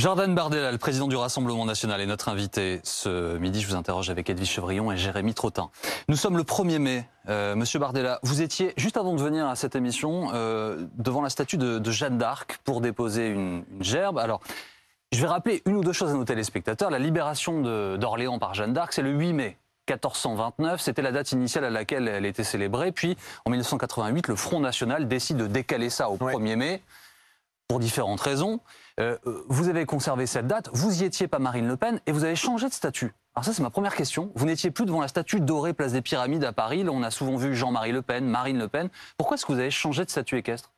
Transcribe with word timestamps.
Jordan 0.00 0.34
Bardella, 0.34 0.72
le 0.72 0.78
président 0.78 1.08
du 1.08 1.16
Rassemblement 1.16 1.66
national, 1.66 2.00
est 2.00 2.06
notre 2.06 2.30
invité. 2.30 2.80
Ce 2.84 3.36
midi, 3.36 3.60
je 3.60 3.66
vous 3.66 3.74
interroge 3.74 4.08
avec 4.08 4.30
Edwige 4.30 4.48
Chevrillon 4.48 4.90
et 4.90 4.96
Jérémy 4.96 5.34
Trottin. 5.34 5.68
Nous 6.08 6.16
sommes 6.16 6.38
le 6.38 6.42
1er 6.42 6.78
mai. 6.78 7.06
Euh, 7.28 7.54
Monsieur 7.54 7.78
Bardella, 7.78 8.18
vous 8.22 8.40
étiez, 8.40 8.72
juste 8.78 8.96
avant 8.96 9.12
de 9.12 9.20
venir 9.20 9.46
à 9.46 9.56
cette 9.56 9.76
émission, 9.76 10.30
euh, 10.32 10.86
devant 10.96 11.20
la 11.20 11.28
statue 11.28 11.58
de, 11.58 11.78
de 11.78 11.90
Jeanne 11.90 12.16
d'Arc 12.16 12.60
pour 12.64 12.80
déposer 12.80 13.28
une, 13.28 13.62
une, 13.70 13.84
gerbe. 13.84 14.18
Alors, 14.18 14.40
je 15.12 15.20
vais 15.20 15.26
rappeler 15.26 15.62
une 15.66 15.76
ou 15.76 15.84
deux 15.84 15.92
choses 15.92 16.12
à 16.12 16.14
nos 16.14 16.24
téléspectateurs. 16.24 16.88
La 16.88 16.98
libération 16.98 17.60
d'Orléans 17.98 18.38
par 18.38 18.54
Jeanne 18.54 18.72
d'Arc, 18.72 18.94
c'est 18.94 19.02
le 19.02 19.10
8 19.10 19.34
mai. 19.34 19.58
1429, 19.86 20.80
c'était 20.80 21.02
la 21.02 21.12
date 21.12 21.32
initiale 21.32 21.66
à 21.66 21.70
laquelle 21.70 22.08
elle 22.08 22.24
était 22.24 22.42
célébrée. 22.42 22.90
Puis, 22.92 23.18
en 23.44 23.50
1988, 23.50 24.28
le 24.28 24.36
Front 24.36 24.60
National 24.60 25.08
décide 25.08 25.36
de 25.36 25.46
décaler 25.46 25.90
ça 25.90 26.08
au 26.08 26.16
1er 26.16 26.56
mai, 26.56 26.82
pour 27.70 27.78
différentes 27.78 28.20
raisons. 28.20 28.58
Euh, 29.00 29.16
vous 29.48 29.68
avez 29.68 29.86
conservé 29.86 30.26
cette 30.26 30.46
date, 30.46 30.68
vous 30.72 31.02
y 31.02 31.06
étiez 31.06 31.26
pas 31.26 31.38
Marine 31.38 31.66
Le 31.66 31.76
Pen, 31.76 32.00
et 32.06 32.12
vous 32.12 32.24
avez 32.24 32.36
changé 32.36 32.68
de 32.68 32.72
statut. 32.72 33.12
Alors 33.34 33.44
ça, 33.44 33.52
c'est 33.52 33.62
ma 33.62 33.70
première 33.70 33.94
question. 33.94 34.30
Vous 34.34 34.44
n'étiez 34.44 34.70
plus 34.70 34.84
devant 34.84 35.00
la 35.00 35.08
statue 35.08 35.40
dorée 35.40 35.72
place 35.72 35.92
des 35.92 36.02
Pyramides 36.02 36.44
à 36.44 36.52
Paris. 36.52 36.82
Là, 36.82 36.90
on 36.92 37.02
a 37.02 37.10
souvent 37.10 37.36
vu 37.36 37.54
Jean-Marie 37.54 37.92
Le 37.92 38.02
Pen, 38.02 38.26
Marine 38.26 38.58
Le 38.58 38.68
Pen. 38.68 38.90
Pourquoi 39.16 39.36
est-ce 39.36 39.46
que 39.46 39.52
vous 39.52 39.58
avez 39.58 39.70
changé 39.70 40.04
de 40.04 40.10
statut 40.10 40.36
équestre? 40.36 40.72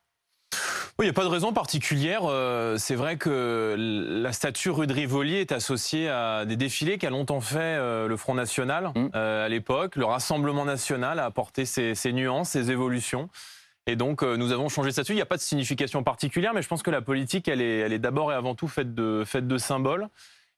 Oui, 0.98 1.06
il 1.06 1.08
n'y 1.08 1.10
a 1.10 1.14
pas 1.14 1.24
de 1.24 1.30
raison 1.30 1.54
particulière. 1.54 2.20
Euh, 2.24 2.76
c'est 2.76 2.94
vrai 2.94 3.16
que 3.16 3.74
la 3.76 4.32
statue 4.32 4.70
rue 4.70 4.86
de 4.86 4.92
Rivoli 4.92 5.36
est 5.36 5.50
associée 5.50 6.10
à 6.10 6.44
des 6.44 6.56
défilés 6.56 6.98
qu'a 6.98 7.08
longtemps 7.08 7.40
fait 7.40 7.58
euh, 7.58 8.06
le 8.06 8.16
Front 8.18 8.34
National 8.34 8.92
mmh. 8.94 9.16
à 9.16 9.48
l'époque. 9.48 9.96
Le 9.96 10.04
Rassemblement 10.04 10.66
National 10.66 11.18
a 11.18 11.24
apporté 11.24 11.64
ses, 11.64 11.94
ses 11.94 12.12
nuances, 12.12 12.50
ses 12.50 12.70
évolutions. 12.70 13.30
Et 13.86 13.96
donc, 13.96 14.22
euh, 14.22 14.36
nous 14.36 14.52
avons 14.52 14.68
changé 14.68 14.88
de 14.88 14.92
statut. 14.92 15.12
Il 15.12 15.16
n'y 15.16 15.22
a 15.22 15.26
pas 15.26 15.36
de 15.36 15.42
signification 15.42 16.04
particulière, 16.04 16.54
mais 16.54 16.62
je 16.62 16.68
pense 16.68 16.82
que 16.82 16.90
la 16.90 17.02
politique, 17.02 17.48
elle 17.48 17.60
est, 17.60 17.98
d'abord 17.98 18.32
et 18.32 18.34
avant 18.34 18.54
tout 18.54 18.68
faite 18.68 18.94
de, 18.94 19.58
symboles. 19.58 20.08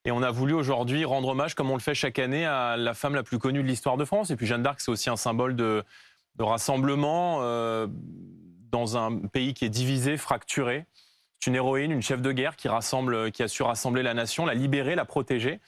Et 0.05 0.11
on 0.11 0.23
a 0.23 0.31
voulu 0.31 0.53
aujourd'hui 0.53 1.05
rendre 1.07 1.29
hommage, 1.29 1.55
comme 1.55 1.71
on 1.71 1.75
le 1.75 1.81
fait 1.81 1.95
chaque 1.95 2.19
année, 2.19 2.45
à 2.45 2.77
la 2.77 2.93
femme 2.93 3.15
la 3.15 3.23
plus 3.23 3.39
connue 3.39 3.63
de 3.63 3.69
l'histoire 3.69 3.97
de 3.97 4.05
France. 4.05 4.31
Et 4.31 4.37
puis 4.37 4.47
Jeanne 4.47 4.63
d'Arc, 4.63 4.81
c'est 4.81 4.91
aussi 4.91 5.09
un 5.09 5.17
symbole 5.17 5.57
de, 5.57 5.83
rassemblement 6.39 7.39
euh, 7.41 7.87
dans 8.71 8.99
un 8.99 9.17
pays 9.19 9.55
qui 9.55 9.65
est 9.65 9.71
divisé, 9.71 10.19
fracturé. 10.19 10.85
C'est 11.41 11.51
une 11.51 11.57
héroïne, 11.57 11.91
une 11.91 12.03
chef 12.03 12.21
de 12.21 12.33
guerre 12.33 12.57
qui, 12.57 12.69
rassemble, 12.69 13.33
qui 13.33 13.43
a 13.43 13.49
su 13.49 13.63
rassembler 13.63 14.03
la 14.03 14.13
nation, 14.13 14.45
la 14.45 14.55
libérer, 14.55 14.95
la 14.95 15.07
protéger. 15.07 15.61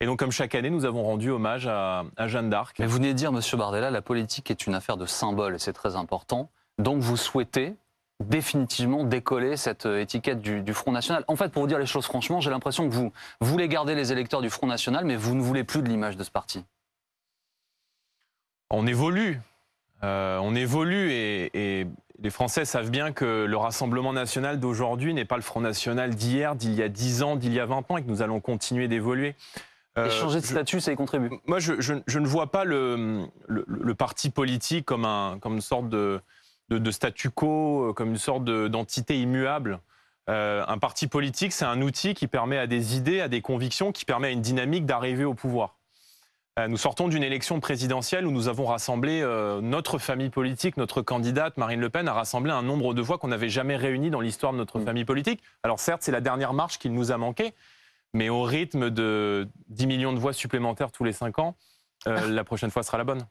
Et 0.00 0.06
donc, 0.06 0.18
comme 0.18 0.32
chaque 0.32 0.54
année, 0.54 0.70
nous 0.70 0.84
avons 0.84 1.04
rendu 1.04 1.30
hommage 1.30 1.66
à, 1.66 2.04
Jeanne 2.26 2.50
d'Arc. 2.50 2.78
Mais 2.78 2.86
vous 2.86 2.96
venez 2.96 3.08
de 3.08 3.18
dire, 3.18 3.32
Monsieur 3.32 3.56
Bardella, 3.56 3.90
la 3.90 4.02
politique 4.02 4.50
est 4.50 4.66
une 4.66 4.74
affaire 4.74 4.96
de 4.96 5.06
symboles, 5.06 5.54
et 5.54 5.58
c'est 5.58 5.72
très 5.72 5.96
important. 5.96 6.50
Donc 6.78 7.02
vous 7.02 7.16
souhaitez 7.16 7.74
définitivement 8.20 9.04
décoller 9.04 9.56
cette 9.56 9.86
euh, 9.86 10.00
étiquette 10.00 10.40
du, 10.40 10.72
Front 10.72 10.92
National. 10.92 11.24
En 11.28 11.36
fait, 11.36 11.50
pour 11.50 11.62
vous 11.62 11.68
dire 11.68 11.78
les 11.78 11.86
choses 11.86 12.06
franchement, 12.06 12.40
j'ai 12.40 12.50
l'impression 12.50 12.88
que 12.88 12.94
vous 12.94 13.12
voulez 13.40 13.68
garder 13.68 13.94
les 13.94 14.12
électeurs 14.12 14.40
du 14.40 14.50
Front 14.50 14.66
National, 14.66 15.04
mais 15.04 15.16
vous 15.16 15.34
ne 15.34 15.42
voulez 15.42 15.64
plus 15.64 15.82
de 15.82 15.88
l'image 15.88 16.16
de 16.16 16.24
ce 16.24 16.30
parti. 16.30 16.64
On 18.70 18.86
évolue. 18.86 19.40
Euh, 20.02 20.38
on 20.38 20.54
évolue 20.54 21.10
et, 21.12 21.86
les 22.18 22.30
Français 22.30 22.64
savent 22.64 22.90
bien 22.90 23.12
que 23.12 23.44
le 23.44 23.56
Rassemblement 23.58 24.14
national 24.14 24.58
d'aujourd'hui 24.58 25.12
n'est 25.12 25.26
pas 25.26 25.36
le 25.36 25.42
Front 25.42 25.60
National 25.60 26.14
d'hier, 26.14 26.54
d'il 26.56 26.72
y 26.72 26.82
a 26.82 26.88
10 26.88 27.22
ans, 27.22 27.36
d'il 27.36 27.52
y 27.52 27.60
a 27.60 27.66
20 27.66 27.90
ans 27.90 27.98
et 27.98 28.02
que 28.02 28.08
nous 28.08 28.22
allons 28.22 28.40
continuer 28.40 28.88
d'évoluer. 28.88 29.34
Euh, 29.98 30.06
et 30.06 30.10
changer 30.10 30.40
de 30.40 30.46
statut, 30.46 30.80
ça 30.80 30.92
y 30.92 30.96
contribue 30.96 31.28
Moi, 31.46 31.58
je, 31.58 32.18
ne 32.18 32.26
vois 32.26 32.50
pas 32.50 32.64
le, 32.64 33.28
parti 33.98 34.30
politique 34.30 34.86
comme, 34.86 35.04
un, 35.04 35.38
comme 35.40 35.56
une 35.56 35.60
sorte 35.60 35.90
de, 35.90 36.22
de, 36.68 36.90
statu 36.90 37.30
quo, 37.30 37.90
euh, 37.90 37.92
comme 37.92 38.10
une 38.10 38.18
sorte 38.18 38.44
d'entité 38.44 39.20
immuable. 39.20 39.80
Euh, 40.28 40.64
un 40.66 40.78
parti 40.78 41.06
politique, 41.06 41.52
c'est 41.52 41.64
un 41.64 41.80
outil 41.82 42.14
qui 42.14 42.26
permet 42.26 42.58
à 42.58 42.66
des 42.66 42.96
idées, 42.96 43.20
à 43.20 43.28
des 43.28 43.40
convictions, 43.40 43.92
qui 43.92 44.04
permet 44.04 44.28
à 44.28 44.30
une 44.30 44.40
dynamique 44.40 44.84
d'arriver 44.84 45.24
au 45.24 45.34
pouvoir. 45.34 45.76
Euh, 46.58 46.68
nous 46.68 46.78
sortons 46.78 47.06
d'une 47.06 47.22
élection 47.22 47.60
présidentielle 47.60 48.26
où 48.26 48.30
nous 48.30 48.48
avons 48.48 48.66
rassemblé 48.66 49.22
notre 49.62 49.98
famille 49.98 50.30
politique, 50.30 50.76
notre 50.76 51.02
candidate 51.02 51.56
Marine 51.58 51.80
Le 51.80 51.90
Pen 51.90 52.08
a 52.08 52.14
rassemblé 52.14 52.50
un 52.50 52.62
nombre 52.62 52.94
de 52.94 53.02
voix 53.02 53.18
qu'on 53.18 53.28
n'avait 53.28 53.50
jamais 53.50 53.76
réuni 53.76 54.10
dans 54.10 54.20
l'histoire 54.20 54.52
de 54.52 54.58
notre 54.58 54.80
mm. 54.80 54.84
famille 54.84 55.04
politique. 55.04 55.42
Alors 55.62 55.78
certes, 55.78 56.02
c'est 56.02 56.12
la 56.12 56.22
dernière 56.22 56.54
marche 56.54 56.78
qu'il 56.78 56.92
nous 56.92 57.12
a 57.12 57.18
manqué, 57.18 57.54
mais 58.14 58.28
au 58.30 58.42
rythme 58.42 58.90
de 58.90 59.48
10 59.68 59.86
millions 59.86 60.12
de 60.12 60.18
voix 60.18 60.32
supplémentaires 60.32 60.90
tous 60.90 61.04
les 61.04 61.12
5 61.12 61.38
ans, 61.38 61.56
la 62.06 62.44
prochaine 62.44 62.70
fois 62.70 62.82
sera 62.82 62.98
la 62.98 63.04
bonne. 63.04 63.26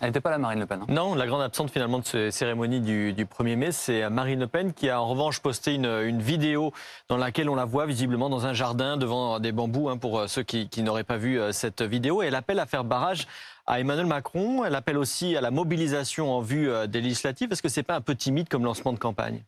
Elle 0.00 0.08
n'était 0.08 0.20
pas 0.20 0.30
là, 0.30 0.38
Marine 0.38 0.60
Le 0.60 0.66
Pen. 0.66 0.80
Hein. 0.82 0.86
non, 0.88 1.14
la 1.14 1.26
grande 1.26 1.42
absente 1.42 1.70
finalement 1.70 1.98
de 1.98 2.04
cette 2.04 2.32
cérémonie 2.32 2.80
du, 2.80 3.12
1er 3.12 3.56
mai, 3.56 3.72
c'est 3.72 4.08
Marine 4.10 4.40
Le 4.40 4.46
Pen 4.46 4.72
qui 4.72 4.88
a 4.88 5.00
en 5.00 5.08
revanche 5.08 5.40
posté 5.40 5.74
une, 5.74 6.20
vidéo 6.20 6.72
dans 7.08 7.16
laquelle 7.16 7.48
on 7.48 7.54
la 7.54 7.64
voit 7.64 7.86
visiblement 7.86 8.28
dans 8.28 8.46
un 8.46 8.52
jardin 8.52 8.96
devant 8.96 9.40
des 9.40 9.52
bambous, 9.52 9.88
hein, 9.88 9.98
pour 9.98 10.18
euh, 10.18 10.26
ceux 10.26 10.42
qui, 10.42 10.82
n'auraient 10.82 11.04
pas 11.04 11.16
vu 11.16 11.40
euh, 11.40 11.52
cette 11.52 11.82
vidéo. 11.82 12.22
Et 12.22 12.26
elle 12.26 12.34
appelle 12.34 12.60
à 12.60 12.66
faire 12.66 12.84
barrage 12.84 13.26
à 13.66 13.80
Emmanuel 13.80 14.06
Macron. 14.06 14.64
Elle 14.64 14.74
appelle 14.74 14.98
aussi 14.98 15.36
à 15.36 15.40
la 15.40 15.50
mobilisation 15.50 16.32
en 16.32 16.40
vue 16.40 16.70
euh, 16.70 16.86
des 16.86 17.00
législatives. 17.00 17.52
Est-ce 17.52 17.62
que 17.62 17.68
c'est 17.68 17.82
pas 17.82 17.96
un 17.96 18.00
peu 18.00 18.14
timide 18.14 18.48
comme 18.48 18.64
lancement 18.64 18.92
de 18.92 18.98
campagne? 18.98 19.42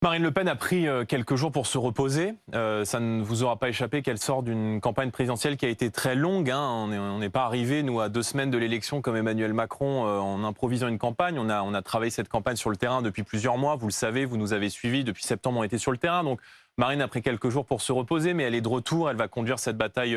Marine 0.00 0.22
Le 0.22 0.30
Pen 0.30 0.46
a 0.46 0.54
pris 0.54 0.86
euh, 0.86 1.04
quelques 1.04 1.34
jours 1.34 1.50
pour 1.50 1.66
se 1.66 1.76
reposer. 1.76 2.34
Euh, 2.54 2.84
ça 2.84 3.00
ne 3.00 3.20
vous 3.20 3.42
aura 3.42 3.56
pas 3.58 3.68
échappé 3.68 4.00
qu'elle 4.00 4.18
sort 4.18 4.44
d'une 4.44 4.80
campagne 4.80 5.10
présidentielle 5.10 5.56
qui 5.56 5.66
a 5.66 5.68
été 5.68 5.90
très 5.90 6.14
longue. 6.14 6.52
Hein. 6.52 6.60
On 6.60 7.18
n'est 7.18 7.30
pas 7.30 7.44
arrivé, 7.44 7.82
nous, 7.82 7.98
à 7.98 8.08
deux 8.08 8.22
semaines 8.22 8.52
de 8.52 8.58
l'élection 8.58 9.02
comme 9.02 9.16
Emmanuel 9.16 9.52
Macron 9.54 10.06
euh, 10.06 10.20
en 10.20 10.44
improvisant 10.44 10.86
une 10.86 10.98
campagne. 10.98 11.36
On 11.36 11.48
a, 11.48 11.62
on 11.62 11.74
a 11.74 11.82
travaillé 11.82 12.12
cette 12.12 12.28
campagne 12.28 12.54
sur 12.54 12.70
le 12.70 12.76
terrain 12.76 13.02
depuis 13.02 13.24
plusieurs 13.24 13.58
mois. 13.58 13.74
Vous 13.74 13.88
le 13.88 13.92
savez, 13.92 14.24
vous 14.24 14.36
nous 14.36 14.52
avez 14.52 14.70
suivis. 14.70 15.02
Depuis 15.02 15.24
septembre, 15.24 15.58
on 15.58 15.64
était 15.64 15.78
sur 15.78 15.90
le 15.90 15.98
terrain. 15.98 16.22
Donc 16.22 16.38
Marine 16.76 17.02
a 17.02 17.08
pris 17.08 17.20
quelques 17.20 17.48
jours 17.48 17.66
pour 17.66 17.80
se 17.80 17.90
reposer, 17.90 18.34
mais 18.34 18.44
elle 18.44 18.54
est 18.54 18.60
de 18.60 18.68
retour. 18.68 19.10
Elle 19.10 19.16
va 19.16 19.26
conduire 19.26 19.58
cette 19.58 19.76
bataille 19.76 20.16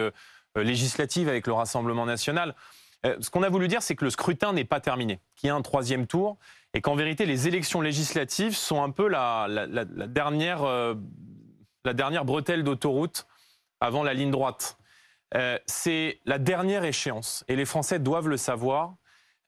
législative 0.55 1.27
avec 1.27 1.47
le 1.47 1.53
Rassemblement 1.53 2.05
national. 2.05 2.53
Ce 3.03 3.29
qu'on 3.29 3.43
a 3.43 3.49
voulu 3.49 3.67
dire, 3.67 3.81
c'est 3.81 3.95
que 3.95 4.05
le 4.05 4.11
scrutin 4.11 4.53
n'est 4.53 4.65
pas 4.65 4.79
terminé, 4.79 5.19
qu'il 5.35 5.47
y 5.47 5.49
a 5.49 5.55
un 5.55 5.61
troisième 5.61 6.07
tour 6.07 6.37
et 6.73 6.81
qu'en 6.81 6.95
vérité, 6.95 7.25
les 7.25 7.47
élections 7.47 7.81
législatives 7.81 8.55
sont 8.55 8.81
un 8.81 8.91
peu 8.91 9.07
la, 9.07 9.47
dernière, 10.07 10.63
euh, 10.63 10.95
la 11.83 11.93
dernière 11.93 12.23
bretelle 12.23 12.63
d'autoroute 12.63 13.27
avant 13.81 14.03
la 14.03 14.13
ligne 14.13 14.31
droite. 14.31 14.77
Euh, 15.35 15.57
c'est 15.65 16.19
la 16.25 16.37
dernière 16.37 16.83
échéance, 16.83 17.43
et 17.47 17.55
les 17.55 17.65
Français 17.65 17.99
doivent 17.99 18.29
le 18.29 18.37
savoir, 18.37 18.95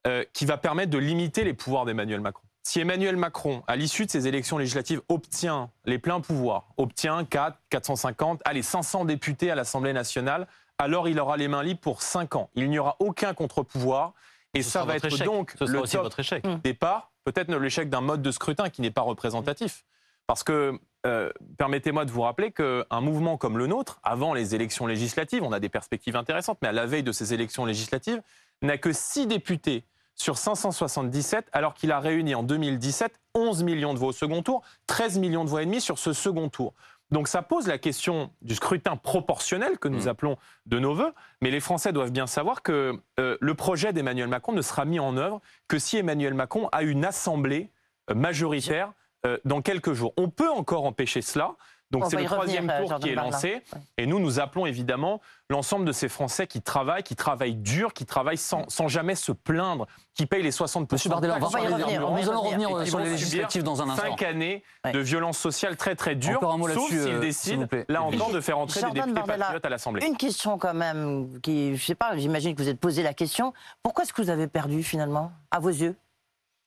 euh, 0.05 0.25
qui 0.33 0.45
va 0.45 0.57
permettre 0.57 0.91
de 0.91 0.97
limiter 0.97 1.43
les 1.43 1.53
pouvoirs 1.53 1.85
d'Emmanuel 1.85 2.19
Macron. 2.19 2.43
Si 2.65 2.79
Emmanuel 2.79 3.17
Macron, 3.17 3.63
à 3.67 3.75
l'issue 3.75 4.05
de 4.05 4.11
ces 4.11 4.27
élections 4.27 4.57
législatives, 4.57 5.01
obtient 5.09 5.69
les 5.85 5.99
pleins 5.99 6.21
pouvoirs, 6.21 6.69
obtient 6.77 7.25
4, 7.25 7.57
450, 7.69 8.41
allez, 8.45 8.61
500 8.61 9.05
députés 9.05 9.51
à 9.51 9.55
l'Assemblée 9.55 9.91
nationale, 9.91 10.47
alors 10.77 11.07
il 11.07 11.19
aura 11.19 11.37
les 11.37 11.47
mains 11.47 11.63
libres 11.63 11.79
pour 11.79 12.01
5 12.01 12.35
ans. 12.35 12.49
Il 12.55 12.69
n'y 12.69 12.79
aura 12.79 12.95
aucun 12.99 13.33
contre-pouvoir. 13.33 14.13
Et 14.53 14.61
ça 14.61 14.85
va 14.85 14.95
être 14.95 15.23
donc 15.23 15.55
le 15.59 15.81
top 15.81 16.03
votre 16.03 16.19
échec. 16.19 16.45
départ 16.63 17.13
peut-être 17.23 17.53
l'échec 17.55 17.89
d'un 17.89 18.01
mode 18.01 18.21
de 18.21 18.31
scrutin 18.31 18.69
qui 18.69 18.81
n'est 18.81 18.91
pas 18.91 19.01
représentatif. 19.01 19.85
Parce 20.27 20.43
que, 20.43 20.79
euh, 21.05 21.31
permettez-moi 21.57 22.05
de 22.05 22.11
vous 22.11 22.21
rappeler 22.21 22.51
qu'un 22.51 23.01
mouvement 23.01 23.37
comme 23.37 23.57
le 23.57 23.67
nôtre, 23.67 23.99
avant 24.03 24.33
les 24.33 24.55
élections 24.55 24.87
législatives, 24.87 25.43
on 25.43 25.51
a 25.51 25.59
des 25.59 25.69
perspectives 25.69 26.15
intéressantes, 26.15 26.57
mais 26.61 26.69
à 26.69 26.71
la 26.71 26.85
veille 26.85 27.03
de 27.03 27.11
ces 27.11 27.33
élections 27.33 27.65
législatives, 27.65 28.21
n'a 28.61 28.77
que 28.77 28.93
6 28.93 29.27
députés 29.27 29.83
sur 30.15 30.37
577, 30.37 31.47
alors 31.51 31.73
qu'il 31.73 31.91
a 31.91 31.99
réuni 31.99 32.35
en 32.35 32.43
2017 32.43 33.19
11 33.33 33.63
millions 33.63 33.93
de 33.93 33.99
voix 33.99 34.09
au 34.09 34.13
second 34.13 34.43
tour, 34.43 34.61
13 34.87 35.17
millions 35.17 35.43
de 35.43 35.49
voix 35.49 35.63
et 35.63 35.65
demi 35.65 35.81
sur 35.81 35.97
ce 35.97 36.13
second 36.13 36.49
tour. 36.49 36.73
Donc 37.11 37.27
ça 37.27 37.41
pose 37.41 37.67
la 37.67 37.77
question 37.77 38.31
du 38.41 38.55
scrutin 38.55 38.95
proportionnel 38.97 39.77
que 39.77 39.87
nous 39.87 40.05
mm. 40.05 40.07
appelons 40.07 40.37
de 40.65 40.79
nos 40.79 40.95
voeux, 40.95 41.13
mais 41.41 41.51
les 41.51 41.59
Français 41.59 41.93
doivent 41.93 42.11
bien 42.11 42.27
savoir 42.27 42.63
que 42.63 42.99
euh, 43.19 43.37
le 43.39 43.53
projet 43.53 43.93
d'Emmanuel 43.93 44.27
Macron 44.27 44.51
ne 44.53 44.61
sera 44.61 44.85
mis 44.85 44.99
en 44.99 45.15
œuvre 45.17 45.41
que 45.67 45.77
si 45.77 45.97
Emmanuel 45.97 46.33
Macron 46.33 46.69
a 46.71 46.81
une 46.81 47.05
assemblée 47.05 47.69
euh, 48.09 48.15
majoritaire 48.15 48.93
euh, 49.25 49.37
dans 49.45 49.61
quelques 49.61 49.93
jours. 49.93 50.13
On 50.17 50.29
peut 50.29 50.49
encore 50.49 50.85
empêcher 50.85 51.21
cela, 51.21 51.55
donc 51.93 52.05
c'est 52.09 52.17
le 52.17 52.25
troisième 52.25 52.67
tour 52.67 52.91
euh, 52.91 52.97
qui 52.97 53.09
est 53.09 53.15
lancé. 53.15 53.61
Et 53.97 54.07
nous, 54.07 54.19
nous 54.19 54.39
appelons 54.39 54.65
évidemment 54.65 55.21
l'ensemble 55.49 55.85
de 55.85 55.91
ces 55.91 56.09
Français 56.09 56.47
qui 56.47 56.61
travaillent, 56.61 57.03
qui 57.03 57.15
travaillent 57.15 57.55
dur, 57.55 57.93
qui 57.93 58.05
travaillent 58.05 58.37
sans, 58.37 58.67
sans 58.67 58.87
jamais 58.87 59.13
se 59.13 59.31
plaindre, 59.31 59.85
qui 60.15 60.25
payent 60.25 60.41
les 60.41 60.51
60%. 60.51 60.87
Monsieur 60.91 61.09
Bardella, 61.11 61.37
on 61.37 61.39
va 61.39 61.59
revenir, 61.59 62.01
nous 62.09 62.29
allons 62.29 62.41
revenir 62.41 62.87
sur 62.87 62.99
les 62.99 63.11
législatives 63.11 63.61
dans 63.61 63.81
un 63.83 63.89
instant. 63.89 64.07
Cinq 64.09 64.23
années 64.23 64.63
de 64.91 64.99
violence 64.99 65.37
sociale 65.37 65.77
très 65.77 65.95
très 65.95 66.15
dure, 66.15 66.37
encore 66.37 66.53
un 66.53 66.57
mot 66.57 66.67
sauf 66.69 66.89
s'ils 66.89 66.97
euh, 66.97 67.19
décident, 67.19 67.67
là 67.87 68.01
encore, 68.01 68.31
de 68.31 68.41
faire 68.41 68.57
entrer 68.57 68.81
des 68.81 68.99
députés 68.99 69.21
patriotes 69.21 69.65
à 69.65 69.69
l'Assemblée. 69.69 70.05
Une 70.05 70.17
question 70.17 70.57
quand 70.57 70.73
même, 70.73 71.39
qui, 71.41 71.77
je 71.77 71.85
sais 71.85 71.95
pas, 71.95 72.17
j'imagine 72.17 72.55
que 72.55 72.61
vous 72.63 72.69
êtes 72.69 72.79
posé 72.79 73.03
la 73.03 73.13
question. 73.13 73.53
Pourquoi 73.83 74.03
est-ce 74.03 74.13
que 74.13 74.21
vous 74.21 74.31
avez 74.31 74.47
perdu 74.47 74.81
finalement, 74.81 75.31
à 75.51 75.59
vos 75.59 75.69
yeux? 75.69 75.95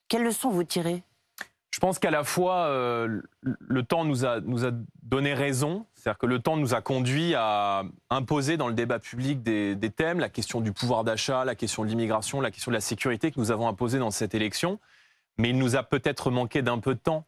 Quelles 0.07 0.23
leçons 0.23 0.49
vous 0.49 0.63
tirez? 0.63 1.03
Je 1.77 1.79
pense 1.79 1.99
qu'à 1.99 2.09
la 2.09 2.23
fois, 2.23 2.69
euh, 2.69 3.21
le 3.43 3.83
temps 3.83 4.03
nous 4.03 4.25
a, 4.25 4.39
donné 5.03 5.35
raison, 5.35 5.85
c'est-à-dire 5.93 6.17
que 6.17 6.25
le 6.25 6.39
temps 6.39 6.57
nous 6.57 6.73
a 6.73 6.81
conduit 6.81 7.35
à 7.35 7.83
imposer 8.09 8.57
dans 8.57 8.67
le 8.67 8.73
débat 8.73 8.97
public 8.97 9.43
des, 9.43 9.91
thèmes, 9.95 10.19
la 10.19 10.29
question 10.29 10.59
du 10.59 10.71
pouvoir 10.71 11.03
d'achat, 11.03 11.45
la 11.45 11.53
question 11.53 11.83
de 11.83 11.89
l'immigration, 11.89 12.41
la 12.41 12.49
question 12.49 12.71
de 12.71 12.73
la 12.73 12.81
sécurité 12.81 13.29
que 13.29 13.39
nous 13.39 13.51
avons 13.51 13.67
imposé 13.67 13.99
dans 13.99 14.09
cette 14.09 14.33
élection, 14.33 14.79
mais 15.37 15.51
il 15.51 15.57
nous 15.59 15.75
a 15.75 15.83
peut-être 15.83 16.31
manqué 16.31 16.63
d'un 16.63 16.79
peu 16.79 16.95
de 16.95 16.99
temps. 16.99 17.27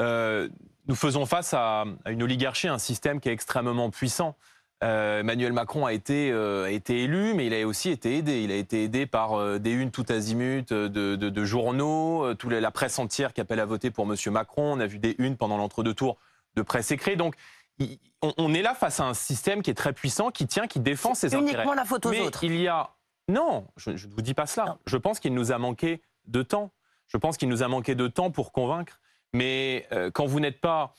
Euh, 0.00 0.48
nous 0.88 0.94
faisons 0.94 1.26
face 1.26 1.52
à, 1.52 1.84
à 2.06 2.12
une 2.12 2.22
oligarchie, 2.22 2.68
un 2.68 2.78
système 2.78 3.20
qui 3.20 3.28
est 3.28 3.32
extrêmement 3.32 3.90
puissant. 3.90 4.38
Euh, 4.82 5.20
Emmanuel 5.20 5.52
Macron 5.52 5.86
a 5.86 5.92
été, 5.92 6.32
euh, 6.32 6.64
a 6.64 6.70
été 6.70 7.04
élu, 7.04 7.34
mais 7.34 7.46
il 7.46 7.54
a 7.54 7.64
aussi 7.66 7.90
été 7.90 8.16
aidé. 8.16 8.42
Il 8.42 8.50
a 8.50 8.56
été 8.56 8.82
aidé 8.82 9.06
par 9.06 9.34
euh, 9.34 9.58
des 9.58 9.70
unes 9.70 9.90
tout 9.92 10.04
azimut 10.08 10.72
de, 10.72 10.88
de- 10.88 11.28
de 11.28 11.44
journaux, 11.44 12.34
toute 12.34 12.50
la 12.52 12.70
presse 12.72 12.98
entière 12.98 13.32
qui 13.32 13.40
appelle 13.40 13.60
à 13.60 13.64
voter 13.64 13.90
pour 13.92 14.04
M. 14.10 14.16
Macron. 14.32 14.72
On 14.72 14.80
a 14.80 14.86
vu 14.86 14.98
des 14.98 15.14
unes 15.18 15.36
pendant 15.36 15.56
l'entre-deux 15.56 15.94
tours 15.94 16.16
de 16.56 16.62
presse 16.62 16.90
écrite. 16.90 17.16
Donc, 17.16 17.36
il- 17.78 17.98
on, 18.22 18.32
on 18.38 18.54
est 18.54 18.62
là 18.62 18.74
face 18.74 18.98
à 18.98 19.04
un 19.04 19.14
système 19.14 19.62
qui 19.62 19.70
est 19.70 19.74
très 19.74 19.92
puissant, 19.92 20.30
qui 20.32 20.46
tient, 20.48 20.66
qui 20.66 20.80
défend 20.80 21.14
ses 21.14 21.28
intérêts. 21.34 21.52
Uniquement 21.52 21.74
la 21.74 21.84
faute 21.84 22.04
aux 22.06 22.10
Mais 22.10 22.20
autres. 22.20 22.42
il 22.42 22.56
y 22.60 22.66
a. 22.66 22.90
Non, 23.28 23.66
je 23.76 23.90
ne 23.90 23.96
vous 23.96 24.22
dis 24.22 24.34
pas 24.34 24.46
cela. 24.46 24.66
Non. 24.66 24.78
Je 24.86 24.96
pense 24.96 25.20
qu'il 25.20 25.32
nous 25.32 25.52
a 25.52 25.58
manqué 25.58 26.02
de 26.26 26.42
temps. 26.42 26.72
Je 27.06 27.16
pense 27.18 27.36
qu'il 27.36 27.48
nous 27.48 27.62
a 27.62 27.68
manqué 27.68 27.94
de 27.94 28.08
temps 28.08 28.32
pour 28.32 28.50
convaincre. 28.50 28.98
Mais 29.32 29.86
quand 30.12 30.26
vous 30.26 30.40
n'êtes 30.40 30.60
pas. 30.60 30.92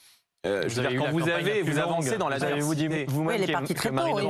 Euh, 0.46 0.64
je 0.68 0.82
veux 0.82 0.88
dire, 0.90 1.00
quand 1.02 1.12
vous 1.12 1.30
avez, 1.30 1.62
vous 1.62 1.80
avancez 1.80 2.10
longue. 2.12 2.20
dans 2.20 2.30
la 2.30 2.38
Vous 2.38 2.44
avez 2.44 2.60
vous 2.62 2.76
dit 2.76 2.88
vous-même 3.08 3.28
Oui, 3.28 3.34
elle 3.36 3.44
est 3.44 3.48
que- 3.48 3.52
partie 3.54 3.74
que 3.74 3.80
très 3.80 3.90
tôt, 3.90 3.96
oui, 4.14 4.28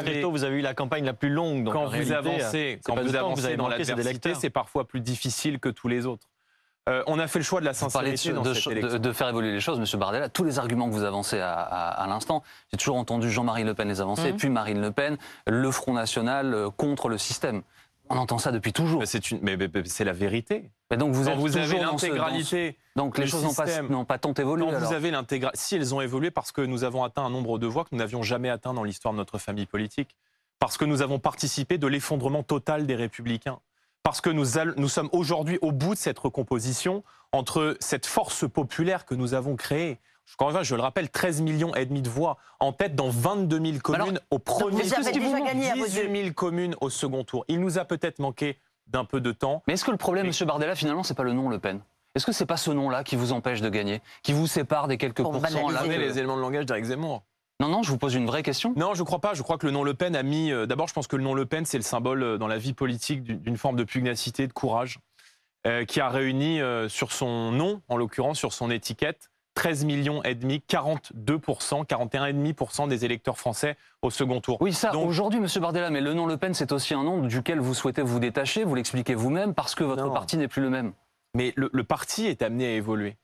très 0.00 0.20
tôt. 0.20 0.30
Vous 0.30 0.44
avez 0.44 0.56
eu 0.56 0.60
la 0.60 0.74
campagne 0.74 1.04
la 1.04 1.12
plus 1.12 1.28
longue. 1.30 1.64
Donc 1.64 1.74
quand 1.74 1.80
en 1.82 1.84
vous 1.86 1.90
réalité, 1.90 2.14
avancez, 2.14 2.80
quand 2.84 2.94
vous 2.94 3.02
de 3.04 3.08
temps 3.12 3.18
avancez 3.26 3.46
avez 3.46 3.56
dans 3.56 3.68
l'adversité, 3.68 4.34
c'est 4.34 4.50
parfois 4.50 4.86
plus 4.86 5.00
difficile 5.00 5.58
que 5.58 5.68
tous 5.68 5.88
les 5.88 6.06
autres. 6.06 6.26
Euh, 6.88 7.02
on 7.08 7.18
a 7.18 7.26
fait 7.26 7.40
le 7.40 7.44
choix 7.44 7.58
de 7.58 7.64
la 7.64 7.72
Vous 7.72 7.88
parlez 7.88 8.12
de, 8.12 8.16
sincérité 8.16 8.36
dans 8.36 8.48
de- 8.48 8.54
cette 8.54 8.66
de- 8.72 8.78
élection. 8.78 8.98
de 9.00 9.12
faire 9.12 9.28
évoluer 9.28 9.50
les 9.50 9.58
choses, 9.58 9.80
Monsieur 9.80 9.98
Bardella. 9.98 10.28
Tous 10.28 10.44
les 10.44 10.60
arguments 10.60 10.86
que 10.88 10.92
vous 10.94 11.02
avancez 11.02 11.40
à, 11.40 11.52
à- 11.52 11.88
à 12.00 12.06
l'instant, 12.06 12.44
j'ai 12.70 12.76
toujours 12.78 12.94
entendu 12.94 13.28
Jean-Marie 13.28 13.64
Le 13.64 13.74
Pen 13.74 13.88
les 13.88 14.00
avancer, 14.00 14.30
Mhm. 14.30 14.36
puis 14.38 14.48
Marine 14.50 14.80
Le 14.80 14.92
Pen, 14.92 15.16
le 15.48 15.70
Front 15.72 15.94
National 15.94 16.54
euh, 16.54 16.70
contre 16.70 17.08
le 17.08 17.18
système. 17.18 17.62
On 18.08 18.16
entend 18.16 18.38
ça 18.38 18.52
depuis 18.52 18.72
toujours. 18.72 19.00
Mais 19.00 19.06
c'est 19.06 19.30
une- 19.30 19.40
mais- 19.42 19.56
mais- 19.56 19.68
mais 19.72 19.82
c'est 19.86 20.04
la 20.04 20.12
vérité. 20.12 20.70
Mais 20.90 20.96
donc 20.96 21.12
vous 21.12 21.24
Quand 21.24 21.32
êtes 21.32 21.38
vous 21.38 21.56
avez 21.56 21.76
ce- 21.78 21.82
l'intégralité, 21.82 22.78
Donc 22.94 23.18
les 23.18 23.24
le 23.24 23.30
choses 23.30 23.42
n'ont 23.44 23.54
pas, 23.54 23.82
n'ont 23.82 24.04
pas 24.04 24.18
tant 24.18 24.32
évolué. 24.34 24.64
quand 24.64 24.70
alors. 24.74 24.88
vous 24.88 24.94
avez 24.94 25.10
l'intégralité, 25.10 25.58
si 25.60 25.74
elles 25.76 25.94
ont 25.94 26.00
évolué 26.00 26.30
parce 26.30 26.52
que 26.52 26.60
nous 26.60 26.84
avons 26.84 27.02
atteint 27.02 27.24
un 27.24 27.30
nombre 27.30 27.58
de 27.58 27.66
voix 27.66 27.82
que 27.84 27.88
nous 27.92 27.98
n'avions 27.98 28.22
jamais 28.22 28.48
atteint 28.48 28.74
dans 28.74 28.84
l'histoire 28.84 29.12
de 29.12 29.18
notre 29.18 29.38
famille 29.38 29.66
politique, 29.66 30.14
parce 30.60 30.76
que 30.76 30.84
nous 30.84 31.02
avons 31.02 31.18
participé 31.18 31.78
de 31.78 31.86
l'effondrement 31.88 32.42
total 32.44 32.86
des 32.86 32.94
républicains, 32.94 33.58
parce 34.04 34.20
que 34.20 34.30
nous, 34.30 34.46
nous 34.76 34.88
sommes 34.88 35.08
aujourd'hui 35.12 35.58
au 35.60 35.72
bout 35.72 35.94
de 35.94 35.98
cette 35.98 36.18
recomposition 36.20 37.02
entre 37.32 37.76
cette 37.80 38.06
force 38.06 38.48
populaire 38.48 39.04
que 39.04 39.14
nous 39.16 39.34
avons 39.34 39.56
créée. 39.56 39.98
Je 40.62 40.74
le 40.74 40.82
rappelle, 40.82 41.08
13 41.10 41.40
millions 41.40 41.74
et 41.74 41.86
demi 41.86 42.02
de 42.02 42.08
voix 42.10 42.36
en 42.60 42.72
tête 42.72 42.94
dans 42.94 43.08
22 43.08 43.60
000 43.64 43.78
communes 43.78 44.02
Alors, 44.02 44.12
au 44.30 44.38
premier 44.38 44.82
vous 44.82 44.94
avez 44.94 45.12
tour, 45.12 45.20
déjà 45.22 45.40
gagné 45.40 45.70
à 45.70 45.74
vos 45.74 45.84
18 45.86 46.02
yeux. 46.02 46.22
000 46.22 46.34
communes 46.34 46.74
au 46.80 46.90
second 46.90 47.24
tour. 47.24 47.44
Il 47.48 47.60
nous 47.60 47.78
a 47.78 47.84
peut-être 47.84 48.18
manqué 48.18 48.58
d'un 48.86 49.04
peu 49.04 49.20
de 49.20 49.32
temps. 49.32 49.62
Mais 49.66 49.74
est-ce 49.74 49.84
que 49.84 49.90
le 49.90 49.96
problème, 49.96 50.24
Mais- 50.24 50.28
Monsieur 50.28 50.46
Bardella, 50.46 50.74
finalement, 50.74 51.02
c'est 51.02 51.14
pas 51.14 51.22
le 51.22 51.32
nom 51.32 51.48
Le 51.48 51.58
Pen? 51.58 51.80
Est-ce 52.14 52.24
que 52.26 52.32
c'est 52.32 52.46
pas 52.46 52.56
ce 52.56 52.70
nom-là 52.70 53.04
qui 53.04 53.14
vous 53.14 53.32
empêche 53.32 53.60
de 53.60 53.68
gagner, 53.68 54.00
qui 54.22 54.32
vous 54.32 54.46
sépare 54.46 54.88
des 54.88 54.96
quelques 54.96 55.22
Pour 55.22 55.32
pourcents 55.32 55.68
là 55.68 55.82
les 55.86 56.18
éléments 56.18 56.36
de 56.36 56.40
langage 56.42 56.64
d'Éric 56.66 56.84
Zemmour. 56.86 57.22
Non, 57.60 57.68
non, 57.68 57.82
je 57.82 57.90
vous 57.90 57.98
pose 57.98 58.14
une 58.14 58.26
vraie 58.26 58.42
question. 58.42 58.72
Non, 58.76 58.94
je 58.94 59.02
crois 59.02 59.18
pas. 59.20 59.32
Je 59.34 59.42
crois 59.42 59.58
que 59.58 59.66
le 59.66 59.72
nom 59.72 59.82
Le 59.84 59.94
Pen 59.94 60.14
a 60.16 60.22
mis. 60.22 60.50
euh, 60.52 60.66
D'abord, 60.66 60.88
je 60.88 60.94
pense 60.94 61.06
que 61.06 61.16
le 61.16 61.22
nom 61.22 61.34
Le 61.34 61.46
Pen, 61.46 61.64
c'est 61.64 61.78
le 61.78 61.82
symbole 61.82 62.22
euh, 62.22 62.38
dans 62.38 62.48
la 62.48 62.58
vie 62.58 62.72
politique 62.74 63.22
d'une 63.22 63.38
d'une 63.38 63.56
forme 63.56 63.76
de 63.76 63.84
pugnacité, 63.84 64.46
de 64.46 64.52
courage, 64.52 64.98
euh, 65.66 65.84
qui 65.84 66.00
a 66.00 66.08
réuni 66.08 66.60
euh, 66.60 66.88
sur 66.88 67.12
son 67.12 67.52
nom, 67.52 67.80
en 67.88 67.96
l'occurrence 67.96 68.38
sur 68.38 68.52
son 68.52 68.70
étiquette, 68.70 69.30
13 69.56 69.86
millions 69.86 70.22
et 70.22 70.34
demi, 70.34 70.62
42%, 70.68 71.84
41,5% 71.86 72.88
des 72.88 73.04
électeurs 73.06 73.38
français 73.38 73.76
au 74.02 74.10
second 74.10 74.40
tour. 74.42 74.58
Oui, 74.60 74.72
ça, 74.72 74.90
Donc- 74.90 75.08
aujourd'hui, 75.08 75.40
Monsieur 75.40 75.60
Bardella, 75.60 75.88
mais 75.90 76.02
le 76.02 76.12
nom 76.12 76.26
Le 76.26 76.36
Pen, 76.36 76.52
c'est 76.54 76.72
aussi 76.72 76.92
un 76.94 77.02
nom 77.02 77.22
duquel 77.22 77.58
vous 77.58 77.72
souhaitez 77.74 78.02
vous 78.02 78.20
détacher, 78.20 78.64
vous 78.64 78.74
l'expliquez 78.74 79.14
vous-même, 79.14 79.54
parce 79.54 79.74
que 79.74 79.82
votre 79.82 80.04
Non. 80.04 80.12
parti 80.12 80.36
n'est 80.36 80.46
plus 80.46 80.60
le 80.62 80.68
même. 80.70 80.92
Mais 81.34 81.54
le, 81.56 81.70
le 81.72 81.84
parti 81.84 82.26
est 82.26 82.42
amené 82.42 82.66
à 82.66 82.72
évoluer. 82.72 83.16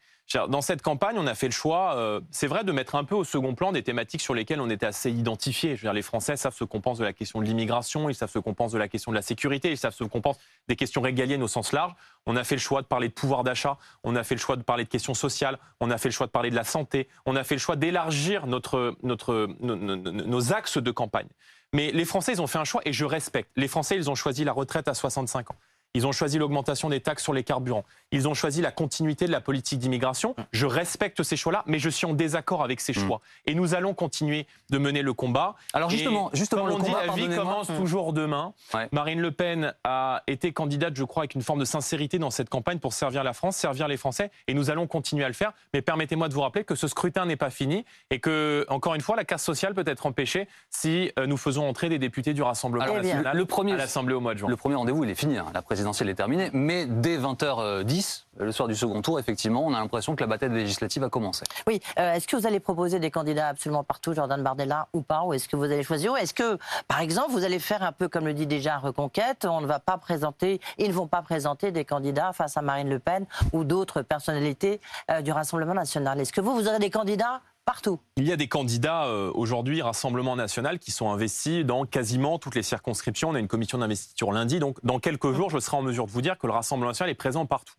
Dans 0.48 0.62
cette 0.62 0.80
campagne, 0.80 1.16
on 1.18 1.26
a 1.26 1.34
fait 1.34 1.48
le 1.48 1.52
choix, 1.52 1.94
euh, 1.96 2.20
c'est 2.30 2.46
vrai, 2.46 2.64
de 2.64 2.72
mettre 2.72 2.94
un 2.94 3.04
peu 3.04 3.14
au 3.14 3.24
second 3.24 3.54
plan 3.54 3.70
des 3.70 3.82
thématiques 3.82 4.22
sur 4.22 4.32
lesquelles 4.34 4.60
on 4.62 4.70
était 4.70 4.86
assez 4.86 5.10
identifiés. 5.10 5.70
Je 5.76 5.82
veux 5.82 5.86
dire, 5.86 5.92
les 5.92 6.00
Français 6.00 6.36
savent 6.38 6.54
ce 6.54 6.64
qu'on 6.64 6.80
pense 6.80 6.96
de 6.98 7.04
la 7.04 7.12
question 7.12 7.40
de 7.40 7.44
l'immigration, 7.44 8.08
ils 8.08 8.14
savent 8.14 8.30
ce 8.30 8.38
qu'on 8.38 8.54
pense 8.54 8.72
de 8.72 8.78
la 8.78 8.88
question 8.88 9.12
de 9.12 9.16
la 9.16 9.20
sécurité, 9.22 9.70
ils 9.70 9.76
savent 9.76 9.92
ce 9.94 10.04
qu'on 10.04 10.22
pense 10.22 10.38
des 10.68 10.76
questions 10.76 11.02
régaliennes 11.02 11.42
au 11.42 11.48
sens 11.48 11.72
large. 11.72 11.92
On 12.24 12.36
a 12.36 12.44
fait 12.44 12.54
le 12.54 12.60
choix 12.62 12.80
de 12.80 12.86
parler 12.86 13.08
de 13.08 13.12
pouvoir 13.12 13.44
d'achat, 13.44 13.76
on 14.04 14.16
a 14.16 14.24
fait 14.24 14.34
le 14.36 14.40
choix 14.40 14.56
de 14.56 14.62
parler 14.62 14.84
de 14.84 14.88
questions 14.88 15.12
sociales, 15.14 15.58
on 15.80 15.90
a 15.90 15.98
fait 15.98 16.08
le 16.08 16.14
choix 16.14 16.26
de 16.28 16.32
parler 16.32 16.50
de 16.50 16.56
la 16.56 16.64
santé, 16.64 17.08
on 17.26 17.36
a 17.36 17.44
fait 17.44 17.56
le 17.56 17.60
choix 17.60 17.76
d'élargir 17.76 18.46
notre, 18.46 18.96
notre, 19.02 19.48
nos- 19.60 19.76
nos 19.76 20.52
axes 20.54 20.78
de 20.78 20.90
campagne. 20.90 21.28
Mais 21.74 21.90
les 21.90 22.04
Français, 22.04 22.32
ils 22.32 22.40
ont 22.42 22.46
fait 22.46 22.58
un 22.58 22.64
choix 22.64 22.80
et 22.84 22.92
je 22.92 23.04
respecte. 23.04 23.50
Les 23.56 23.68
Français, 23.68 23.96
ils 23.96 24.10
ont 24.10 24.14
choisi 24.14 24.44
la 24.44 24.52
retraite 24.52 24.88
à 24.88 24.94
65 24.94 25.50
ans. 25.50 25.56
Ils 25.94 26.06
ont 26.06 26.12
choisi 26.12 26.38
l'augmentation 26.38 26.88
des 26.88 27.00
taxes 27.00 27.22
sur 27.22 27.32
les 27.34 27.44
carburants. 27.44 27.84
Ils 28.12 28.28
ont 28.28 28.34
choisi 28.34 28.60
la 28.62 28.70
continuité 28.70 29.26
de 29.26 29.32
la 29.32 29.40
politique 29.40 29.78
d'immigration. 29.78 30.34
Je 30.52 30.66
respecte 30.66 31.22
ces 31.22 31.36
choix-là, 31.36 31.62
mais 31.66 31.78
je 31.78 31.88
suis 31.90 32.06
en 32.06 32.14
désaccord 32.14 32.62
avec 32.64 32.80
ces 32.80 32.92
choix. 32.92 33.20
Et 33.46 33.54
nous 33.54 33.74
allons 33.74 33.92
continuer 33.94 34.46
de 34.70 34.78
mener 34.78 35.02
le 35.02 35.12
combat. 35.12 35.54
Alors 35.72 35.90
justement, 35.90 36.30
Et 36.32 36.36
justement, 36.36 36.62
comme 36.62 36.70
le 36.70 36.74
on 36.76 36.78
dit, 36.78 36.90
combat, 36.90 37.06
la 37.06 37.12
vie 37.12 37.28
commence 37.36 37.66
toujours 37.68 38.12
demain. 38.12 38.52
Ouais. 38.74 38.88
Marine 38.92 39.20
Le 39.20 39.30
Pen 39.32 39.74
a 39.84 40.22
été 40.26 40.52
candidate, 40.52 40.96
je 40.96 41.04
crois, 41.04 41.22
avec 41.22 41.34
une 41.34 41.42
forme 41.42 41.58
de 41.60 41.64
sincérité 41.64 42.18
dans 42.18 42.30
cette 42.30 42.48
campagne 42.48 42.78
pour 42.78 42.92
servir 42.92 43.22
la 43.24 43.32
France, 43.32 43.56
servir 43.56 43.88
les 43.88 43.96
Français, 43.96 44.30
et 44.48 44.54
nous 44.54 44.70
allons 44.70 44.86
continuer 44.86 45.24
à 45.24 45.28
le 45.28 45.34
faire. 45.34 45.52
Mais 45.74 45.82
permettez-moi 45.82 46.28
de 46.28 46.34
vous 46.34 46.40
rappeler 46.40 46.64
que 46.64 46.74
ce 46.74 46.88
scrutin 46.88 47.26
n'est 47.26 47.36
pas 47.36 47.50
fini 47.50 47.84
et 48.10 48.18
que, 48.18 48.64
encore 48.68 48.94
une 48.94 49.00
fois, 49.00 49.16
la 49.16 49.24
casse 49.24 49.44
sociale 49.44 49.74
peut 49.74 49.84
être 49.86 50.06
empêchée 50.06 50.48
si 50.70 51.12
euh, 51.18 51.26
nous 51.26 51.36
faisons 51.36 51.68
entrer 51.68 51.88
des 51.88 51.98
députés 51.98 52.32
du 52.34 52.42
Rassemblement 52.42 52.84
Alors, 52.84 52.96
national 52.96 53.36
le 53.36 53.44
premier- 53.44 53.72
à 53.72 53.76
l'Assemblée 53.76 54.14
au 54.14 54.20
mois 54.20 54.34
de 54.34 54.38
juin. 54.38 54.48
Le 54.48 54.56
premier 54.56 54.74
rendez-vous, 54.74 55.04
il 55.04 55.10
est 55.10 55.14
fini. 55.14 55.38
hein. 55.38 55.46
La 55.54 55.62
présidentielle 55.82 56.10
est 56.10 56.14
terminée. 56.14 56.48
Mais 56.52 56.86
dès 56.86 57.18
20h10, 57.18 58.24
le 58.38 58.52
soir 58.52 58.68
du 58.68 58.76
second 58.76 59.02
tour, 59.02 59.18
effectivement, 59.18 59.66
on 59.66 59.74
a 59.74 59.80
l'impression 59.80 60.14
que 60.14 60.20
la 60.20 60.28
bataille 60.28 60.50
législative 60.50 61.02
a 61.02 61.08
commencé. 61.08 61.44
Oui, 61.66 61.80
euh, 61.98 62.14
est-ce 62.14 62.28
que 62.28 62.36
vous 62.36 62.46
allez 62.46 62.60
proposer 62.60 63.00
des 63.00 63.10
candidats 63.10 63.48
absolument 63.48 63.82
partout, 63.82 64.14
Jordan 64.14 64.40
Bardella, 64.44 64.86
ou 64.92 65.02
pas 65.02 65.24
Ou 65.24 65.34
est-ce 65.34 65.48
que 65.48 65.56
vous 65.56 65.64
allez 65.64 65.82
choisir 65.82 66.16
est-ce 66.16 66.34
que, 66.34 66.56
par 66.86 67.00
exemple, 67.00 67.32
vous 67.32 67.44
allez 67.44 67.58
faire 67.58 67.82
un 67.82 67.90
peu 67.90 68.06
comme 68.08 68.26
le 68.26 68.32
dit 68.32 68.46
déjà 68.46 68.78
Reconquête, 68.78 69.44
on 69.44 69.60
ne 69.60 69.66
va 69.66 69.80
pas 69.80 69.98
présenter, 69.98 70.60
ils 70.78 70.88
ne 70.88 70.92
vont 70.92 71.08
pas 71.08 71.22
présenter 71.22 71.72
des 71.72 71.84
candidats 71.84 72.32
face 72.32 72.56
à 72.56 72.62
Marine 72.62 72.88
Le 72.88 73.00
Pen 73.00 73.26
ou 73.52 73.64
d'autres 73.64 74.02
personnalités 74.02 74.80
euh, 75.10 75.20
du 75.20 75.32
Rassemblement 75.32 75.74
national 75.74 76.20
Est-ce 76.20 76.32
que 76.32 76.40
vous, 76.40 76.54
vous 76.54 76.68
aurez 76.68 76.78
des 76.78 76.90
candidats 76.90 77.40
partout 77.64 78.00
Il 78.16 78.26
y 78.26 78.32
a 78.32 78.36
des 78.36 78.48
candidats 78.48 79.06
euh, 79.06 79.30
aujourd'hui, 79.34 79.82
Rassemblement 79.82 80.36
national, 80.36 80.78
qui 80.78 80.90
sont 80.90 81.10
investis 81.10 81.64
dans 81.64 81.84
quasiment 81.86 82.38
toutes 82.38 82.54
les 82.54 82.62
circonscriptions. 82.62 83.30
On 83.30 83.34
a 83.34 83.38
une 83.38 83.48
commission 83.48 83.78
d'investiture 83.78 84.32
lundi, 84.32 84.58
donc 84.58 84.78
dans 84.84 84.98
quelques 84.98 85.32
jours, 85.32 85.50
je 85.50 85.58
serai 85.58 85.76
en 85.76 85.82
mesure 85.82 86.06
de 86.06 86.10
vous 86.10 86.22
dire 86.22 86.38
que 86.38 86.46
le 86.46 86.52
Rassemblement 86.52 86.90
national 86.90 87.10
est 87.10 87.14
présent 87.14 87.46
partout. 87.46 87.74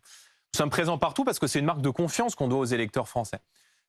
Nous 0.54 0.58
sommes 0.58 0.70
présents 0.70 0.98
partout 0.98 1.24
parce 1.24 1.38
que 1.38 1.46
c'est 1.46 1.58
une 1.58 1.64
marque 1.64 1.82
de 1.82 1.90
confiance 1.90 2.34
qu'on 2.34 2.48
doit 2.48 2.60
aux 2.60 2.64
électeurs 2.64 3.08
français. 3.08 3.40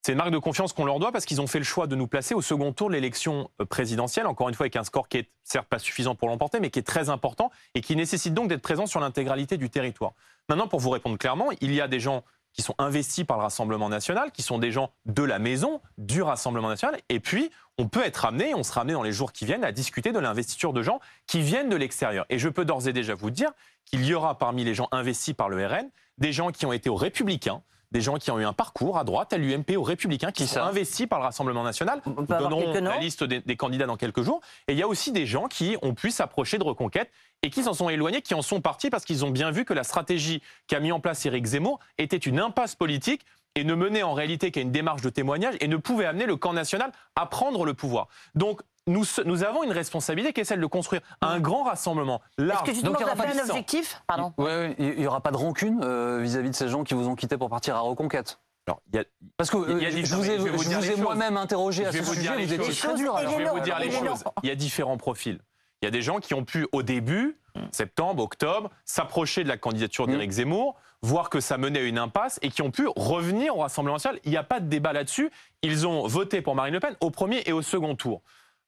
C'est 0.06 0.12
une 0.12 0.20
marque 0.20 0.32
de 0.32 0.38
confiance 0.38 0.72
qu'on 0.72 0.86
leur 0.86 1.00
doit 1.00 1.12
parce 1.12 1.26
qu'ils 1.26 1.42
ont 1.42 1.48
fait 1.48 1.58
le 1.58 1.66
choix 1.66 1.88
de 1.88 1.96
nous 1.96 2.06
placer 2.06 2.36
au 2.36 2.42
second 2.44 2.72
tour 2.74 2.90
de 2.90 2.94
l'élection 2.94 3.50
euh, 3.60 3.66
présidentielle, 3.66 4.28
encore 4.28 4.50
une 4.50 4.54
fois 4.54 4.66
avec 4.66 4.76
un 4.76 4.84
score 4.84 5.08
qui 5.08 5.18
est 5.18 5.30
certes 5.44 5.68
pas 5.68 5.80
suffisant 5.80 6.14
pour 6.14 6.28
l'emporter, 6.28 6.60
mais 6.60 6.70
qui 6.70 6.78
est 6.78 6.84
très 6.84 7.10
important 7.10 7.50
et 7.74 7.82
qui 7.82 7.96
nécessite 7.96 8.34
donc 8.34 8.48
d'être 8.48 8.62
présent 8.62 8.86
sur 8.86 9.00
l'intégralité 9.00 9.58
du 9.58 9.72
territoire. 9.72 10.14
Maintenant, 10.48 10.68
pour 10.68 10.80
vous 10.80 10.92
répondre 10.92 11.18
clairement, 11.18 11.48
il 11.60 11.74
y 11.74 11.82
a 11.82 11.88
des 11.88 12.00
gens 12.00 12.24
qui 12.56 12.62
sont 12.62 12.76
investis 12.78 13.26
par 13.26 13.38
le 13.38 13.44
Rassemblement 13.44 13.90
national, 13.90 14.32
qui 14.32 14.42
sont 14.42 14.58
des 14.58 14.72
gens 14.72 14.90
de 15.06 15.24
la 15.24 15.40
maison, 15.40 15.82
du 15.98 16.22
Rassemblement 16.22 16.70
national, 16.70 17.02
et 17.10 17.20
puis 17.20 17.52
on 17.78 17.90
peut 17.90 18.04
être 18.04 18.24
amené, 18.24 18.56
on 18.56 18.64
sera 18.64 18.82
amené 18.82 18.94
dans 18.94 19.04
les 19.04 19.12
jours 19.12 19.34
qui 19.34 19.46
viennent 19.46 19.66
à 19.66 19.74
discuter 19.74 20.14
de 20.14 20.20
l'investiture 20.20 20.72
de 20.72 20.82
gens 20.82 21.02
qui 21.28 21.42
viennent 21.42 21.68
de 21.68 21.76
l'extérieur. 21.76 22.26
Et 22.30 22.40
je 22.40 22.48
peux 22.48 22.64
d'ores 22.64 22.88
et 22.88 22.94
déjà 22.94 23.14
vous 23.14 23.30
dire 23.30 23.52
qu'il 23.84 24.06
y 24.06 24.14
aura 24.14 24.38
parmi 24.38 24.64
les 24.64 24.74
gens 24.74 24.88
investis 24.94 25.34
par 25.34 25.50
le 25.50 25.68
RN 25.68 25.90
des 26.18 26.32
gens 26.32 26.52
qui 26.52 26.66
ont 26.66 26.72
été 26.72 26.90
aux 26.90 26.96
Républicains, 26.96 27.62
des 27.92 28.02
gens 28.02 28.16
qui 28.16 28.32
ont 28.32 28.40
eu 28.40 28.46
un 28.46 28.54
parcours 28.54 28.98
à 28.98 29.04
droite, 29.04 29.34
à 29.34 29.38
l'UMP, 29.38 29.78
aux 29.78 29.84
Républicains, 29.84 30.32
qui 30.32 30.44
Qui 30.44 30.50
sont 30.50 30.60
investis 30.60 31.08
par 31.08 31.20
le 31.20 31.26
Rassemblement 31.26 31.64
national. 31.64 32.02
Nous 32.06 32.26
donnerons 32.26 32.74
la 32.74 32.98
liste 32.98 33.24
des, 33.24 33.42
des 33.42 33.56
candidats 33.56 33.86
dans 33.86 33.98
quelques 33.98 34.22
jours. 34.22 34.42
Et 34.68 34.74
il 34.74 34.80
y 34.80 34.84
a 34.84 34.88
aussi 34.88 35.12
des 35.12 35.26
gens 35.26 35.48
qui 35.48 35.78
ont 35.82 35.94
pu 35.94 36.12
s'approcher 36.12 36.58
de 36.58 36.64
Reconquête 36.64 37.12
et 37.42 37.50
qui 37.50 37.64
s'en 37.64 37.74
sont 37.74 37.90
éloignés, 37.90 38.22
qui 38.22 38.34
en 38.34 38.42
sont 38.42 38.62
partis 38.62 38.90
parce 38.90 39.06
qu'ils 39.06 39.24
ont 39.26 39.32
bien 39.32 39.52
vu 39.52 39.66
que 39.66 39.74
la 39.74 39.84
stratégie 39.84 40.42
qu'a 40.68 40.80
mis 40.80 40.92
en 40.92 41.00
place 41.00 41.26
Éric 41.26 41.46
Zemmour 41.46 41.80
était 41.98 42.18
une 42.18 42.40
impasse 42.40 42.76
politique 42.76 43.26
et 43.56 43.64
ne 43.64 43.74
menait 43.74 44.04
en 44.04 44.14
réalité 44.14 44.52
qu'à 44.52 44.62
une 44.62 44.72
démarche 44.72 45.02
de 45.02 45.10
témoignage 45.10 45.56
et 45.62 45.68
ne 45.68 45.78
pouvait 45.78 46.06
amener 46.06 46.26
le 46.26 46.36
camp 46.36 46.54
national 46.54 46.92
à 47.16 47.26
prendre 47.26 47.66
le 47.66 47.74
pouvoir. 47.74 48.08
Donc, 48.36 48.62
nous, 48.88 49.04
nous 49.26 49.44
avons 49.44 49.64
une 49.64 49.72
responsabilité 49.72 50.34
qui 50.34 50.42
est 50.42 50.46
celle 50.46 50.62
de 50.62 50.66
construire 50.66 51.02
un 51.22 51.40
grand 51.40 51.64
rassemblement 51.64 52.22
Est-ce 52.38 52.48
large. 52.48 52.64
que 52.64 52.72
justement 52.74 52.92
Donc, 52.94 53.02
il 53.02 53.04
y 53.04 53.06
aura 53.06 53.16
pas 53.16 53.28
un 53.30 53.40
objectif 53.50 54.02
Pardon. 54.08 54.34
Ouais, 54.38 54.46
ouais, 54.46 54.76
il 54.78 55.00
n'y 55.00 55.08
aura 55.08 55.22
pas 55.22 55.32
de 55.32 55.38
rancune 55.38 55.82
euh, 55.84 56.20
vis-à-vis 56.22 56.50
de 56.52 56.56
ces 56.56 56.70
gens 56.70 56.84
qui 56.84 56.94
vous 56.94 57.08
ont 57.08 57.16
quitté 57.16 57.38
pour 57.38 57.50
partir 57.50 57.76
à 57.76 57.80
Reconquête 57.80 58.40
Alors, 58.68 58.82
y 58.94 58.98
a- 59.00 59.04
Parce 59.38 59.50
que 59.50 59.58
Il 59.72 59.82
y 59.82 59.86
a 59.86 59.90
euh, 59.90 59.92
des- 59.92 60.06
je 60.06 60.16
vous 60.16 60.92
ai, 60.92 60.96
moi-même 60.98 61.38
interrogé 61.38 61.84
Je 61.84 61.90
à 61.90 61.92
ce 61.92 61.98
vous 62.00 62.14
sujet. 62.14 62.34
Vous 62.46 62.54
étiez 62.54 62.74
très 62.74 62.96
dur. 62.96 63.18
Je 63.18 63.38
vais 63.38 63.50
vous 63.50 63.60
dire 63.62 63.80
les 63.80 63.92
choses. 63.92 64.24
Il 64.44 64.50
y 64.50 64.52
a 64.52 64.56
différents 64.56 64.98
profils. 64.98 65.40
Il 65.82 65.86
y 65.86 65.88
a 65.88 65.92
des 65.92 66.02
gens 66.02 66.20
qui 66.20 66.34
ont 66.34 66.44
pu, 66.46 66.68
au 66.72 66.84
début, 66.84 67.38
septembre, 67.72 68.24
octobre, 68.24 68.70
s'approcher 68.86 69.44
de 69.44 69.50
la 69.50 69.58
candidature 69.58 70.08
d'Éric 70.08 70.32
Zemmour, 70.32 70.76
voir 71.02 71.30
que 71.30 71.40
ça 71.40 71.58
menait 71.58 71.80
à 71.80 71.84
une 71.84 71.98
impasse 72.00 72.40
et 72.42 72.50
qui 72.50 72.62
ont 72.62 72.72
pu 72.72 72.88
revenir 72.96 73.56
au 73.58 73.62
Rassemblement 73.62 73.96
national. 73.96 74.20
Il 74.26 74.32
n'y 74.32 74.38
a 74.38 74.44
pas 74.44 74.60
de 74.60 74.68
débat 74.68 74.94
là-dessus. 74.94 75.30
Ils 75.62 75.86
ont 75.88 76.08
voté 76.08 76.42
pour 76.42 76.56
Marine 76.56 76.74
Le 76.74 76.80
Pen 76.80 76.96
au 77.02 77.12
premier 77.12 77.44
et 77.46 77.52
au 77.52 77.62
second 77.62 77.96
tour. 77.96 78.22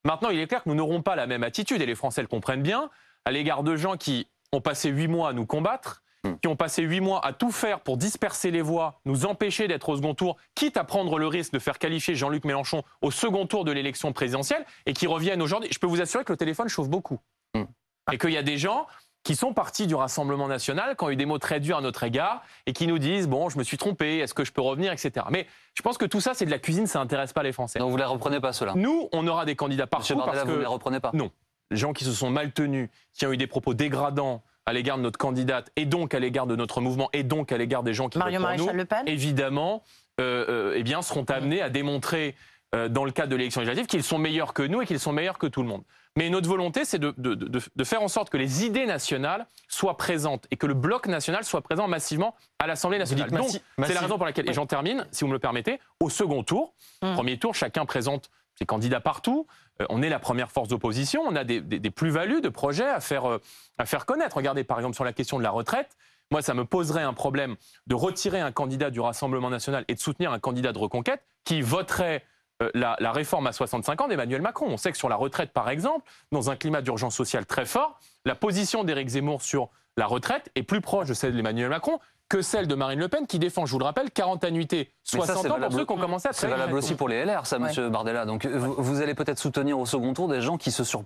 Maintenant, 0.04 0.30
il 0.30 0.38
est 0.38 0.46
clair 0.46 0.62
que 0.62 0.68
nous 0.68 0.74
n'aurons 0.74 1.02
pas 1.02 1.16
la 1.16 1.26
même 1.26 1.44
attitude, 1.44 1.82
et 1.82 1.86
les 1.86 1.94
Français 1.94 2.22
le 2.22 2.28
comprennent 2.28 2.62
bien, 2.62 2.90
à 3.24 3.30
l'égard 3.30 3.62
de 3.62 3.76
gens 3.76 3.96
qui 3.96 4.28
ont 4.52 4.60
passé 4.60 4.88
huit 4.90 5.08
mois 5.08 5.30
à 5.30 5.32
nous 5.32 5.46
combattre 5.46 6.02
Hmm. 6.24 6.34
qui 6.42 6.48
ont 6.48 6.56
passé 6.56 6.82
huit 6.82 7.00
mois 7.00 7.24
à 7.24 7.32
tout 7.32 7.52
faire 7.52 7.78
pour 7.78 7.96
disperser 7.96 8.50
les 8.50 8.60
voix, 8.60 9.00
nous 9.04 9.24
empêcher 9.24 9.68
d'être 9.68 9.88
au 9.88 9.96
second 9.96 10.14
tour, 10.14 10.36
quitte 10.56 10.76
à 10.76 10.82
prendre 10.82 11.16
le 11.16 11.28
risque 11.28 11.52
de 11.52 11.60
faire 11.60 11.78
qualifier 11.78 12.16
Jean-Luc 12.16 12.44
Mélenchon 12.44 12.82
au 13.02 13.12
second 13.12 13.46
tour 13.46 13.64
de 13.64 13.70
l'élection 13.70 14.12
présidentielle, 14.12 14.66
et 14.86 14.94
qui 14.94 15.06
reviennent 15.06 15.40
aujourd'hui. 15.40 15.70
Je 15.72 15.78
peux 15.78 15.86
vous 15.86 16.00
assurer 16.00 16.24
que 16.24 16.32
le 16.32 16.36
téléphone 16.36 16.68
chauffe 16.68 16.88
beaucoup. 16.88 17.20
Hmm. 17.54 17.64
Et 18.12 18.18
qu'il 18.18 18.30
y 18.30 18.36
a 18.36 18.42
des 18.42 18.58
gens 18.58 18.88
qui 19.28 19.36
sont 19.36 19.52
partis 19.52 19.86
du 19.86 19.94
Rassemblement 19.94 20.48
national, 20.48 20.96
qui 20.96 21.04
ont 21.04 21.10
eu 21.10 21.16
des 21.16 21.26
mots 21.26 21.36
très 21.38 21.60
durs 21.60 21.76
à 21.76 21.80
notre 21.82 22.02
égard, 22.02 22.40
et 22.64 22.72
qui 22.72 22.86
nous 22.86 22.98
disent, 22.98 23.28
bon, 23.28 23.50
je 23.50 23.58
me 23.58 23.62
suis 23.62 23.76
trompé, 23.76 24.20
est-ce 24.20 24.32
que 24.32 24.42
je 24.42 24.52
peux 24.52 24.62
revenir, 24.62 24.90
etc. 24.90 25.26
Mais 25.28 25.46
je 25.74 25.82
pense 25.82 25.98
que 25.98 26.06
tout 26.06 26.22
ça, 26.22 26.32
c'est 26.32 26.46
de 26.46 26.50
la 26.50 26.58
cuisine, 26.58 26.86
ça 26.86 26.98
n'intéresse 26.98 27.34
pas 27.34 27.42
les 27.42 27.52
Français. 27.52 27.78
Donc 27.78 27.90
vous 27.90 27.98
les 27.98 28.04
reprenez 28.04 28.40
pas 28.40 28.54
cela 28.54 28.72
Nous, 28.74 29.10
on 29.12 29.26
aura 29.28 29.44
des 29.44 29.54
candidats 29.54 29.84
Monsieur 29.84 30.14
partout 30.14 30.26
Bardella, 30.26 30.44
parce 30.44 30.46
vous 30.46 30.54
ne 30.54 30.60
les 30.60 30.64
que 30.64 30.70
reprenez 30.70 31.00
pas? 31.00 31.10
Non. 31.12 31.30
les 31.70 31.76
gens 31.76 31.92
qui 31.92 32.04
se 32.04 32.12
sont 32.12 32.30
mal 32.30 32.52
tenus, 32.52 32.88
qui 33.12 33.26
ont 33.26 33.32
eu 33.34 33.36
des 33.36 33.46
propos 33.46 33.74
dégradants 33.74 34.42
à 34.64 34.72
l'égard 34.72 34.96
de 34.96 35.02
notre 35.02 35.18
candidate 35.18 35.70
et 35.76 35.84
donc 35.84 36.14
à 36.14 36.20
l'égard 36.20 36.46
de 36.46 36.56
notre 36.56 36.80
mouvement 36.80 37.10
et 37.12 37.22
donc 37.22 37.52
à 37.52 37.58
l'égard 37.58 37.82
des 37.82 37.92
gens 37.92 38.08
qui 38.08 38.16
Mario 38.16 38.40
votent 38.40 38.56
pour 38.56 38.66
nous, 38.68 38.72
Le 38.72 38.86
Pen? 38.86 39.02
évidemment, 39.06 39.82
euh, 40.20 40.46
euh, 40.48 40.72
eh 40.74 40.82
bien, 40.82 41.02
seront 41.02 41.24
amenés 41.24 41.60
à 41.60 41.68
démontrer 41.68 42.34
euh, 42.74 42.88
dans 42.88 43.04
le 43.04 43.10
cadre 43.12 43.30
de 43.30 43.36
l'élection 43.36 43.60
législative 43.60 43.86
qu'ils 43.86 44.02
sont 44.02 44.18
meilleurs 44.18 44.52
que 44.52 44.62
nous 44.62 44.82
et 44.82 44.86
qu'ils 44.86 45.00
sont 45.00 45.12
meilleurs 45.12 45.38
que 45.38 45.46
tout 45.46 45.62
le 45.62 45.68
monde. 45.68 45.82
Mais 46.16 46.28
notre 46.30 46.48
volonté, 46.48 46.84
c'est 46.84 46.98
de, 46.98 47.14
de- 47.16 47.34
de- 47.34 47.60
de 47.74 47.84
faire 47.84 48.02
en 48.02 48.08
sorte 48.08 48.28
que 48.28 48.36
les 48.36 48.64
idées 48.64 48.86
nationales 48.86 49.46
soient 49.68 49.96
présentes 49.96 50.46
et 50.50 50.56
que 50.56 50.66
le 50.66 50.74
bloc 50.74 51.06
national 51.06 51.44
soit 51.44 51.60
présent 51.62 51.86
massivement 51.88 52.34
à 52.58 52.66
l'Assemblée 52.66 52.98
nationale. 52.98 53.30
Donc, 53.30 53.48
c'est 53.50 53.94
la 53.94 54.00
raison 54.00 54.16
pour 54.16 54.26
laquelle, 54.26 54.48
et 54.48 54.52
j'en 54.52 54.66
termine, 54.66 55.06
si 55.12 55.22
vous 55.22 55.28
me 55.28 55.32
le 55.34 55.38
permettez, 55.38 55.80
au 56.00 56.10
second 56.10 56.42
tour, 56.42 56.74
Hum. 57.02 57.14
premier 57.14 57.38
tour, 57.38 57.54
chacun 57.54 57.86
présente 57.86 58.30
ses 58.58 58.66
candidats 58.66 59.00
partout. 59.00 59.46
Euh, 59.80 59.86
on 59.90 60.02
est 60.02 60.08
la 60.08 60.18
première 60.18 60.50
force 60.50 60.68
d'opposition, 60.68 61.22
on 61.24 61.36
a 61.36 61.44
des, 61.44 61.60
des- 61.60 61.78
des 61.78 61.90
plus-values 61.90 62.40
de 62.40 62.48
projets 62.48 62.88
à 62.88 62.98
faire, 63.00 63.26
euh, 63.30 63.38
à 63.78 63.86
faire 63.86 64.04
connaître. 64.04 64.36
Regardez, 64.36 64.64
par 64.64 64.78
exemple, 64.78 64.96
sur 64.96 65.04
la 65.04 65.12
question 65.12 65.38
de 65.38 65.44
la 65.44 65.50
retraite, 65.50 65.96
moi, 66.32 66.42
ça 66.42 66.52
me 66.52 66.64
poserait 66.64 67.04
un 67.04 67.14
problème 67.14 67.54
de 67.86 67.94
retirer 67.94 68.40
un 68.40 68.50
candidat 68.52 68.90
du 68.90 68.98
Rassemblement 69.00 69.48
national 69.50 69.84
et 69.88 69.94
de 69.94 70.00
soutenir 70.00 70.32
un 70.32 70.38
candidat 70.40 70.72
de 70.72 70.78
reconquête 70.78 71.22
qui 71.44 71.62
voterait 71.62 72.24
la, 72.74 72.96
la 72.98 73.12
réforme 73.12 73.46
à 73.46 73.52
65 73.52 74.00
ans 74.00 74.08
d'Emmanuel 74.08 74.42
Macron. 74.42 74.66
On 74.68 74.76
sait 74.76 74.90
que 74.92 74.98
sur 74.98 75.08
la 75.08 75.16
retraite, 75.16 75.52
par 75.52 75.70
exemple, 75.70 76.04
dans 76.32 76.50
un 76.50 76.56
climat 76.56 76.82
d'urgence 76.82 77.14
sociale 77.14 77.46
très 77.46 77.66
fort, 77.66 77.98
la 78.24 78.34
position 78.34 78.84
d'Éric 78.84 79.08
Zemmour 79.08 79.42
sur 79.42 79.68
la 79.96 80.06
retraite 80.06 80.50
est 80.54 80.62
plus 80.62 80.80
proche 80.80 81.08
de 81.08 81.14
celle 81.14 81.34
d'Emmanuel 81.34 81.68
Macron 81.68 81.98
que 82.28 82.42
celle 82.42 82.66
de 82.68 82.74
Marine 82.74 82.98
Le 83.00 83.08
Pen, 83.08 83.26
qui 83.26 83.38
défend, 83.38 83.64
je 83.64 83.72
vous 83.72 83.78
le 83.78 83.86
rappelle, 83.86 84.10
40 84.10 84.44
annuités, 84.44 84.90
Mais 85.14 85.20
ça, 85.20 85.26
60 85.26 85.26
c'est 85.26 85.38
ans 85.38 85.42
pour 85.50 85.58
valable- 85.60 85.74
ceux 85.76 85.86
qui 85.86 85.92
ont 85.92 85.96
commencé 85.96 86.28
à 86.28 86.32
C'est 86.34 86.46
valable 86.46 86.74
aussi 86.74 86.94
pour 86.94 87.08
les 87.08 87.24
LR, 87.24 87.46
ça, 87.46 87.58
monsieur 87.58 87.88
Bardella. 87.88 88.26
Donc 88.26 88.44
euh, 88.44 88.58
vous, 88.58 88.74
vous 88.76 89.00
allez 89.00 89.14
peut-être 89.14 89.38
soutenir 89.38 89.78
au 89.78 89.86
second 89.86 90.12
tour 90.12 90.28
des 90.28 90.42
gens 90.42 90.58
qui, 90.58 90.70
se 90.70 90.84
sur 90.84 91.04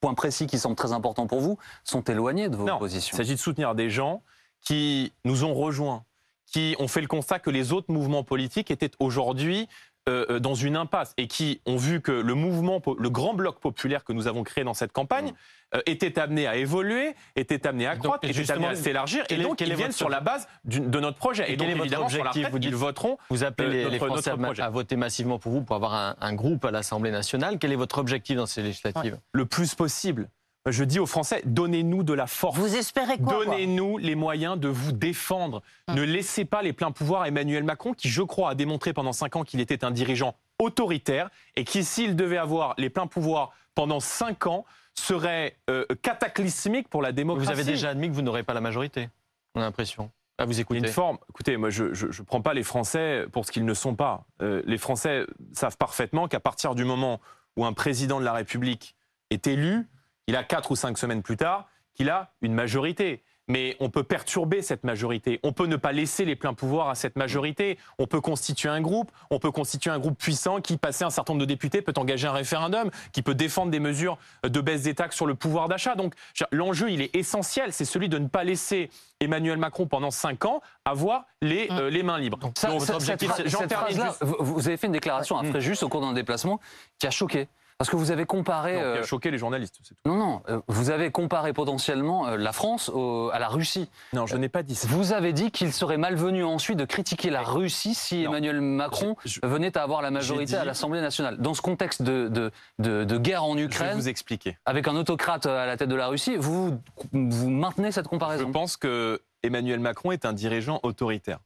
point 0.00 0.14
précis 0.14 0.48
qui 0.48 0.58
semble 0.58 0.74
très 0.74 0.92
important 0.92 1.28
pour 1.28 1.40
vous, 1.40 1.58
sont 1.84 2.02
éloignés 2.02 2.48
de 2.48 2.56
vos 2.56 2.64
Non, 2.64 2.78
positions. 2.78 3.14
Il 3.14 3.16
s'agit 3.18 3.34
de 3.34 3.38
soutenir 3.40 3.76
des 3.76 3.88
gens 3.88 4.22
qui 4.62 5.12
nous 5.24 5.44
ont 5.44 5.54
rejoints, 5.54 6.02
qui 6.46 6.74
ont 6.80 6.88
fait 6.88 7.00
le 7.02 7.06
constat 7.06 7.38
que 7.38 7.50
les 7.50 7.72
autres 7.72 7.92
mouvements 7.92 8.24
politiques 8.24 8.72
étaient 8.72 8.90
aujourd'hui 8.98 9.68
euh, 10.06 10.26
euh, 10.28 10.38
dans 10.38 10.54
une 10.54 10.76
impasse 10.76 11.14
et 11.16 11.28
qui 11.28 11.62
ont 11.64 11.78
vu 11.78 12.02
que 12.02 12.12
le 12.12 12.34
mouvement, 12.34 12.82
le 12.98 13.08
grand 13.08 13.32
bloc 13.32 13.58
populaire 13.58 14.04
que 14.04 14.12
nous 14.12 14.26
avons 14.26 14.42
créé 14.42 14.62
dans 14.62 14.74
cette 14.74 14.92
campagne 14.92 15.30
Mm. 15.30 15.76
euh, 15.76 15.80
était 15.86 16.18
amené 16.18 16.46
à 16.46 16.56
évoluer, 16.56 17.14
était 17.36 17.66
amené 17.66 17.86
à 17.86 17.94
Donc, 17.94 18.04
croître, 18.04 18.24
et 18.24 18.28
était 18.28 18.36
justement, 18.38 18.66
amené 18.66 18.78
à 18.78 18.82
s'élargir 18.82 19.24
et 19.30 19.36
donc 19.38 19.60
ils 19.62 19.74
viennent 19.74 19.92
sur 19.92 20.10
la 20.10 20.20
base 20.20 20.46
de 20.64 21.00
notre 21.00 21.16
projet. 21.16 21.48
Et 21.48 21.54
Et, 21.54 21.56
quel 21.56 21.58
donc 21.58 21.68
est 21.68 21.72
votre 21.72 21.84
évidemment 21.86 22.08
sur 22.10 22.18
la 22.18 22.24
objectif, 22.30 22.44
retraite, 22.46 22.52
vous 22.52 22.58
dites- 22.58 22.70
ils 22.70 22.76
voteront 22.76 23.16
Vous 23.30 23.44
appelez 23.44 23.88
les, 23.88 23.98
Français 23.98 24.30
à, 24.60 24.68
voter 24.70 24.96
massivement 24.96 25.38
pour 25.38 25.52
vous, 25.52 25.62
pour 25.62 25.74
avoir 25.74 25.94
un, 25.94 26.16
un 26.20 26.34
groupe 26.34 26.66
à 26.66 26.70
l'Assemblée 26.70 27.10
nationale. 27.10 27.58
Quel 27.58 27.72
est 27.72 27.76
votre 27.76 27.96
objectif 27.98 28.36
dans 28.36 28.46
ces 28.46 28.62
législatives? 28.62 29.18
Le 29.32 29.46
plus 29.46 29.74
possible. 29.74 30.28
Je 30.66 30.82
dis 30.82 30.98
aux 30.98 31.06
Français, 31.06 31.42
donnez-nous 31.44 32.04
de 32.04 32.14
la 32.14 32.26
force. 32.26 32.56
Vous 32.56 32.74
espérez 32.74 33.18
quoi, 33.18 33.44
Donnez-nous 33.44 33.98
les 33.98 34.14
moyens 34.14 34.58
de 34.58 34.68
vous 34.68 34.92
défendre. 34.92 35.62
Hum. 35.88 35.96
Ne 35.96 36.02
laissez 36.02 36.46
pas 36.46 36.62
les 36.62 36.72
pleins 36.72 36.90
pouvoirs 36.90 37.22
à 37.22 37.28
Emmanuel 37.28 37.64
Macron, 37.64 37.92
qui, 37.92 38.08
je 38.08 38.22
crois, 38.22 38.50
a 38.50 38.54
démontré 38.54 38.94
pendant 38.94 39.12
cinq 39.12 39.36
ans 39.36 39.44
qu'il 39.44 39.60
était 39.60 39.84
un 39.84 39.90
dirigeant 39.90 40.34
autoritaire 40.58 41.28
et 41.56 41.64
qui, 41.64 41.84
s'il 41.84 42.16
devait 42.16 42.38
avoir 42.38 42.74
les 42.78 42.88
pleins 42.88 43.06
pouvoirs 43.06 43.52
pendant 43.74 44.00
cinq 44.00 44.46
ans, 44.46 44.64
serait 44.94 45.56
euh, 45.68 45.84
cataclysmique 46.00 46.88
pour 46.88 47.02
la 47.02 47.12
démocratie. 47.12 47.46
Vous 47.46 47.60
avez 47.60 47.64
déjà 47.64 47.90
admis 47.90 48.08
que 48.08 48.14
vous 48.14 48.22
n'aurez 48.22 48.42
pas 48.44 48.54
la 48.54 48.60
majorité, 48.60 49.08
on 49.54 49.60
a 49.60 49.64
l'impression. 49.64 50.10
À 50.38 50.46
vous 50.46 50.52
Il 50.52 50.56
y 50.56 50.58
a 50.58 50.62
écouter. 50.62 50.78
une 50.78 50.88
forme. 50.88 51.18
Écoutez, 51.30 51.56
moi, 51.56 51.70
je 51.70 51.84
ne 51.84 52.24
prends 52.24 52.40
pas 52.40 52.54
les 52.54 52.62
Français 52.62 53.26
pour 53.32 53.44
ce 53.44 53.52
qu'ils 53.52 53.64
ne 53.64 53.74
sont 53.74 53.94
pas. 53.94 54.24
Euh, 54.42 54.62
les 54.66 54.78
Français 54.78 55.26
savent 55.52 55.76
parfaitement 55.76 56.26
qu'à 56.26 56.40
partir 56.40 56.74
du 56.74 56.84
moment 56.84 57.20
où 57.56 57.64
un 57.64 57.72
président 57.72 58.18
de 58.18 58.24
la 58.24 58.32
République 58.32 58.96
est 59.30 59.46
élu, 59.46 59.86
il 60.26 60.36
a 60.36 60.44
quatre 60.44 60.70
ou 60.70 60.76
cinq 60.76 60.98
semaines 60.98 61.22
plus 61.22 61.36
tard, 61.36 61.68
qu'il 61.94 62.10
a 62.10 62.32
une 62.42 62.54
majorité. 62.54 63.22
Mais 63.46 63.76
on 63.78 63.90
peut 63.90 64.04
perturber 64.04 64.62
cette 64.62 64.84
majorité. 64.84 65.38
On 65.42 65.52
peut 65.52 65.66
ne 65.66 65.76
pas 65.76 65.92
laisser 65.92 66.24
les 66.24 66.34
pleins 66.34 66.54
pouvoirs 66.54 66.88
à 66.88 66.94
cette 66.94 67.14
majorité. 67.16 67.78
On 67.98 68.06
peut 68.06 68.22
constituer 68.22 68.70
un 68.70 68.80
groupe. 68.80 69.12
On 69.28 69.38
peut 69.38 69.50
constituer 69.50 69.90
un 69.90 69.98
groupe 69.98 70.16
puissant 70.16 70.62
qui, 70.62 70.78
passé 70.78 71.04
un 71.04 71.10
certain 71.10 71.34
nombre 71.34 71.42
de 71.42 71.46
députés, 71.46 71.82
peut 71.82 71.92
engager 71.96 72.26
un 72.26 72.32
référendum, 72.32 72.90
qui 73.12 73.20
peut 73.20 73.34
défendre 73.34 73.70
des 73.70 73.80
mesures 73.80 74.16
de 74.44 74.60
baisse 74.62 74.84
des 74.84 74.94
taxes 74.94 75.16
sur 75.16 75.26
le 75.26 75.34
pouvoir 75.34 75.68
d'achat. 75.68 75.94
Donc, 75.94 76.14
l'enjeu, 76.52 76.90
il 76.90 77.02
est 77.02 77.14
essentiel. 77.14 77.74
C'est 77.74 77.84
celui 77.84 78.08
de 78.08 78.16
ne 78.16 78.28
pas 78.28 78.44
laisser 78.44 78.88
Emmanuel 79.20 79.58
Macron 79.58 79.86
pendant 79.86 80.10
cinq 80.10 80.46
ans 80.46 80.62
avoir 80.86 81.26
les, 81.42 81.68
euh, 81.70 81.90
les 81.90 82.02
mains 82.02 82.18
libres. 82.18 82.38
Ça, 82.56 82.68
Donc, 82.68 82.80
votre 82.80 82.94
objectif, 82.94 83.30
cette, 83.36 83.50
cette 83.50 83.72
phrase-là, 83.74 84.14
vous, 84.22 84.54
vous 84.54 84.68
avez 84.68 84.78
fait 84.78 84.86
une 84.86 84.94
déclaration 84.94 85.36
à 85.36 85.42
Mm. 85.44 85.50
Fréjus 85.50 85.82
au 85.82 85.88
cours 85.88 86.00
d'un 86.00 86.14
déplacement 86.14 86.60
qui 86.98 87.06
a 87.06 87.10
choqué. 87.10 87.48
Parce 87.78 87.90
que 87.90 87.96
vous 87.96 88.12
avez 88.12 88.24
comparé. 88.24 88.74
Non, 88.74 88.78
qui 88.80 88.84
euh, 88.84 89.00
a 89.00 89.02
choqué 89.04 89.30
les 89.32 89.38
journalistes, 89.38 89.78
c'est 89.82 89.94
tout. 89.94 90.00
non, 90.06 90.16
non, 90.16 90.42
euh, 90.48 90.60
vous 90.68 90.90
avez 90.90 91.10
comparé 91.10 91.52
potentiellement 91.52 92.28
euh, 92.28 92.36
la 92.36 92.52
France 92.52 92.88
au- 92.88 93.30
à 93.32 93.38
la 93.40 93.48
Russie. 93.48 93.90
Non, 94.12 94.26
je 94.26 94.36
n'ai 94.36 94.48
pas 94.48 94.62
dit 94.62 94.76
ça. 94.76 94.86
Vous 94.88 95.12
avez 95.12 95.32
dit 95.32 95.50
qu'il 95.50 95.72
serait 95.72 95.96
malvenu 95.96 96.44
ensuite 96.44 96.78
de 96.78 96.84
critiquer 96.84 97.30
la 97.30 97.42
Russie 97.42 97.94
si 97.94 98.22
Non. 98.22 98.30
Emmanuel 98.30 98.60
Macron 98.60 99.16
Je- 99.24 99.40
venait 99.42 99.76
à 99.76 99.82
avoir 99.82 100.02
la 100.02 100.10
majorité 100.12 100.52
dit- 100.52 100.56
à 100.56 100.64
l'Assemblée 100.64 101.00
nationale. 101.00 101.38
Dans 101.38 101.52
ce 101.54 101.62
contexte 101.62 102.02
de, 102.02 102.28
de, 102.28 102.52
de- 102.78 103.02
de 103.04 103.18
guerre 103.18 103.42
en 103.44 103.54
Je 103.54 103.58
vais 103.58 103.64
Ukraine, 103.64 103.96
vous 103.96 104.08
expliquer. 104.08 104.56
avec 104.66 104.86
un 104.86 104.94
autocrate 104.94 105.46
à 105.46 105.66
la 105.66 105.76
tête 105.76 105.88
de 105.88 105.96
la 105.96 106.06
Russie, 106.06 106.36
vous, 106.36 106.78
vous 107.12 107.50
maintenez 107.50 107.90
cette 107.90 108.04
Je 108.04 108.10
comparaison 108.10 108.52
pense 108.52 108.76
que 108.76 109.20
Emmanuel 109.42 109.80
Macron 109.80 110.12
est 110.12 110.24
un 110.24 110.32
dirigeant 110.32 110.78
autoritaire. 110.84 111.38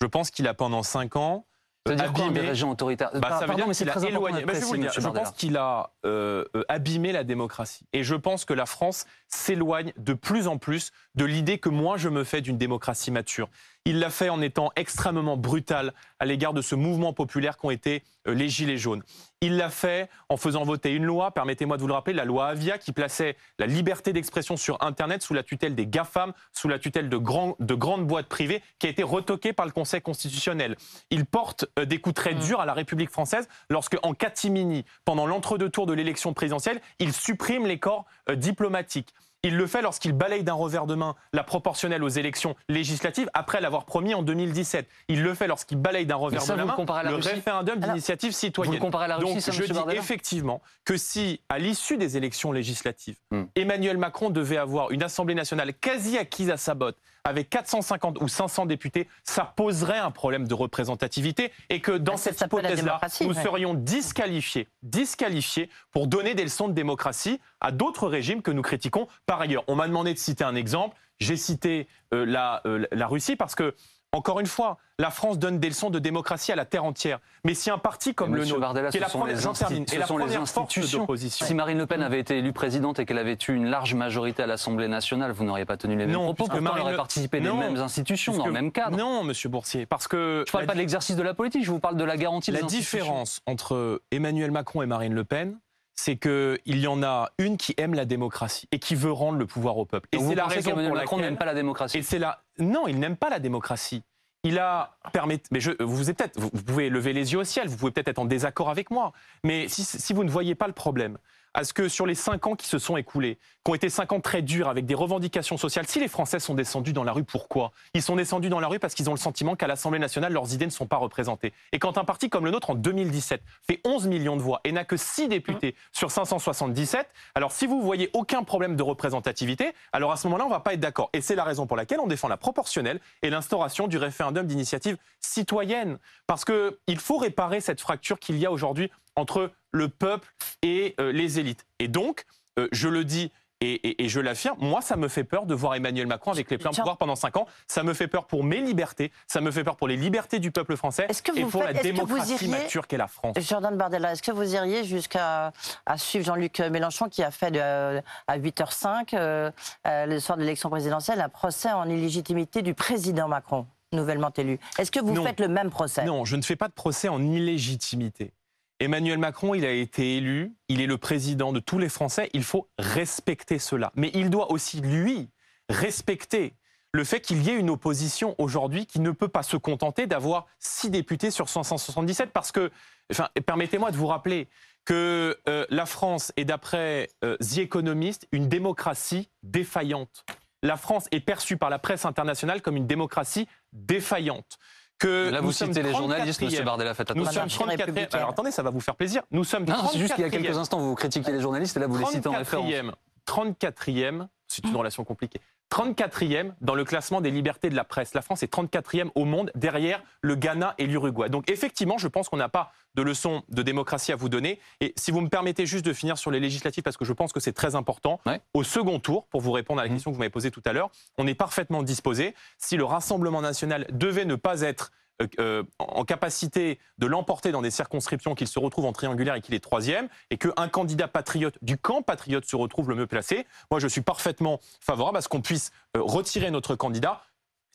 Je 0.00 0.06
pense 0.06 0.30
qu'il 0.30 0.46
a 0.46 0.54
pendant 0.54 0.82
cinq 0.82 1.16
ans 1.16 1.46
Ça 1.86 1.92
veut 1.94 1.98
dire 1.98 2.12
quoi, 2.12 2.68
autoritaire? 2.68 3.10
Bah, 3.14 3.30
ça 3.30 3.40
veut 3.40 3.46
Pardon, 3.46 3.54
dire 3.56 3.68
mais 3.68 3.74
c'est 3.74 3.90
qu'il 3.90 4.04
a 4.04 4.08
éloigné. 4.08 4.44
Bah, 4.44 4.52
je 4.54 4.60
vous 4.60 4.76
dire, 4.76 4.92
pense 5.12 5.30
qu'il 5.32 5.56
a 5.56 5.92
euh, 6.04 6.44
euh, 6.54 6.62
abîmé 6.68 7.10
la 7.10 7.24
démocratie. 7.24 7.86
Et 7.94 8.04
je 8.04 8.14
pense 8.14 8.44
que 8.44 8.52
la 8.52 8.66
France 8.66 9.06
s'éloigne 9.28 9.92
de 9.96 10.12
plus 10.12 10.46
en 10.46 10.58
plus 10.58 10.92
de 11.14 11.24
l'idée 11.24 11.58
que 11.58 11.70
moi 11.70 11.96
je 11.96 12.10
me 12.10 12.22
fais 12.22 12.42
d'une 12.42 12.58
démocratie 12.58 13.10
mature. 13.10 13.48
Il 13.86 13.98
l'a 13.98 14.10
fait 14.10 14.28
en 14.28 14.42
étant 14.42 14.70
extrêmement 14.76 15.38
brutal 15.38 15.94
à 16.18 16.26
l'égard 16.26 16.52
de 16.52 16.60
ce 16.60 16.74
mouvement 16.74 17.14
populaire 17.14 17.56
qu'ont 17.56 17.70
été 17.70 18.02
euh, 18.28 18.34
les 18.34 18.48
Gilets 18.50 18.76
jaunes. 18.76 19.02
Il 19.40 19.56
l'a 19.56 19.70
fait 19.70 20.10
en 20.28 20.36
faisant 20.36 20.64
voter 20.64 20.92
une 20.92 21.06
loi, 21.06 21.30
permettez-moi 21.30 21.78
de 21.78 21.82
vous 21.82 21.88
le 21.88 21.94
rappeler, 21.94 22.12
la 22.12 22.26
loi 22.26 22.48
Avia, 22.48 22.76
qui 22.76 22.92
plaçait 22.92 23.36
la 23.58 23.66
liberté 23.66 24.12
d'expression 24.12 24.58
sur 24.58 24.76
Internet 24.82 25.22
sous 25.22 25.32
la 25.32 25.42
tutelle 25.42 25.74
des 25.74 25.86
GAFAM, 25.86 26.34
sous 26.52 26.68
la 26.68 26.78
tutelle 26.78 27.08
de, 27.08 27.16
grands- 27.16 27.56
de 27.58 27.74
grandes 27.74 28.06
boîtes 28.06 28.28
privées, 28.28 28.62
qui 28.78 28.86
a 28.86 28.90
été 28.90 29.02
retoquée 29.02 29.54
par 29.54 29.64
le 29.64 29.72
Conseil 29.72 30.02
constitutionnel. 30.02 30.76
Il 31.08 31.24
porte 31.24 31.64
euh, 31.78 31.86
des 31.86 32.02
coups 32.02 32.16
très 32.16 32.34
durs 32.34 32.60
à 32.60 32.66
la 32.66 32.74
République 32.74 33.10
française 33.10 33.48
lorsque, 33.70 33.96
en 34.02 34.12
catimini, 34.12 34.84
pendant 35.06 35.24
l'entre-deux 35.24 35.70
tours 35.70 35.86
de 35.86 35.94
l'élection 35.94 36.34
présidentielle, 36.34 36.82
il 36.98 37.14
supprime 37.14 37.66
les 37.66 37.78
corps 37.78 38.04
euh, 38.28 38.34
diplomatiques. 38.34 39.14
Il 39.42 39.56
le 39.56 39.66
fait 39.66 39.80
lorsqu'il 39.80 40.12
balaye 40.12 40.42
d'un 40.42 40.52
revers 40.52 40.86
de 40.86 40.94
main 40.94 41.14
la 41.32 41.42
proportionnelle 41.42 42.04
aux 42.04 42.08
élections 42.08 42.56
législatives 42.68 43.30
après 43.32 43.60
l'avoir 43.62 43.86
promis 43.86 44.12
en 44.14 44.22
2017. 44.22 44.86
Il 45.08 45.22
le 45.22 45.32
fait 45.34 45.46
lorsqu'il 45.46 45.78
balaye 45.78 46.04
d'un 46.04 46.16
revers 46.16 46.42
ça, 46.42 46.52
de 46.52 46.58
la 46.58 46.64
le 46.64 46.68
main 46.68 47.02
le 47.04 47.14
Russie 47.14 47.28
référendum 47.30 47.78
d'initiative 47.80 48.32
citoyenne. 48.32 48.72
vous 48.72 48.76
le 48.78 48.80
comparez 48.80 49.06
à 49.06 49.08
la 49.08 49.16
Russie, 49.16 49.32
Donc 49.32 49.40
ça, 49.42 49.52
je 49.52 49.62
dis 49.62 49.72
Bardella 49.72 49.98
effectivement 49.98 50.60
que 50.84 50.96
si, 50.98 51.40
à 51.48 51.58
l'issue 51.58 51.96
des 51.96 52.16
élections 52.16 52.52
législatives, 52.52 53.16
Hmm. 53.30 53.44
Emmanuel 53.54 53.96
Macron 53.96 54.30
devait 54.30 54.56
avoir 54.56 54.90
une 54.90 55.02
Assemblée 55.02 55.34
nationale 55.34 55.72
quasi 55.74 56.18
acquise 56.18 56.50
à 56.50 56.56
sa 56.56 56.74
botte, 56.74 56.96
avec 57.24 57.48
450 57.50 58.20
ou 58.22 58.28
500 58.28 58.66
députés, 58.66 59.06
ça 59.24 59.44
poserait 59.44 59.98
un 59.98 60.10
problème 60.10 60.48
de 60.48 60.54
représentativité 60.54 61.52
et 61.68 61.80
que 61.80 61.92
dans 61.92 62.14
Ah, 62.14 62.16
ça 62.16 62.32
cette 62.32 62.40
hypothèse-là, 62.46 63.00
nous 63.20 63.28
ouais. 63.34 63.42
serions 63.42 63.74
disqualifiés, 63.74 64.68
disqualifiés 64.82 65.70
pour 65.92 66.06
donner 66.08 66.34
des 66.34 66.42
leçons 66.44 66.68
de 66.68 66.72
démocratie 66.72 67.40
à 67.60 67.72
d'autres 67.72 68.08
régimes 68.08 68.42
que 68.42 68.50
nous 68.50 68.62
critiquons 68.62 69.06
par 69.26 69.40
ailleurs. 69.40 69.64
On 69.68 69.74
m'a 69.76 69.86
demandé 69.88 70.14
de 70.14 70.18
citer 70.18 70.44
un 70.44 70.54
exemple. 70.54 70.96
J'ai 71.18 71.36
cité 71.36 71.86
euh, 72.14 72.24
la, 72.24 72.62
euh, 72.66 72.86
la 72.92 73.06
Russie 73.06 73.36
parce 73.36 73.54
que, 73.54 73.74
encore 74.12 74.40
une 74.40 74.46
fois, 74.46 74.78
la 74.98 75.10
France 75.10 75.38
donne 75.38 75.60
des 75.60 75.68
leçons 75.68 75.90
de 75.90 75.98
démocratie 75.98 76.50
à 76.50 76.56
la 76.56 76.64
terre 76.64 76.84
entière. 76.84 77.20
Mais 77.44 77.54
si 77.54 77.70
un 77.70 77.78
parti 77.78 78.14
comme 78.14 78.34
le 78.34 78.44
nôtre, 78.44 78.58
Bardella, 78.58 78.90
qui 78.90 78.96
est 78.96 79.00
la 79.00 79.08
première, 79.08 79.38
termine, 79.52 79.86
ce 79.86 79.98
la 79.98 80.06
première 80.06 80.48
force 80.48 80.90
d'opposition. 80.90 81.46
Si 81.46 81.54
Marine 81.54 81.78
Le 81.78 81.86
Pen 81.86 82.02
avait 82.02 82.18
été 82.18 82.38
élue 82.38 82.52
présidente 82.52 82.98
et 82.98 83.06
qu'elle 83.06 83.18
avait 83.18 83.36
eu 83.48 83.52
une 83.54 83.66
large 83.66 83.94
majorité 83.94 84.42
à 84.42 84.46
l'Assemblée 84.46 84.88
nationale, 84.88 85.30
vous 85.32 85.44
n'auriez 85.44 85.64
pas 85.66 85.76
tenu 85.76 85.92
les 85.94 86.06
mêmes 86.06 86.12
Non, 86.14 86.24
propos. 86.24 86.44
Pourtant, 86.44 86.56
elle 86.56 86.62
Marine 86.62 86.82
aurait 86.82 86.96
participé 86.96 87.38
des 87.40 87.46
Non, 87.48 87.56
mêmes 87.56 87.76
institutions, 87.76 88.36
dans 88.36 88.46
le 88.46 88.52
même 88.52 88.72
cadre. 88.72 88.96
Non, 88.96 89.22
Monsieur 89.22 89.48
Boursier, 89.48 89.86
parce 89.86 90.08
que 90.08 90.42
Je 90.46 90.50
parle 90.52 90.64
la 90.64 90.68
pas 90.68 90.74
de 90.74 90.78
l'exercice 90.78 91.16
de 91.16 91.22
la 91.22 91.34
politique, 91.34 91.64
je 91.64 91.70
vous 91.70 91.80
parle 91.80 91.96
de 91.96 92.04
la 92.04 92.16
garantie 92.16 92.50
La 92.50 92.58
des 92.60 92.64
institutions. 92.64 92.98
différence 92.98 93.42
entre 93.46 94.02
Emmanuel 94.10 94.50
Macron 94.50 94.82
et 94.82 94.86
Marine 94.86 95.14
Le 95.14 95.22
Pen, 95.24 95.58
c'est 96.00 96.16
qu'il 96.16 96.58
y 96.64 96.86
en 96.86 97.02
a 97.02 97.30
une 97.36 97.58
qui 97.58 97.74
aime 97.76 97.92
la 97.92 98.06
démocratie 98.06 98.66
et 98.72 98.78
qui 98.78 98.94
veut 98.94 99.12
rendre 99.12 99.38
le 99.38 99.46
pouvoir 99.46 99.76
au 99.76 99.84
peuple. 99.84 100.08
Et 100.12 100.18
c'est 100.18 100.34
la 100.34 100.46
raison 100.46 100.70
pour 100.70 100.94
Macron 100.94 101.18
n'aime 101.18 101.36
pas 101.36 101.44
la 101.44 101.52
démocratie 101.52 101.98
Et 101.98 102.02
c'est 102.02 102.18
là. 102.18 102.42
Non, 102.58 102.88
il 102.88 102.98
n'aime 102.98 103.16
pas 103.16 103.28
la 103.28 103.38
démocratie. 103.38 104.02
Il 104.42 104.58
a 104.58 104.96
permis. 105.12 105.38
Mais 105.50 105.60
je, 105.60 105.72
vous, 105.82 106.08
êtes 106.08 106.16
peut-être, 106.16 106.40
vous 106.40 106.48
pouvez 106.50 106.88
lever 106.88 107.12
les 107.12 107.34
yeux 107.34 107.40
au 107.40 107.44
ciel, 107.44 107.68
vous 107.68 107.76
pouvez 107.76 107.90
peut-être 107.90 108.08
être 108.08 108.18
en 108.18 108.24
désaccord 108.24 108.70
avec 108.70 108.90
moi. 108.90 109.12
Mais 109.44 109.68
si, 109.68 109.84
si 109.84 110.14
vous 110.14 110.24
ne 110.24 110.30
voyez 110.30 110.54
pas 110.54 110.66
le 110.66 110.72
problème, 110.72 111.18
à 111.54 111.64
ce 111.64 111.72
que 111.72 111.88
sur 111.88 112.06
les 112.06 112.14
cinq 112.14 112.46
ans 112.46 112.54
qui 112.54 112.66
se 112.66 112.78
sont 112.78 112.96
écoulés, 112.96 113.38
qui 113.64 113.70
ont 113.70 113.74
été 113.74 113.88
cinq 113.88 114.12
ans 114.12 114.20
très 114.20 114.42
durs 114.42 114.68
avec 114.68 114.86
des 114.86 114.94
revendications 114.94 115.56
sociales, 115.56 115.86
si 115.86 116.00
les 116.00 116.08
Français 116.08 116.38
sont 116.38 116.54
descendus 116.54 116.92
dans 116.92 117.04
la 117.04 117.12
rue, 117.12 117.24
pourquoi? 117.24 117.72
Ils 117.94 118.02
sont 118.02 118.16
descendus 118.16 118.48
dans 118.48 118.60
la 118.60 118.68
rue 118.68 118.78
parce 118.78 118.94
qu'ils 118.94 119.10
ont 119.10 119.14
le 119.14 119.18
sentiment 119.18 119.56
qu'à 119.56 119.66
l'Assemblée 119.66 119.98
nationale, 119.98 120.32
leurs 120.32 120.54
idées 120.54 120.66
ne 120.66 120.70
sont 120.70 120.86
pas 120.86 120.96
représentées. 120.96 121.52
Et 121.72 121.78
quand 121.78 121.98
un 121.98 122.04
parti 122.04 122.30
comme 122.30 122.44
le 122.44 122.50
nôtre, 122.50 122.70
en 122.70 122.74
2017, 122.74 123.42
fait 123.66 123.80
11 123.84 124.06
millions 124.06 124.36
de 124.36 124.42
voix 124.42 124.60
et 124.64 124.72
n'a 124.72 124.84
que 124.84 124.96
6 124.96 125.28
députés 125.28 125.74
sur 125.92 126.10
577, 126.10 127.06
alors 127.34 127.52
si 127.52 127.66
vous 127.66 127.82
voyez 127.82 128.10
aucun 128.12 128.44
problème 128.44 128.76
de 128.76 128.82
représentativité, 128.82 129.72
alors 129.92 130.12
à 130.12 130.16
ce 130.16 130.26
moment-là, 130.28 130.44
on 130.44 130.48
ne 130.48 130.54
va 130.54 130.60
pas 130.60 130.74
être 130.74 130.80
d'accord. 130.80 131.10
Et 131.12 131.20
c'est 131.20 131.34
la 131.34 131.44
raison 131.44 131.66
pour 131.66 131.76
laquelle 131.76 132.00
on 132.00 132.06
défend 132.06 132.28
la 132.28 132.36
proportionnelle 132.36 133.00
et 133.22 133.30
l'instauration 133.30 133.88
du 133.88 133.98
référendum 133.98 134.46
d'initiative 134.46 134.96
citoyenne. 135.20 135.98
Parce 136.26 136.44
qu'il 136.44 136.98
faut 136.98 137.18
réparer 137.18 137.60
cette 137.60 137.80
fracture 137.80 138.18
qu'il 138.18 138.38
y 138.38 138.46
a 138.46 138.52
aujourd'hui 138.52 138.90
entre 139.20 139.52
le 139.72 139.88
peuple 139.88 140.28
et 140.62 140.94
euh, 141.00 141.12
les 141.12 141.38
élites. 141.38 141.66
Et 141.78 141.88
donc, 141.88 142.24
euh, 142.58 142.68
je 142.72 142.88
le 142.88 143.04
dis 143.04 143.30
et, 143.62 143.74
et- 143.86 144.04
et 144.04 144.08
je 144.08 144.20
l'affirme, 144.20 144.56
moi, 144.58 144.80
ça 144.80 144.96
me 144.96 145.06
fait 145.06 145.22
peur 145.22 145.44
de 145.44 145.54
voir 145.54 145.74
Emmanuel 145.74 146.06
Macron 146.06 146.32
avec 146.32 146.50
les 146.50 146.56
pleins 146.56 146.70
pouvoirs 146.70 146.96
pendant 146.96 147.14
cinq 147.14 147.36
ans. 147.36 147.46
Ça 147.68 147.82
me 147.82 147.92
fait 147.92 148.08
peur 148.08 148.26
pour 148.26 148.42
mes 148.42 148.62
libertés, 148.62 149.12
ça 149.26 149.42
me 149.42 149.50
fait 149.50 149.62
peur 149.64 149.76
pour 149.76 149.86
les 149.86 149.98
libertés 149.98 150.38
du 150.38 150.50
peuple 150.50 150.76
français 150.78 151.04
Est-ce 151.10 151.22
que 151.22 151.36
et 151.38 151.42
vous 151.44 151.50
pour 151.50 151.60
faites- 151.64 151.74
la 151.74 151.80
est-ce 151.80 151.88
que 151.88 151.94
démocratie 151.94 152.32
iriez- 152.36 152.48
mature 152.48 152.86
qu'est 152.86 152.96
la 152.96 153.06
France. 153.06 153.36
Jordan 153.38 153.76
Bardella, 153.76 154.12
est-ce 154.12 154.22
que 154.22 154.32
vous 154.32 154.54
iriez 154.54 154.84
jusqu'à 154.84 155.52
à 155.84 155.98
suivre 155.98 156.24
Jean-Luc 156.24 156.58
Mélenchon 156.60 157.10
qui 157.10 157.22
a 157.22 157.30
fait 157.30 157.50
de- 157.50 158.00
à 158.26 158.38
8h05, 158.38 159.12
euh, 159.12 159.50
euh, 159.86 160.06
le 160.06 160.18
soir 160.20 160.38
de 160.38 160.42
l'élection 160.42 160.70
présidentielle, 160.70 161.20
un 161.20 161.28
procès 161.28 161.70
en 161.70 161.86
illégitimité 161.86 162.62
du 162.62 162.72
président 162.72 163.28
Macron, 163.28 163.66
nouvellement 163.92 164.32
élu? 164.38 164.58
Est-ce 164.78 164.90
que 164.90 165.00
vous 165.00 165.12
Non. 165.12 165.22
faites 165.22 165.38
le 165.38 165.48
même 165.48 165.68
procès? 165.68 166.06
Non, 166.06 166.24
je 166.24 166.36
ne 166.36 166.42
fais 166.42 166.56
pas 166.56 166.68
de 166.68 166.72
procès 166.72 167.08
en 167.08 167.22
illégitimité. 167.22 168.32
Emmanuel 168.80 169.18
Macron, 169.18 169.54
il 169.54 169.66
a 169.66 169.72
été 169.72 170.16
élu, 170.16 170.54
il 170.68 170.80
est 170.80 170.86
le 170.86 170.96
président 170.96 171.52
de 171.52 171.60
tous 171.60 171.78
les 171.78 171.90
Français, 171.90 172.30
il 172.32 172.42
faut 172.42 172.70
respecter 172.78 173.58
cela. 173.58 173.92
Mais 173.94 174.10
il 174.14 174.30
doit 174.30 174.50
aussi, 174.50 174.80
lui, 174.80 175.28
respecter 175.68 176.54
le 176.92 177.04
fait 177.04 177.20
qu'il 177.20 177.42
y 177.42 177.50
ait 177.50 177.58
une 177.58 177.70
opposition 177.70 178.34
aujourd'hui 178.38 178.86
qui 178.86 178.98
ne 179.00 179.10
peut 179.10 179.28
pas 179.28 179.42
se 179.42 179.58
contenter 179.58 180.06
d'avoir 180.06 180.46
six 180.58 180.90
députés 180.90 181.30
sur 181.30 181.48
577 181.48 182.30
parce 182.32 182.50
que, 182.52 182.70
enfin, 183.12 183.28
permettez-moi 183.46 183.90
de 183.90 183.96
vous 183.96 184.06
rappeler 184.06 184.48
que 184.86 185.38
euh, 185.48 185.66
la 185.68 185.86
France 185.86 186.32
est, 186.36 186.46
d'après 186.46 187.10
euh, 187.22 187.36
The 187.36 187.58
Economist, 187.58 188.26
une 188.32 188.48
démocratie 188.48 189.28
défaillante. 189.42 190.24
La 190.62 190.76
France 190.76 191.06
est 191.12 191.20
perçue 191.20 191.58
par 191.58 191.70
la 191.70 191.78
presse 191.78 192.06
internationale 192.06 192.60
comme 192.62 192.76
une 192.76 192.86
démocratie 192.86 193.46
défaillante. 193.72 194.58
Que 195.00 195.30
Là, 195.30 195.40
nous 195.40 195.46
vous 195.46 195.52
sommes 195.52 195.68
citez 195.72 195.82
les 195.82 195.92
journalistes, 195.94 196.40
34e. 196.40 196.44
Monsieur 196.44 196.62
Bardella, 196.62 196.94
faites 196.94 197.14
Nous 197.16 197.22
attention. 197.22 197.48
sommes 197.48 197.66
Monarchie 197.66 197.76
34e. 197.76 197.78
républicaine. 197.86 198.08
Alors 198.20 198.30
attendez, 198.30 198.50
ça 198.50 198.62
va 198.62 198.70
vous 198.70 198.80
faire 198.80 198.94
plaisir. 198.94 199.22
Nous 199.30 199.44
sommes 199.44 199.64
Non, 199.64 199.74
c'est 199.90 199.98
juste 199.98 200.14
qu'il 200.14 200.22
y 200.22 200.26
a 200.26 200.28
34e. 200.28 200.42
quelques 200.42 200.58
instants, 200.58 200.78
vous 200.78 200.94
critiquiez 200.94 201.32
les 201.32 201.40
journalistes 201.40 201.76
et 201.76 201.80
là, 201.80 201.86
vous 201.86 201.96
les 201.98 202.04
citez 202.04 202.28
en 202.28 202.32
référence. 202.32 202.70
34e, 202.70 202.92
34e, 203.26 204.26
c'est 204.46 204.64
une 204.66 204.76
relation 204.76 205.04
compliquée. 205.04 205.40
34e 205.70 206.52
dans 206.60 206.74
le 206.74 206.84
classement 206.84 207.20
des 207.20 207.30
libertés 207.30 207.70
de 207.70 207.76
la 207.76 207.84
presse. 207.84 208.14
La 208.14 208.22
France 208.22 208.42
est 208.42 208.52
34e 208.52 209.10
au 209.14 209.24
monde 209.24 209.50
derrière 209.54 210.02
le 210.20 210.34
Ghana 210.34 210.74
et 210.78 210.86
l'Uruguay. 210.86 211.28
Donc 211.28 211.50
effectivement, 211.50 211.96
je 211.98 212.08
pense 212.08 212.28
qu'on 212.28 212.36
n'a 212.36 212.48
pas 212.48 212.72
de 212.96 213.02
leçon 213.02 213.42
de 213.48 213.62
démocratie 213.62 214.10
à 214.12 214.16
vous 214.16 214.28
donner. 214.28 214.58
Et 214.80 214.92
si 214.96 215.12
vous 215.12 215.20
me 215.20 215.28
permettez 215.28 215.64
juste 215.66 215.84
de 215.86 215.92
finir 215.92 216.18
sur 216.18 216.30
les 216.32 216.40
législatives, 216.40 216.82
parce 216.82 216.96
que 216.96 217.04
je 217.04 217.12
pense 217.12 217.32
que 217.32 217.38
c'est 217.40 217.52
très 217.52 217.76
important, 217.76 218.20
Ouais. 218.26 218.40
au 218.52 218.64
second 218.64 218.98
tour, 218.98 219.26
pour 219.28 219.40
vous 219.40 219.52
répondre 219.52 219.80
à 219.80 219.84
la 219.84 219.88
Mhm. 219.88 219.94
question 219.96 220.10
que 220.10 220.16
vous 220.16 220.18
m'avez 220.20 220.30
posée 220.30 220.50
tout 220.50 220.62
à 220.64 220.72
l'heure, 220.72 220.90
on 221.16 221.26
est 221.28 221.34
parfaitement 221.34 221.82
disposé. 221.84 222.34
Si 222.58 222.76
le 222.76 222.84
Rassemblement 222.84 223.40
national 223.40 223.86
devait 223.92 224.24
ne 224.24 224.34
pas 224.34 224.62
être 224.62 224.90
euh, 225.20 225.26
euh, 225.38 225.62
en 225.78 226.04
capacité 226.04 226.78
de 226.98 227.06
l'emporter 227.06 227.52
dans 227.52 227.62
des 227.62 227.70
circonscriptions, 227.70 228.34
qu'il 228.34 228.48
se 228.48 228.58
retrouve 228.58 228.84
en 228.86 228.92
triangulaire 228.92 229.34
et 229.34 229.40
qu'il 229.40 229.54
est 229.54 229.60
troisième, 229.62 230.08
et 230.30 230.38
qu'un 230.38 230.68
candidat 230.68 231.08
patriote 231.08 231.56
du 231.62 231.76
camp 231.78 232.02
patriote 232.02 232.44
se 232.44 232.56
retrouve 232.56 232.88
le 232.88 232.94
mieux 232.94 233.06
placé, 233.06 233.46
moi 233.70 233.80
je 233.80 233.86
suis 233.88 234.00
parfaitement 234.00 234.60
favorable 234.80 235.18
à 235.18 235.20
ce 235.22 235.28
qu'on 235.28 235.40
puisse 235.42 235.70
euh, 235.96 236.00
retirer 236.02 236.50
notre 236.50 236.74
candidat 236.74 237.22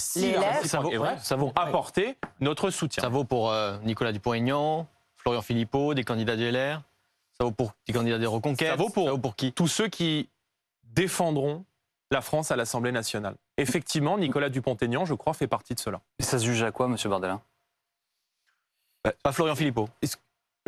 si 0.01 0.33
ça 0.65 0.79
vaut- 0.81 0.91
est 0.91 0.97
ouais, 0.97 1.17
ça 1.21 1.35
vaut. 1.35 1.51
apporter 1.55 2.17
notre 2.39 2.69
soutien. 2.69 3.01
Ça 3.01 3.09
vaut 3.09 3.23
pour 3.23 3.51
euh, 3.51 3.77
Nicolas 3.83 4.11
Dupont-Aignan, 4.11 4.87
Florian 5.15 5.41
Philippot, 5.41 5.93
des 5.93 6.03
candidats 6.03 6.35
du 6.35 6.49
LR. 6.51 6.81
Ça 7.37 7.43
vaut 7.45 7.51
pour 7.51 7.73
des 7.87 7.93
candidats 7.93 8.17
des 8.17 8.25
Reconquêtes. 8.25 8.69
Ça 8.69 8.75
vaut 8.75 8.89
pour- 8.89 9.19
pour 9.19 9.35
qui? 9.35 9.51
Tous 9.53 9.67
ceux 9.67 9.87
qui 9.87 10.29
défendront 10.83 11.65
la 12.11 12.21
France 12.21 12.51
à 12.51 12.55
l'Assemblée 12.55 12.91
nationale. 12.91 13.35
Effectivement, 13.57 14.17
Nicolas 14.17 14.49
Dupont-Aignan, 14.49 15.05
je 15.05 15.13
crois, 15.13 15.33
fait 15.33 15.47
partie 15.47 15.73
de 15.75 15.79
cela. 15.79 16.01
Et 16.19 16.23
ça 16.23 16.39
se 16.39 16.45
juge 16.45 16.63
à 16.63 16.71
quoi, 16.71 16.87
Monsieur 16.87 17.09
Bardella 17.09 17.41
Pas 19.23 19.31
Florian 19.31 19.55
Philippot. 19.55 19.87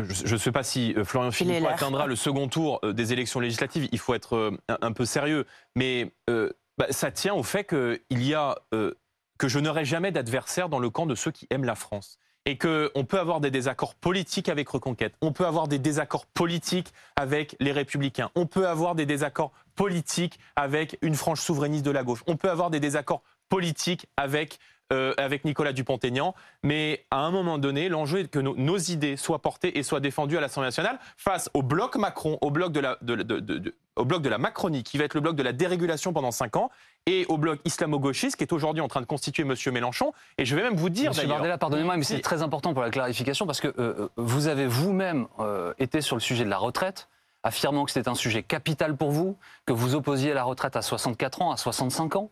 Je 0.00 0.32
ne 0.32 0.38
sais 0.38 0.52
pas 0.52 0.62
si 0.62 0.94
euh, 0.96 1.04
Florian 1.04 1.32
Philippot 1.32 1.66
atteindra 1.66 2.06
le 2.06 2.14
second 2.14 2.48
tour 2.48 2.78
euh, 2.84 2.92
des 2.92 3.12
élections 3.12 3.40
législatives. 3.40 3.88
Il 3.90 3.98
faut 3.98 4.14
être 4.14 4.36
euh, 4.36 4.56
un, 4.68 4.78
un 4.80 4.92
peu 4.92 5.04
sérieux. 5.04 5.44
Mais 5.74 6.12
euh, 6.30 6.52
bah, 6.78 6.86
ça 6.90 7.10
tient 7.10 7.34
au 7.34 7.42
fait 7.42 7.64
qu'il 7.64 8.22
y 8.22 8.32
a 8.32 8.56
euh, 8.74 8.94
que 9.38 9.48
je 9.48 9.58
n'aurai 9.58 9.84
jamais 9.84 10.12
d'adversaire 10.12 10.68
dans 10.68 10.78
le 10.78 10.88
camp 10.88 11.06
de 11.06 11.16
ceux 11.16 11.32
qui 11.32 11.48
aiment 11.50 11.64
la 11.64 11.74
France. 11.74 12.18
Et 12.48 12.56
qu'on 12.56 13.04
peut 13.04 13.20
avoir 13.20 13.40
des 13.40 13.50
désaccords 13.50 13.94
politiques 13.94 14.48
avec 14.48 14.70
Reconquête, 14.70 15.12
on 15.20 15.32
peut 15.32 15.44
avoir 15.44 15.68
des 15.68 15.78
désaccords 15.78 16.24
politiques 16.24 16.94
avec 17.14 17.54
les 17.60 17.72
Républicains, 17.72 18.30
on 18.36 18.46
peut 18.46 18.66
avoir 18.66 18.94
des 18.94 19.04
désaccords 19.04 19.52
politiques 19.74 20.40
avec 20.56 20.96
une 21.02 21.14
frange 21.14 21.42
souverainiste 21.42 21.84
de 21.84 21.90
la 21.90 22.02
gauche, 22.02 22.24
on 22.26 22.38
peut 22.38 22.48
avoir 22.48 22.70
des 22.70 22.80
désaccords 22.80 23.20
politiques 23.50 24.06
avec 24.16 24.60
euh, 24.92 25.12
avec 25.18 25.44
Nicolas 25.44 25.72
Dupont-Aignan, 25.72 26.34
mais 26.62 27.04
à 27.10 27.18
un 27.18 27.30
moment 27.30 27.58
donné, 27.58 27.88
l'enjeu 27.88 28.20
est 28.20 28.28
que 28.28 28.38
nos, 28.38 28.56
nos 28.56 28.78
idées 28.78 29.16
soient 29.16 29.40
portées 29.40 29.78
et 29.78 29.82
soient 29.82 30.00
défendues 30.00 30.38
à 30.38 30.40
l'Assemblée 30.40 30.68
nationale 30.68 30.98
face 31.16 31.50
au 31.54 31.62
bloc 31.62 31.96
Macron, 31.96 32.38
au 32.40 32.50
bloc 32.50 32.72
de 32.72 32.80
la, 32.80 32.96
de- 33.02 33.16
de- 33.16 33.74
au 33.96 34.04
bloc 34.04 34.22
de 34.22 34.28
la 34.28 34.38
Macronie, 34.38 34.82
qui 34.84 34.96
va 34.96 35.04
être 35.04 35.14
le 35.14 35.20
bloc 35.20 35.36
de 35.36 35.42
la 35.42 35.52
dérégulation 35.52 36.12
pendant 36.12 36.30
cinq 36.30 36.56
ans, 36.56 36.70
et 37.06 37.26
au 37.28 37.36
bloc 37.36 37.58
islamo-gauchiste, 37.64 38.36
qui 38.36 38.44
est 38.44 38.52
aujourd'hui 38.52 38.80
en 38.80 38.88
train 38.88 39.00
de 39.00 39.06
constituer 39.06 39.42
M. 39.42 39.54
Mélenchon. 39.72 40.12
Et 40.38 40.44
je 40.44 40.54
vais 40.56 40.62
même 40.62 40.76
vous 40.76 40.88
dire 40.90 41.10
Monsieur. 41.10 41.28
Bardella, 41.28 41.58
pardonnez-moi, 41.58 41.96
mais 41.96 42.04
c'est 42.04 42.20
très 42.20 42.42
important 42.42 42.72
pour 42.74 42.82
la 42.82 42.90
clarification 42.90 43.44
parce 43.46 43.60
que 43.60 43.74
euh, 43.78 44.08
vous 44.16 44.46
avez 44.46 44.66
vous-même 44.66 45.26
euh, 45.40 45.74
été 45.78 46.00
sur 46.00 46.16
le 46.16 46.20
sujet 46.20 46.44
de 46.44 46.50
la 46.50 46.58
retraite, 46.58 47.08
affirmant 47.42 47.84
que 47.84 47.90
c'était 47.90 48.08
un 48.08 48.14
sujet 48.14 48.42
capital 48.42 48.96
pour 48.96 49.10
vous, 49.10 49.36
que 49.66 49.72
vous 49.72 49.94
opposiez 49.94 50.32
la 50.32 50.44
retraite 50.44 50.76
à 50.76 50.82
64 50.82 51.42
ans, 51.42 51.50
à 51.52 51.56
65 51.56 52.16
ans. 52.16 52.30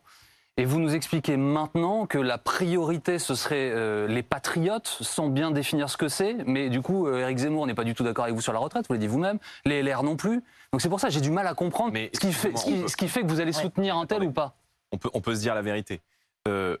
Et 0.59 0.65
vous 0.65 0.79
nous 0.79 0.95
expliquez 0.95 1.37
maintenant 1.37 2.07
que 2.07 2.17
la 2.17 2.39
priorité, 2.39 3.19
ce 3.19 3.35
serait 3.35 3.69
euh, 3.71 4.07
les 4.07 4.23
patriotes, 4.23 4.87
sans 5.01 5.27
bien 5.29 5.51
définir 5.51 5.87
ce 5.87 5.97
que 5.97 6.07
c'est. 6.07 6.35
Mais 6.47 6.69
du 6.69 6.81
coup, 6.81 7.05
euh, 7.07 7.19
Éric 7.21 7.37
Zemmour 7.37 7.67
n'est 7.67 7.75
pas 7.75 7.83
du 7.83 7.93
tout 7.93 8.03
d'accord 8.03 8.23
avec 8.23 8.33
vous 8.35 8.41
sur 8.41 8.53
la 8.53 8.59
retraite, 8.59 8.87
vous 8.87 8.93
l'avez 8.95 9.05
dit 9.05 9.11
vous-même. 9.11 9.37
Les 9.65 9.83
LR 9.83 10.01
non 10.01 10.15
plus. 10.15 10.43
Donc 10.71 10.81
c'est 10.81 10.89
pour 10.89 10.99
ça 10.99 11.09
que 11.09 11.13
j'ai 11.13 11.21
du 11.21 11.29
mal 11.29 11.45
à 11.45 11.53
comprendre 11.53 11.93
Mais 11.93 12.09
ce, 12.13 12.19
qui 12.19 12.33
fait, 12.33 12.57
ce, 12.57 12.63
qui, 12.65 12.89
ce 12.89 12.97
qui 12.97 13.07
fait 13.07 13.21
que 13.21 13.27
vous 13.27 13.39
allez 13.39 13.55
Ouais. 13.55 13.61
soutenir 13.61 13.97
un 13.97 14.07
tel 14.07 14.23
ou 14.23 14.31
pas. 14.31 14.55
on 14.91 14.97
peut, 14.97 15.09
on 15.13 15.21
peut 15.21 15.35
se 15.35 15.41
dire 15.41 15.53
la 15.53 15.61
vérité. 15.61 16.01
Euh, 16.47 16.75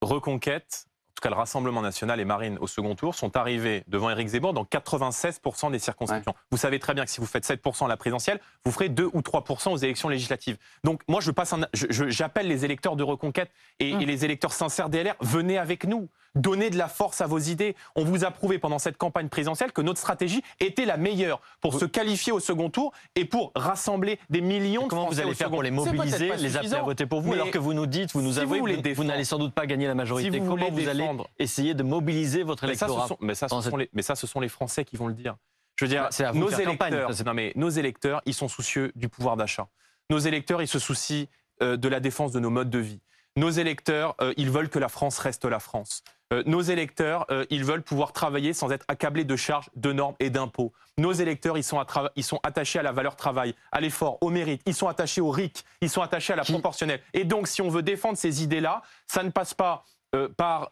Reconquête, 0.00 0.86
tout 1.20 1.28
cas 1.28 1.34
le 1.34 1.38
Rassemblement 1.38 1.82
national 1.82 2.18
et 2.18 2.24
Marine 2.24 2.56
au 2.60 2.66
second 2.66 2.94
tour, 2.94 3.14
sont 3.14 3.36
arrivés 3.36 3.84
devant 3.88 4.08
Éric 4.10 4.28
Zemmour 4.28 4.54
dans 4.54 4.64
96% 4.64 5.70
des 5.70 5.78
circonscriptions. 5.78 6.34
Vous 6.50 6.56
savez 6.56 6.78
très 6.78 6.94
bien 6.94 7.04
que 7.04 7.10
si 7.10 7.20
vous 7.20 7.26
faites 7.26 7.46
7% 7.46 7.84
à 7.84 7.88
la 7.88 7.96
présidentielle, 7.98 8.40
vous 8.64 8.72
ferez 8.72 8.88
2 8.88 9.10
ou 9.12 9.20
3% 9.20 9.70
aux 9.70 9.76
élections 9.76 10.08
législatives. 10.08 10.56
Donc 10.82 11.02
moi, 11.08 11.20
je 11.20 11.30
passe 11.30 11.54
j'appelle 11.74 12.48
les 12.48 12.64
électeurs 12.64 12.96
de 12.96 13.02
Reconquête 13.02 13.50
et, 13.80 13.90
et 13.90 14.06
les 14.06 14.24
électeurs 14.24 14.52
sincères 14.52 14.88
DLR, 14.88 15.14
venez 15.20 15.58
avec 15.58 15.84
nous. 15.84 16.08
Donnez 16.36 16.70
de 16.70 16.78
la 16.78 16.88
force 16.88 17.20
à 17.20 17.26
vos 17.26 17.38
idées. 17.38 17.74
On 17.96 18.04
vous 18.04 18.24
a 18.24 18.30
prouvé 18.30 18.58
pendant 18.58 18.78
cette 18.78 18.96
campagne 18.96 19.28
présidentielle 19.28 19.72
que 19.72 19.82
notre 19.82 19.98
stratégie 19.98 20.42
était 20.60 20.84
la 20.84 20.96
meilleure 20.96 21.40
pour 21.60 21.78
se 21.78 21.84
qualifier 21.84 22.32
au 22.32 22.38
second 22.38 22.70
tour 22.70 22.92
et 23.16 23.24
pour 23.24 23.50
rassembler 23.56 24.18
des 24.30 24.40
millions 24.40 24.84
de 24.84 24.88
Comment 24.88 25.08
vous 25.08 25.18
allez 25.18 25.32
au 25.32 25.34
faire 25.34 25.50
pour 25.50 25.62
les 25.62 25.72
mobiliser, 25.72 26.36
les 26.36 26.56
appeler 26.56 26.74
à 26.74 26.82
voter 26.82 27.06
pour 27.06 27.20
vous, 27.20 27.32
alors 27.32 27.50
que 27.50 27.58
vous 27.58 27.74
nous 27.74 27.86
dites, 27.86 28.12
vous 28.12 28.22
nous 28.22 28.34
si 28.34 28.40
avouez 28.40 28.60
vous, 28.60 28.94
vous 28.94 29.04
n'allez 29.04 29.24
sans 29.24 29.38
doute 29.38 29.54
pas 29.54 29.66
gagner 29.66 29.86
la 29.88 29.94
majorité. 29.94 30.30
Si 30.30 30.38
vous 30.38 30.50
Comment 30.50 30.70
vous 30.70 30.88
allez 30.88 31.08
essayer 31.38 31.74
de 31.74 31.82
mobiliser 31.82 32.42
votre 32.42 32.66
mais 32.66 32.74
ça, 32.74 32.86
ce 32.86 32.92
électorat 32.92 33.08
sont, 33.08 33.16
mais, 33.20 33.34
ça, 33.34 33.48
ce 33.48 33.54
sont 33.54 33.62
cette- 33.62 33.76
les, 33.76 33.90
mais 33.92 34.02
ça, 34.02 34.14
ce 34.14 34.26
sont 34.26 34.40
les 34.40 34.48
Français 34.48 34.84
qui 34.84 34.96
vont 34.96 35.06
le 35.08 35.14
dire. 35.14 35.36
Je 35.76 35.84
veux 35.84 35.88
dire, 35.88 36.08
c'est 36.10 36.24
à 36.24 36.32
nos 36.32 36.46
campagne, 36.46 36.92
électeurs, 36.92 37.14
ça, 37.14 37.24
non, 37.24 37.34
mais 37.34 37.52
nos 37.56 37.70
électeurs, 37.70 38.20
ils 38.26 38.34
sont 38.34 38.48
soucieux 38.48 38.92
du 38.94 39.08
pouvoir 39.08 39.36
d'achat. 39.36 39.68
Nos 40.10 40.18
électeurs, 40.18 40.60
ils 40.62 40.68
se 40.68 40.78
soucient 40.78 41.26
euh, 41.62 41.76
de 41.76 41.88
la 41.88 42.00
défense 42.00 42.32
de 42.32 42.40
nos 42.40 42.50
modes 42.50 42.70
de 42.70 42.78
vie. 42.78 43.00
Nos 43.36 43.50
électeurs, 43.50 44.14
euh, 44.20 44.34
ils 44.36 44.50
veulent 44.50 44.68
que 44.68 44.78
la 44.78 44.88
France 44.88 45.18
reste 45.18 45.44
la 45.44 45.60
France. 45.60 46.02
Euh, 46.32 46.42
nos 46.46 46.60
électeurs, 46.60 47.26
euh, 47.30 47.44
ils 47.50 47.64
veulent 47.64 47.82
pouvoir 47.82 48.12
travailler 48.12 48.52
sans 48.52 48.70
être 48.70 48.84
accablés 48.88 49.24
de 49.24 49.34
charges, 49.36 49.68
de 49.74 49.92
normes 49.92 50.14
et 50.20 50.30
d'impôts. 50.30 50.72
Nos 50.96 51.12
électeurs, 51.12 51.58
ils 51.58 51.64
sont, 51.64 51.84
ils 52.14 52.24
attachés 52.44 52.78
à 52.78 52.82
la 52.82 52.92
valeur 52.92 53.16
travail, 53.16 53.54
à 53.72 53.80
l'effort, 53.80 54.18
au 54.20 54.30
mérite. 54.30 54.62
Ils 54.66 54.74
sont 54.74 54.86
attachés 54.86 55.20
au 55.20 55.30
RIC, 55.30 55.64
ils 55.80 55.90
sont 55.90 56.02
attachés 56.02 56.32
à 56.32 56.36
la 56.36 56.44
proportionnelle. 56.44 57.00
Et 57.14 57.24
donc, 57.24 57.48
si 57.48 57.62
on 57.62 57.68
veut 57.68 57.82
défendre 57.82 58.16
ces 58.16 58.44
idées-là, 58.44 58.82
ça 59.08 59.22
ne 59.24 59.30
passe 59.30 59.54
pas 59.54 59.84
euh, 60.14 60.28
par, 60.36 60.68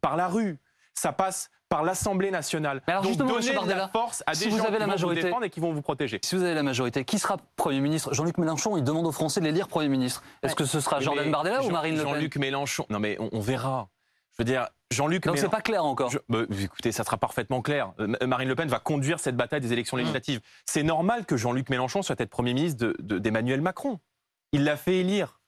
par 0.00 0.16
la 0.16 0.26
rue, 0.28 0.58
ça 0.94 1.12
passe 1.12 1.50
par 1.68 1.84
l'Assemblée 1.84 2.30
nationale. 2.32 2.80
Mais 2.88 2.92
alors 2.94 3.02
Donc 3.04 3.10
justement, 3.10 3.34
donnez 3.34 3.52
Bardella, 3.52 3.76
la 3.82 3.88
force 3.88 4.24
à 4.26 4.34
si 4.34 4.44
des 4.44 4.50
vous 4.50 4.56
gens 4.58 4.64
avez 4.64 4.74
qui 4.74 4.78
la 4.80 4.86
vont 4.86 4.90
majorité- 4.92 5.20
vous 5.20 5.26
défendre 5.26 5.44
et 5.44 5.50
qui 5.50 5.60
vont 5.60 5.72
vous 5.72 5.82
protéger. 5.82 6.18
Si 6.24 6.34
vous 6.34 6.42
avez 6.42 6.54
la 6.54 6.62
majorité, 6.62 7.04
qui 7.04 7.18
sera 7.18 7.36
Premier 7.56 7.80
ministre? 7.80 8.14
Jean-Luc 8.14 8.38
Mélenchon, 8.38 8.76
il 8.76 8.82
demande 8.84 9.06
aux 9.06 9.12
Français 9.12 9.38
de 9.40 9.44
l'élire 9.44 9.68
Premier 9.68 9.88
ministre. 9.88 10.22
Est-ce 10.42 10.52
Ouais. 10.52 10.56
que 10.56 10.64
ce 10.64 10.80
sera 10.80 10.98
Jordan 11.00 11.30
Bardella 11.30 11.60
ou 11.60 11.64
Jean- 11.66 11.72
Marine 11.72 11.96
Le 11.96 12.02
Pen? 12.02 12.12
Jean-Luc 12.14 12.36
Mélenchon. 12.36 12.86
Non 12.90 12.98
mais 12.98 13.16
on, 13.20 13.28
on 13.32 13.40
verra. 13.40 13.88
Je 14.38 14.44
veux 14.44 14.50
dire, 14.50 14.68
Jean-Luc 14.92 15.24
Donc 15.24 15.36
c'est 15.36 15.48
pas 15.48 15.60
clair 15.60 15.84
encore. 15.84 16.10
Je- 16.10 16.18
bah, 16.28 16.40
écoutez, 16.62 16.92
ça 16.92 17.02
sera 17.02 17.16
parfaitement 17.16 17.60
clair. 17.60 17.92
Ma- 17.98 18.24
Marine 18.26 18.48
Le 18.48 18.54
Pen 18.54 18.68
va 18.68 18.78
conduire 18.78 19.18
cette 19.18 19.36
bataille 19.36 19.60
des 19.60 19.72
élections 19.72 19.96
législatives. 19.96 20.40
C'est 20.64 20.84
normal 20.84 21.26
que 21.26 21.36
Jean-Luc 21.36 21.68
Mélenchon 21.70 22.02
soit 22.02 22.20
être 22.20 22.30
Premier 22.30 22.54
ministre 22.54 22.86
de- 22.86 22.96
de- 23.00 23.18
d'Emmanuel 23.18 23.60
Macron. 23.60 23.98
Il 24.52 24.62
l'a 24.64 24.76
fait 24.76 24.98
élire. 24.98 25.40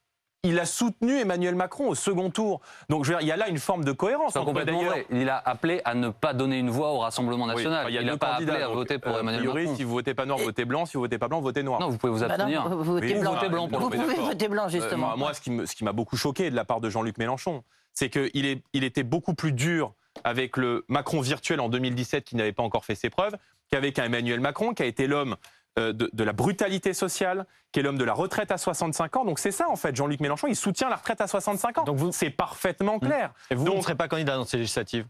Il 0.43 0.59
a 0.59 0.65
soutenu 0.65 1.19
Emmanuel 1.21 1.55
Macron 1.55 1.89
au 1.91 1.95
second 1.95 2.31
tour. 2.31 2.61
Donc 2.89 3.05
je 3.05 3.11
veux 3.13 3.19
dire, 3.19 3.23
il 3.25 3.29
y 3.29 3.33
a 3.33 3.37
là 3.37 3.49
une 3.49 3.59
forme 3.59 3.85
de 3.85 3.93
cohérence. 3.93 4.35
Entre, 4.37 4.47
complètement 4.47 4.83
vrai. 4.83 5.07
Il 5.11 5.29
a 5.29 5.37
appelé 5.37 5.83
à 5.85 5.95
ne 5.95 6.09
pas 6.09 6.33
donner 6.33 6.59
une 6.59 6.71
voix 6.71 6.91
au 6.93 6.99
Rassemblement 6.99 7.45
Oui, 7.45 7.51
national. 7.55 7.81
enfin, 7.83 7.89
il 7.91 7.95
y 7.95 7.99
a 7.99 8.01
il 8.01 8.07
deux 8.07 8.13
n'a 8.13 8.19
pas 8.19 8.33
candidats, 8.33 8.53
appelé 8.55 8.65
à 8.65 8.67
donc, 8.69 8.75
voter 8.77 8.99
pour 8.99 9.15
euh, 9.17 9.21
Emmanuel 9.21 9.41
a 9.43 9.45
priori, 9.45 9.63
Macron. 9.65 9.77
si 9.77 9.85
vous 9.85 9.93
votez 9.93 10.15
pas 10.15 10.27
noir, 10.27 10.39
votez 10.39 10.65
blanc. 10.65 10.87
Si 10.87 10.95
vous 10.97 11.01
votez 11.03 11.19
pas 11.19 11.29
blanc, 11.29 11.41
votez 11.41 11.63
noir. 11.63 11.79
Non, 11.81 11.91
vous 11.91 11.99
pouvez 11.99 12.13
vous 12.13 12.21
Bah 12.21 12.27
non, 12.29 12.35
abstenir. 12.35 12.69
vous 12.69 12.79
vous 12.79 12.93
votez 12.95 13.15
Oui, 13.15 13.21
blanc. 13.21 13.35
votez 13.35 13.49
blanc 13.51 13.69
pour 13.69 13.81
Vous 13.81 13.91
pouvez 13.91 14.15
voter 14.17 14.49
blanc, 14.49 14.65
Euh, 14.65 14.69
justement. 14.71 15.17
moi, 15.17 15.33
ce 15.35 15.41
qui 15.41 15.85
m'a 15.85 15.93
beaucoup 15.93 16.17
choqué 16.17 16.51
de 16.51 16.57
la 16.57 16.65
part 16.65 16.81
de 16.81 16.89
Jean-Luc 16.91 17.19
Mélenchon, 17.19 17.63
c'est 17.95 18.11
qu'il 18.11 18.47
est, 18.47 18.63
il 18.73 18.85
était 18.85 19.03
beaucoup 19.03 19.35
plus 19.35 19.53
dur 19.53 19.95
avec 20.25 20.57
le 20.57 20.85
Macron 20.89 21.21
virtuel 21.21 21.61
en 21.61 21.69
2017 21.69 22.25
qui 22.25 22.37
n'avait 22.37 22.53
pas 22.53 22.63
encore 22.63 22.85
fait 22.85 22.95
ses 22.95 23.11
preuves, 23.11 23.37
qu'avec 23.71 23.99
un 23.99 24.05
Emmanuel 24.05 24.41
Macron 24.41 24.75
qui 24.75 24.83
a 24.83 24.87
été 24.87 25.07
l'homme 25.07 25.37
euh, 25.79 25.93
de, 25.93 26.11
de 26.13 26.25
la 26.25 26.33
brutalité 26.33 26.93
sociale, 26.95 27.47
qui 27.71 27.79
est 27.79 27.83
l'homme 27.85 27.99
de 27.99 28.05
la 28.05 28.13
retraite 28.13 28.51
à 28.51 28.59
65 28.59 29.17
ans. 29.17 29.25
Donc 29.25 29.39
c'est 29.39 29.53
ça 29.53 29.69
en 29.71 29.77
fait, 29.77 29.95
Jean-Luc 29.95 30.19
Mélenchon, 30.21 30.49
il 30.49 30.57
soutient 30.57 30.89
la 30.89 30.97
retraite 30.97 31.21
à 31.21 31.29
65 31.29 31.79
ans. 31.79 31.85
Donc 31.85 31.97
vous- 31.97 32.11
c'est 32.13 32.31
parfaitement 32.31 32.99
clair. 32.99 33.33
Et 33.51 33.55
vous 33.55 33.73
ne 33.73 33.81
serez 33.81 33.95
pas 33.95 34.09
candidat 34.09 34.37
dans 34.37 34.45
ces 34.45 34.57
législatives? 34.57 35.07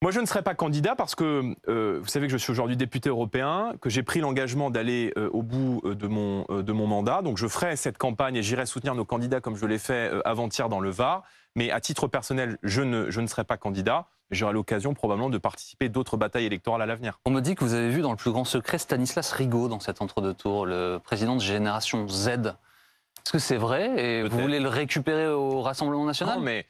Moi, 0.00 0.12
je 0.12 0.20
ne 0.20 0.26
serai 0.26 0.42
pas 0.42 0.54
candidat 0.54 0.94
parce 0.94 1.16
que 1.16 1.56
euh, 1.68 1.98
vous 2.00 2.06
savez 2.06 2.28
que 2.28 2.32
je 2.32 2.36
suis 2.36 2.52
aujourd'hui 2.52 2.76
député 2.76 3.08
européen, 3.08 3.72
que 3.80 3.90
j'ai 3.90 4.04
pris 4.04 4.20
l'engagement 4.20 4.70
d'aller 4.70 5.12
euh, 5.18 5.28
au 5.32 5.42
bout 5.42 5.80
euh, 5.84 5.96
de 5.96 6.06
mon, 6.06 6.44
de 6.44 6.72
mon 6.72 6.86
mandat. 6.86 7.20
Donc, 7.22 7.36
je 7.36 7.48
ferai 7.48 7.74
cette 7.74 7.98
campagne 7.98 8.36
et 8.36 8.42
j'irai 8.44 8.64
soutenir 8.64 8.94
nos 8.94 9.04
candidats 9.04 9.40
comme 9.40 9.56
je 9.56 9.66
l'ai 9.66 9.78
fait 9.78 10.12
avant-hier 10.24 10.68
dans 10.68 10.78
le 10.78 10.90
Var. 10.90 11.24
Mais 11.56 11.72
à 11.72 11.80
titre 11.80 12.06
personnel, 12.06 12.58
je 12.62 12.82
ne, 12.82 13.10
je 13.10 13.20
ne 13.20 13.26
serai 13.26 13.42
pas 13.42 13.56
candidat. 13.56 14.06
J'aurai 14.30 14.52
l'occasion 14.52 14.94
probablement 14.94 15.30
de 15.30 15.38
participer 15.38 15.86
à 15.86 15.88
d'autres 15.88 16.16
batailles 16.16 16.46
électorales 16.46 16.82
à 16.82 16.86
l'avenir. 16.86 17.18
On 17.24 17.32
me 17.32 17.40
dit 17.40 17.56
que 17.56 17.64
vous 17.64 17.74
avez 17.74 17.90
vu 17.90 18.00
dans 18.00 18.12
le 18.12 18.16
plus 18.16 18.30
grand 18.30 18.44
secret 18.44 18.78
Stanislas 18.78 19.32
Rigaud 19.32 19.66
dans 19.66 19.80
cet 19.80 20.00
entre-deux-tours, 20.00 20.66
le 20.66 20.98
président 21.02 21.34
de 21.34 21.40
Génération 21.40 22.06
Z. 22.06 22.28
Est-ce 22.28 23.32
que 23.32 23.38
c'est 23.38 23.56
vrai? 23.56 23.98
Et 23.98 24.22
vous 24.22 24.38
voulez 24.38 24.60
le 24.60 24.68
récupérer 24.68 25.26
au 25.28 25.60
Rassemblement 25.60 26.04
national? 26.04 26.38
Non, 26.38 26.44
mais 26.44 26.66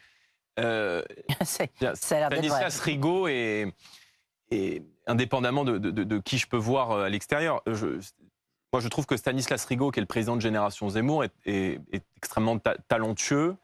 euh. 0.58 1.02
Stanislas 2.36 2.80
Rigaud 2.80 3.28
est, 3.28 3.72
est- 4.50 4.82
indépendamment 5.06 5.64
de, 5.64 5.78
de- 5.78 5.90
de- 5.90 6.04
de 6.04 6.18
qui 6.18 6.38
je 6.38 6.46
peux 6.46 6.56
voir 6.56 6.90
euh, 6.90 7.04
à 7.04 7.08
l'extérieur, 7.08 7.62
je- 7.66 7.98
moi 8.72 8.80
je 8.82 8.88
trouve 8.88 9.06
que 9.06 9.16
Stanislas 9.16 9.64
Rigaud, 9.64 9.90
qui 9.90 10.00
est 10.00 10.02
le 10.02 10.06
président 10.06 10.36
de 10.36 10.42
Génération 10.42 10.88
Zemmour, 10.90 11.24
est, 11.24 11.32
est- 11.46 11.80
est 11.92 12.02
extrêmement 12.16 12.58
ta- 12.58 12.76
talentueux 12.88 13.56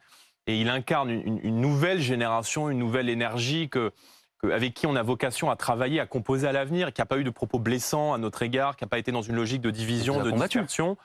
et 0.46 0.58
il 0.60 0.68
incarne 0.68 1.10
une, 1.10 1.60
nouvelle 1.60 2.00
génération, 2.00 2.68
une 2.70 2.78
nouvelle 2.78 3.08
énergie 3.08 3.68
que, 3.68 3.92
que- 4.38 4.48
avec 4.48 4.74
qui 4.74 4.86
on 4.86 4.94
a 4.96 5.02
vocation 5.02 5.50
à 5.50 5.56
travailler, 5.56 6.00
à 6.00 6.06
composer 6.06 6.46
à 6.46 6.52
l'avenir, 6.52 6.92
qui 6.92 7.00
n'a 7.00 7.06
pas 7.06 7.18
eu 7.18 7.24
de 7.24 7.30
propos 7.30 7.58
blessants 7.58 8.12
à 8.14 8.18
notre 8.18 8.42
égard, 8.42 8.76
qui 8.76 8.84
n'a 8.84 8.88
pas 8.88 8.98
été 8.98 9.10
dans 9.12 9.22
une 9.22 9.36
logique 9.36 9.60
de 9.62 9.70
division, 9.70 10.14
de 10.24 10.30
dispersion, 10.66 10.96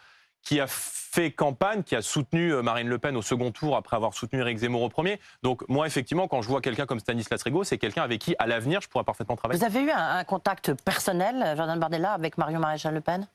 qui 0.43 0.60
a 0.60 0.65
fait 0.67 1.32
campagne, 1.32 1.84
qui 1.84 1.95
a 1.95 2.02
soutenu 2.02 2.54
euh, 2.54 2.62
Marine 2.62 2.88
Le 2.88 2.97
Pen 2.97 3.15
au 3.17 3.21
second 3.21 3.52
tour 3.52 3.75
après 3.75 3.95
avoir 3.95 4.13
soutenu 4.13 4.39
Éric 4.41 4.58
Zemmour 4.60 4.82
au 4.82 4.89
premier. 4.89 5.19
Donc 5.43 5.67
moi, 5.67 5.86
effectivement, 5.88 6.28
quand 6.28 6.41
je 6.41 6.47
vois 6.47 6.62
quelqu'un 6.62 6.86
comme 6.86 6.99
Stanislas 6.99 7.41
Rigaud, 7.43 7.63
c'est 7.63 7.78
quelqu'un 7.78 8.04
avec 8.04 8.21
qui, 8.21 8.36
à 8.39 8.47
l'avenir, 8.47 8.80
je 8.82 8.88
pourrais 8.88 9.04
parfaitement 9.04 9.36
travailler. 9.36 9.60
Vous 9.60 9.65
avez 9.65 9.82
eu 9.82 9.91
un, 9.91 10.17
un 10.17 10.23
contact 10.23 10.73
personnel, 10.84 11.54
Jordan 11.58 11.80
Bardella, 11.80 12.13
avec 12.13 12.38
Marion 12.38 12.60
Maréchal 12.60 12.93
Le 12.93 13.02
Pen? 13.02 13.28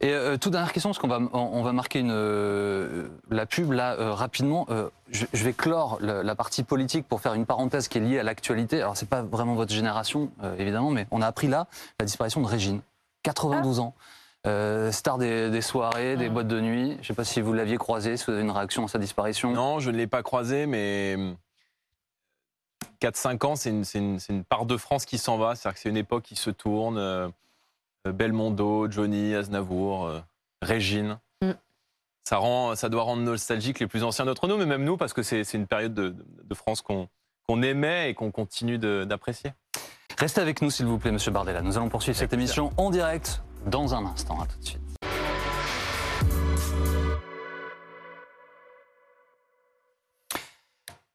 Et 0.00 0.10
euh, 0.12 0.36
toute 0.36 0.50
dernière 0.50 0.72
question, 0.72 0.90
parce 0.90 0.98
qu'on 0.98 1.06
va, 1.06 1.20
on, 1.32 1.62
va 1.62 1.72
marquer 1.72 2.00
une, 2.00 2.10
euh, 2.10 3.08
la 3.30 3.46
pub 3.46 3.70
là 3.70 3.92
euh, 3.92 4.12
rapidement. 4.12 4.66
Euh, 4.68 4.88
je, 5.12 5.26
je 5.32 5.44
vais 5.44 5.52
clore 5.52 5.98
le- 6.00 6.22
la 6.22 6.34
partie 6.34 6.64
politique 6.64 7.06
pour 7.06 7.20
faire 7.20 7.34
une 7.34 7.46
parenthèse 7.46 7.86
qui 7.86 7.98
est 7.98 8.00
liée 8.00 8.18
à 8.18 8.24
l'actualité. 8.24 8.80
Alors 8.82 8.96
c'est 8.96 9.08
pas 9.08 9.22
vraiment 9.22 9.54
votre 9.54 9.72
génération, 9.72 10.32
euh, 10.42 10.56
évidemment, 10.58 10.90
mais 10.90 11.06
on 11.12 11.22
a 11.22 11.26
appris 11.28 11.46
là 11.46 11.68
la 12.00 12.04
disparition 12.06 12.40
de 12.40 12.48
Régine, 12.48 12.80
92 13.22 13.78
ans. 13.78 13.94
Euh, 14.46 14.90
star 14.90 15.18
des, 15.18 15.50
des 15.50 15.60
soirées, 15.60 16.16
des 16.16 16.26
Ah. 16.26 16.30
boîtes 16.30 16.48
de 16.48 16.60
nuit. 16.60 16.92
Je 16.94 16.98
ne 16.98 17.02
sais 17.04 17.14
pas 17.14 17.24
si 17.24 17.40
vous 17.40 17.52
l'aviez 17.52 17.76
croisé, 17.76 18.16
si 18.16 18.24
vous 18.26 18.32
avez 18.32 18.42
une 18.42 18.50
réaction 18.50 18.84
à 18.84 18.88
sa 18.88 18.98
disparition. 18.98 19.52
Non, 19.52 19.78
je 19.78 19.90
ne 19.90 19.96
l'ai 19.96 20.08
pas 20.08 20.22
croisé, 20.24 20.66
mais 20.66 21.16
4-5 23.00 23.44
ans, 23.46 23.56
c'est 23.56 23.70
une, 23.70 24.44
part 24.44 24.66
de 24.66 24.76
France 24.76 25.04
qui 25.04 25.18
s'en 25.18 25.38
va. 25.38 25.54
C'est-à-dire 25.54 25.74
que 25.74 25.80
c'est 25.80 25.88
une 25.88 25.96
époque 25.96 26.24
qui 26.24 26.36
se 26.36 26.50
tourne. 26.50 26.98
euh, 26.98 27.28
Belmondo, 28.04 28.90
Johnny, 28.90 29.32
Aznavour, 29.34 30.06
euh, 30.06 30.20
Régine. 30.60 31.20
Mm. 31.40 31.52
Ça, 32.24 32.38
rend, 32.38 32.74
ça 32.74 32.88
doit 32.88 33.02
rendre 33.04 33.22
nostalgique 33.22 33.78
les 33.78 33.86
plus 33.86 34.02
anciens 34.02 34.24
d'entre 34.24 34.48
nous, 34.48 34.56
mais 34.56 34.66
même 34.66 34.82
nous, 34.84 34.96
parce 34.96 35.12
que 35.12 35.22
c'est 35.22 35.42
une 35.54 35.68
période 35.68 35.94
de, 35.94 36.14
de 36.42 36.54
France 36.54 36.82
qu'on 36.82 37.62
aimait 37.62 38.10
et 38.10 38.14
qu'on 38.14 38.32
continue 38.32 38.78
d'apprécier. 38.78 39.52
Restez 40.18 40.40
avec 40.40 40.62
nous, 40.62 40.70
s'il 40.70 40.86
vous 40.86 40.98
plaît, 40.98 41.12
Monsieur 41.12 41.30
Bardella. 41.30 41.62
Nous 41.62 41.76
allons 41.76 41.88
poursuivre 41.88 42.16
cette 42.18 42.30
plaisir. 42.30 42.42
émission 42.44 42.72
en 42.76 42.90
direct 42.90 43.40
dans 43.66 43.94
un 43.94 44.06
instant. 44.06 44.40
À 44.40 44.46
tout 44.46 44.58
de 44.58 44.64
suite. 44.64 44.82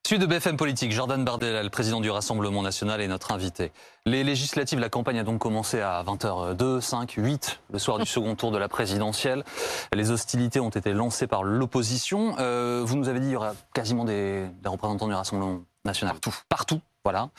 Suite 0.08 0.22
de 0.22 0.26
BFM 0.26 0.56
Politique, 0.56 0.90
Jordan 0.90 1.22
Bardella, 1.22 1.62
le 1.62 1.68
président 1.68 2.00
du 2.00 2.08
Rassemblement 2.08 2.62
National, 2.62 3.02
est 3.02 3.08
notre 3.08 3.30
invité. 3.30 3.72
Les 4.06 4.24
législatives, 4.24 4.78
la 4.78 4.88
campagne 4.88 5.18
a 5.18 5.22
donc 5.22 5.38
commencé 5.38 5.82
à 5.82 6.02
20h02, 6.02 6.80
5, 6.80 7.12
8, 7.18 7.60
le 7.70 7.78
soir 7.78 7.98
du 7.98 8.06
second 8.06 8.34
tour 8.34 8.50
de 8.50 8.56
la 8.56 8.68
présidentielle. 8.68 9.44
Les 9.92 10.10
hostilités 10.10 10.60
ont 10.60 10.70
été 10.70 10.94
lancées 10.94 11.26
par 11.26 11.44
l'opposition. 11.44 12.36
Euh, 12.38 12.80
vous 12.86 12.96
nous 12.96 13.10
avez 13.10 13.20
dit 13.20 13.26
qu'il 13.26 13.34
y 13.34 13.36
aura 13.36 13.52
quasiment 13.74 14.06
des, 14.06 14.46
des 14.62 14.68
représentants 14.70 15.08
du 15.08 15.12
Rassemblement 15.12 15.60
National. 15.84 16.14
Partout. 16.14 16.34
Partout, 16.48 16.80
voilà. 17.08 17.30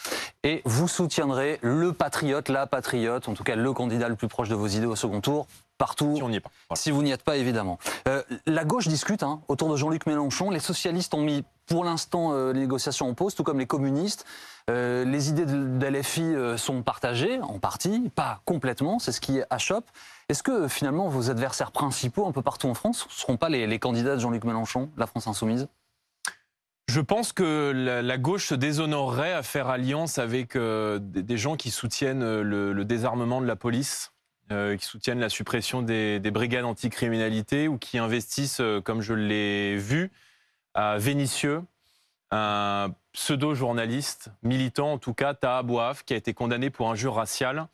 Et 0.44 0.64
vous 0.66 0.88
soutiendrez 0.88 1.60
le 1.62 1.94
patriote, 1.94 2.50
la 2.50 2.66
patriote, 2.66 3.30
en 3.30 3.36
tout 3.36 3.44
cas 3.44 3.56
le 3.56 3.72
candidat 3.72 4.10
le 4.10 4.16
plus 4.16 4.28
proche 4.28 4.50
de 4.50 4.56
vos 4.56 4.66
idées 4.66 4.88
au 4.88 4.96
second 4.96 5.22
tour, 5.22 5.46
partout. 5.78 6.16
Si 6.16 6.24
on 6.24 6.32
est 6.32 6.40
pas. 6.40 6.50
Voilà. 6.70 6.82
Si 6.82 6.90
vous 6.90 7.04
n'y 7.04 7.12
êtes 7.12 7.22
pas, 7.22 7.38
évidemment. 7.38 7.78
Euh, 8.08 8.24
la 8.48 8.66
gauche 8.66 8.88
discute 8.88 9.22
hein, 9.22 9.42
autour 9.48 9.70
de 9.70 9.76
Jean-Luc 9.76 10.08
Mélenchon. 10.08 10.50
Les 10.50 10.60
socialistes 10.60 11.14
ont 11.14 11.22
mis 11.22 11.44
pour 11.68 11.86
l'instant 11.86 12.34
euh, 12.34 12.52
les 12.52 12.62
négociations 12.62 13.08
en 13.08 13.14
pause, 13.14 13.36
tout 13.36 13.44
comme 13.44 13.60
les 13.60 13.68
communistes. 13.68 14.26
Euh, 14.72 15.06
les 15.06 15.30
idées 15.30 15.46
de, 15.46 15.78
de 15.78 15.86
LFI 15.86 16.34
sont 16.58 16.82
partagées, 16.82 17.40
en 17.42 17.60
partie, 17.60 18.10
pas 18.16 18.42
complètement, 18.46 18.98
c'est 18.98 19.12
ce 19.12 19.22
qui 19.22 19.40
achoppe. 19.52 19.86
Est-ce 20.30 20.42
que 20.42 20.68
finalement 20.68 21.10
vos 21.10 21.30
adversaires 21.30 21.72
principaux, 21.72 22.26
un 22.26 22.32
peu 22.32 22.42
partout 22.42 22.68
en 22.68 22.74
France, 22.74 23.06
ne 23.06 23.14
seront 23.14 23.38
pas 23.38 23.50
les, 23.50 23.68
les 23.68 23.78
candidats 23.78 24.16
de 24.16 24.20
Jean-Luc 24.20 24.46
Mélenchon, 24.46 24.90
la 24.98 25.06
France 25.06 25.28
insoumise? 25.28 25.68
Je 26.90 27.02
pense 27.02 27.34
que 27.34 27.72
la, 27.72 28.18
gauche 28.18 28.48
se 28.48 28.56
déshonorerait 28.56 29.34
à 29.34 29.44
faire 29.44 29.68
alliance 29.68 30.18
avec 30.18 30.56
euh, 30.56 30.98
des, 31.00 31.38
gens 31.38 31.56
qui 31.56 31.70
soutiennent 31.70 32.24
euh, 32.24 32.42
le, 32.42 32.74
le 32.74 32.84
désarmement 32.84 33.42
de 33.42 33.46
la 33.46 33.56
police, 33.56 34.12
euh, 34.52 34.76
qui 34.76 34.86
soutiennent 34.86 35.20
la 35.20 35.30
suppression 35.30 35.84
des, 35.84 36.20
des 36.20 36.32
brigades 36.32 36.66
anticriminalité 36.66 37.68
ou 37.68 37.78
qui 37.78 38.00
investissent, 38.00 38.60
euh, 38.60 38.82
comme 38.82 39.02
je 39.02 39.14
l'ai 39.14 39.78
vu, 39.78 40.10
à 40.74 40.98
Vénissieux, 40.98 41.62
un 42.32 42.92
pseudo-journaliste, 43.14 44.32
militant 44.42 44.94
en 44.94 44.98
tout 44.98 45.14
cas, 45.14 45.36
Taha 45.36 45.62
Bouaf, 45.62 46.04
qui 46.04 46.16
a 46.16 46.18
été 46.18 46.34
condamné 46.34 46.72
pour 46.72 46.90
injure 46.90 47.14
raciale. 47.14 47.68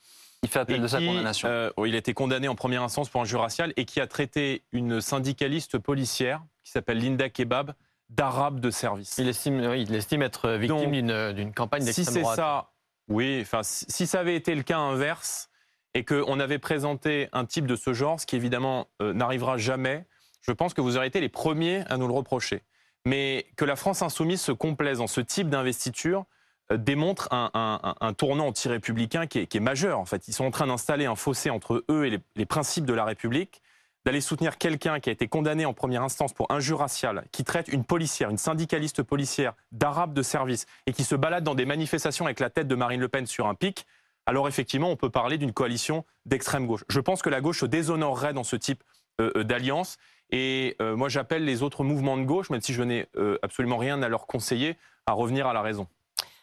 Il 0.44 0.50
fait 0.50 0.60
appel 0.60 0.82
de 0.82 0.88
sa 0.88 1.00
condamnation. 1.00 1.48
il 1.86 1.96
a 1.96 1.98
été 1.98 2.14
condamné 2.14 2.50
en 2.50 2.56
première 2.56 2.84
instance 2.84 3.08
pour 3.08 3.22
injure 3.22 3.40
raciale 3.40 3.72
et 3.78 3.86
qui 3.86 4.02
a 4.02 4.08
traité 4.08 4.64
une 4.74 5.00
syndicaliste 5.00 5.78
policière 5.78 6.44
qui 6.66 6.72
s'appelle 6.72 6.98
Linda 6.98 7.30
Kebab 7.30 7.74
d'arabe 8.10 8.60
de 8.60 8.70
service. 8.70 9.16
il 9.18 9.28
estime, 9.28 9.74
il 9.76 9.94
estime 9.96 10.22
être 10.22 10.52
victime 10.52 11.08
Donc, 11.08 11.36
d'une 11.36 11.54
campagne 11.54 11.82
si 11.82 11.88
d'extrême 11.88 12.14
c'est 12.14 12.22
droite. 12.22 12.36
ça, 12.36 12.72
oui, 13.08 13.40
enfin, 13.42 13.64
si, 13.64 13.86
si 13.90 14.08
ça 14.08 14.20
avait 14.20 14.36
été 14.36 14.54
le 14.56 14.64
cas 14.64 14.78
inverse 14.78 15.50
et 15.94 16.04
qu'on 16.06 16.40
avait 16.40 16.60
présenté 16.60 17.30
un 17.34 17.46
type 17.46 17.66
de 17.66 17.76
ce 17.76 17.94
genre, 17.94 18.20
ce 18.20 18.26
qui 18.26 18.36
évidemment 18.36 18.88
euh, 19.02 19.14
n'arrivera 19.14 19.58
jamais, 19.58 20.06
je 20.42 20.52
pense 20.52 20.74
que 20.74 20.82
vous 20.82 20.98
auriez 20.98 21.08
été 21.08 21.20
les 21.22 21.30
premiers 21.30 21.84
à 21.88 21.98
nous 21.98 22.08
le 22.08 22.14
reprocher. 22.14 22.62
Mais 23.06 23.48
que 23.56 23.66
la 23.66 23.76
France 23.76 24.02
insoumise 24.02 24.42
se 24.42 24.52
complaise 24.52 25.00
en 25.02 25.08
ce 25.08 25.22
type 25.22 25.50
d'investiture 25.50 26.26
euh, 26.72 26.78
démontre 26.78 27.28
un, 27.32 27.50
un- 27.54 28.14
tournant 28.14 28.48
anti-républicain 28.48 29.28
qui 29.28 29.40
est, 29.40 29.48
qui 29.48 29.58
est 29.58 29.62
majeur. 29.62 30.00
En 30.00 30.06
fait, 30.06 30.28
ils 30.28 30.34
sont 30.34 30.46
en 30.46 30.52
train 30.52 30.68
d'installer 30.68 31.06
un 31.06 31.16
fossé 31.16 31.50
entre 31.50 31.84
eux 31.90 32.06
et 32.06 32.10
les, 32.10 32.20
les 32.36 32.46
principes 32.46 32.86
de 32.86 32.94
la 32.94 33.06
République, 33.06 33.62
d'aller 34.06 34.22
soutenir 34.22 34.58
quelqu'un 34.58 35.00
qui 35.00 35.10
a 35.10 35.12
été 35.12 35.28
condamné 35.28 35.66
en 35.66 35.74
première 35.74 36.04
instance 36.04 36.32
pour 36.32 36.52
injure 36.52 36.80
raciale, 36.80 37.26
qui 37.32 37.44
traite 37.44 37.68
une 37.68 37.84
policière, 37.84 38.30
une 38.30 38.38
syndicaliste 38.38 39.04
policière 39.04 39.54
d'arabe 39.72 40.14
de 40.14 40.22
service 40.22 40.68
et 40.86 40.94
qui 40.94 41.04
se 41.04 41.16
balade 41.16 41.44
dans 41.44 41.56
des 41.56 41.66
manifestations 41.66 42.26
avec 42.26 42.40
la 42.40 42.50
tête 42.50 42.68
de 42.68 42.76
Marine 42.76 43.02
Le 43.02 43.08
Pen 43.08 43.26
sur 43.26 43.48
un 43.48 43.56
pic. 43.56 43.86
Alors 44.28 44.48
effectivement, 44.48 44.90
on 44.90 44.96
peut 44.96 45.10
parler 45.10 45.38
d'une 45.38 45.54
coalition 45.54 46.06
d'extrême 46.26 46.68
gauche. 46.68 46.84
Je 46.90 47.00
pense 47.00 47.22
que 47.22 47.30
la 47.30 47.42
gauche 47.42 47.60
se 47.60 47.66
déshonorerait 47.66 48.34
dans 48.34 48.44
ce 48.44 48.56
type 48.56 48.84
euh, 49.22 49.32
euh, 49.38 49.44
d'alliance. 49.44 49.98
Et 50.32 50.76
euh, 50.82 50.96
moi, 50.96 51.10
j'appelle 51.10 51.46
les 51.46 51.64
autres 51.64 51.84
mouvements 51.84 52.18
de 52.18 52.24
gauche, 52.24 52.50
même 52.50 52.62
si 52.62 52.74
je 52.74 52.82
n'ai 52.84 53.08
absolument 53.44 53.78
rien 53.78 54.02
à 54.02 54.10
leur 54.10 54.26
conseiller, 54.26 54.76
à 55.06 55.14
revenir 55.14 55.48
à 55.48 55.54
la 55.54 55.62
raison. 55.62 55.88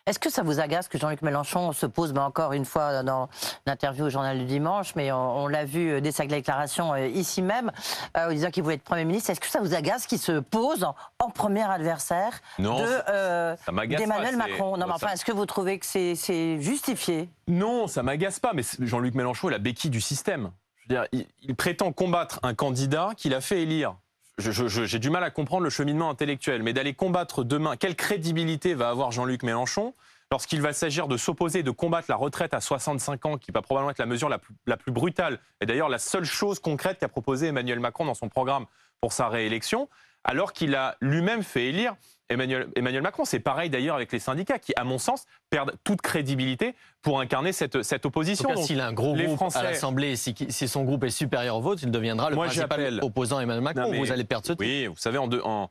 Est-ce 0.04 0.18
que 0.18 0.30
ça 0.30 0.42
vous 0.42 0.58
agace 0.58 0.88
que 0.88 0.98
Jean-Luc 0.98 1.22
Mélenchon 1.22 1.70
se 1.70 1.86
pose 1.86 2.12
ben, 2.12 2.22
encore 2.22 2.52
une 2.54 2.64
fois 2.64 3.04
dans 3.04 3.28
l'interview 3.66 4.06
au 4.06 4.10
journal 4.10 4.36
du 4.36 4.46
dimanche, 4.46 4.96
mais 4.96 5.12
on, 5.12 5.46
l'a 5.46 5.64
vu 5.64 5.92
euh, 5.92 6.00
dès 6.00 6.10
sa 6.10 6.26
déclaration 6.26 6.92
euh, 6.92 7.06
ici 7.06 7.40
même, 7.40 7.70
euh, 8.16 8.26
en 8.26 8.32
disant 8.32 8.50
qu'il 8.50 8.64
voulait 8.64 8.74
être 8.74 8.82
Premier 8.82 9.04
ministre. 9.04 9.30
Est-ce 9.30 9.38
que 9.38 9.46
ça 9.46 9.60
vous 9.60 9.74
agace 9.74 10.08
qu'il 10.08 10.18
se 10.18 10.40
pose 10.40 10.82
en, 11.20 11.30
premier 11.30 11.62
adversaire 11.62 12.40
d'Emmanuel 12.58 14.36
Macron? 14.36 14.76
Non, 14.76 14.86
mais 14.88 14.92
enfin, 14.92 15.10
est-ce 15.12 15.24
que 15.24 15.30
vous 15.30 15.46
trouvez 15.46 15.78
que 15.78 15.86
c'est 15.86 16.60
justifié? 16.60 17.30
Non, 17.46 17.86
ça 17.86 18.02
m'agace 18.02 18.40
pas, 18.40 18.54
mais 18.54 18.64
Jean-Luc 18.80 19.14
Mélenchon 19.14 19.50
est 19.50 19.52
la 19.52 19.58
béquille 19.58 19.90
du 19.90 20.00
système. 20.00 20.50
Je 20.78 20.82
veux 20.82 21.00
dire, 21.00 21.08
il, 21.12 21.28
il 21.42 21.54
prétend 21.54 21.92
combattre 21.92 22.40
un 22.42 22.54
candidat 22.54 23.10
qu'il 23.16 23.34
a 23.34 23.40
fait 23.40 23.62
élire 23.62 23.94
j'ai 24.38 24.98
du 24.98 25.10
mal 25.10 25.24
à 25.24 25.30
comprendre 25.30 25.64
le 25.64 25.70
cheminement 25.70 26.10
intellectuel, 26.10 26.62
mais 26.62 26.72
d'aller 26.72 26.94
combattre 26.94 27.44
demain, 27.44 27.76
quelle 27.76 27.96
crédibilité 27.96 28.74
va 28.74 28.88
avoir 28.88 29.10
Jean-Luc 29.12 29.42
Mélenchon 29.42 29.94
lorsqu'il 30.30 30.62
va 30.62 30.72
s'agir 30.72 31.08
de 31.08 31.18
s'opposer, 31.18 31.62
de 31.62 31.70
combattre 31.70 32.06
la 32.08 32.16
retraite 32.16 32.54
à 32.54 32.60
65 32.60 33.26
ans, 33.26 33.36
qui 33.36 33.52
va 33.52 33.60
probablement 33.60 33.90
être 33.90 33.98
la 33.98 34.06
mesure 34.06 34.30
la 34.30 34.38
plus, 34.38 34.54
la 34.66 34.78
plus 34.78 34.90
brutale, 34.90 35.38
et 35.60 35.66
d'ailleurs 35.66 35.90
la 35.90 35.98
seule 35.98 36.24
chose 36.24 36.58
concrète 36.58 36.98
qu'a 36.98 37.08
proposé 37.08 37.48
Emmanuel 37.48 37.80
Macron 37.80 38.06
dans 38.06 38.14
son 38.14 38.30
programme 38.30 38.64
pour 39.02 39.12
sa 39.12 39.28
réélection, 39.28 39.90
alors 40.24 40.54
qu'il 40.54 40.74
a 40.74 40.96
lui-même 41.00 41.42
fait 41.42 41.66
élire 41.66 41.96
Emmanuel, 42.32 42.68
Emmanuel 42.76 43.02
Macron. 43.02 43.24
C'est 43.24 43.40
pareil 43.40 43.70
d'ailleurs 43.70 43.96
avec 43.96 44.12
les 44.12 44.18
syndicats 44.18 44.58
qui, 44.58 44.72
à 44.76 44.84
mon 44.84 44.98
sens, 44.98 45.24
perdent 45.50 45.72
toute 45.84 46.02
crédibilité 46.02 46.74
pour 47.02 47.20
incarner 47.20 47.52
cette, 47.52 47.82
cette 47.82 48.06
opposition. 48.06 48.54
S'il 48.56 48.80
a 48.80 48.86
un 48.86 48.92
gros 48.92 49.14
groupe 49.14 49.36
Français... 49.36 49.58
à 49.58 49.62
l'Assemblée, 49.62 50.16
si, 50.16 50.34
si, 50.48 50.68
son 50.68 50.84
groupe 50.84 51.04
est 51.04 51.10
supérieur 51.10 51.56
au 51.56 51.60
vôtre, 51.60 51.82
il 51.84 51.90
deviendra 51.90 52.30
le 52.30 52.36
Moi, 52.36 52.46
principal 52.46 53.00
opposant 53.02 53.38
à 53.38 53.42
Emmanuel 53.42 53.62
Macron. 53.62 53.92
vous 53.92 54.12
allez 54.12 54.24
perdre 54.24 54.46
ce 54.46 54.52
Oui, 54.58 54.86
vous 54.86 54.96
savez, 54.96 55.18
en, 55.18 55.28
en 55.44 55.70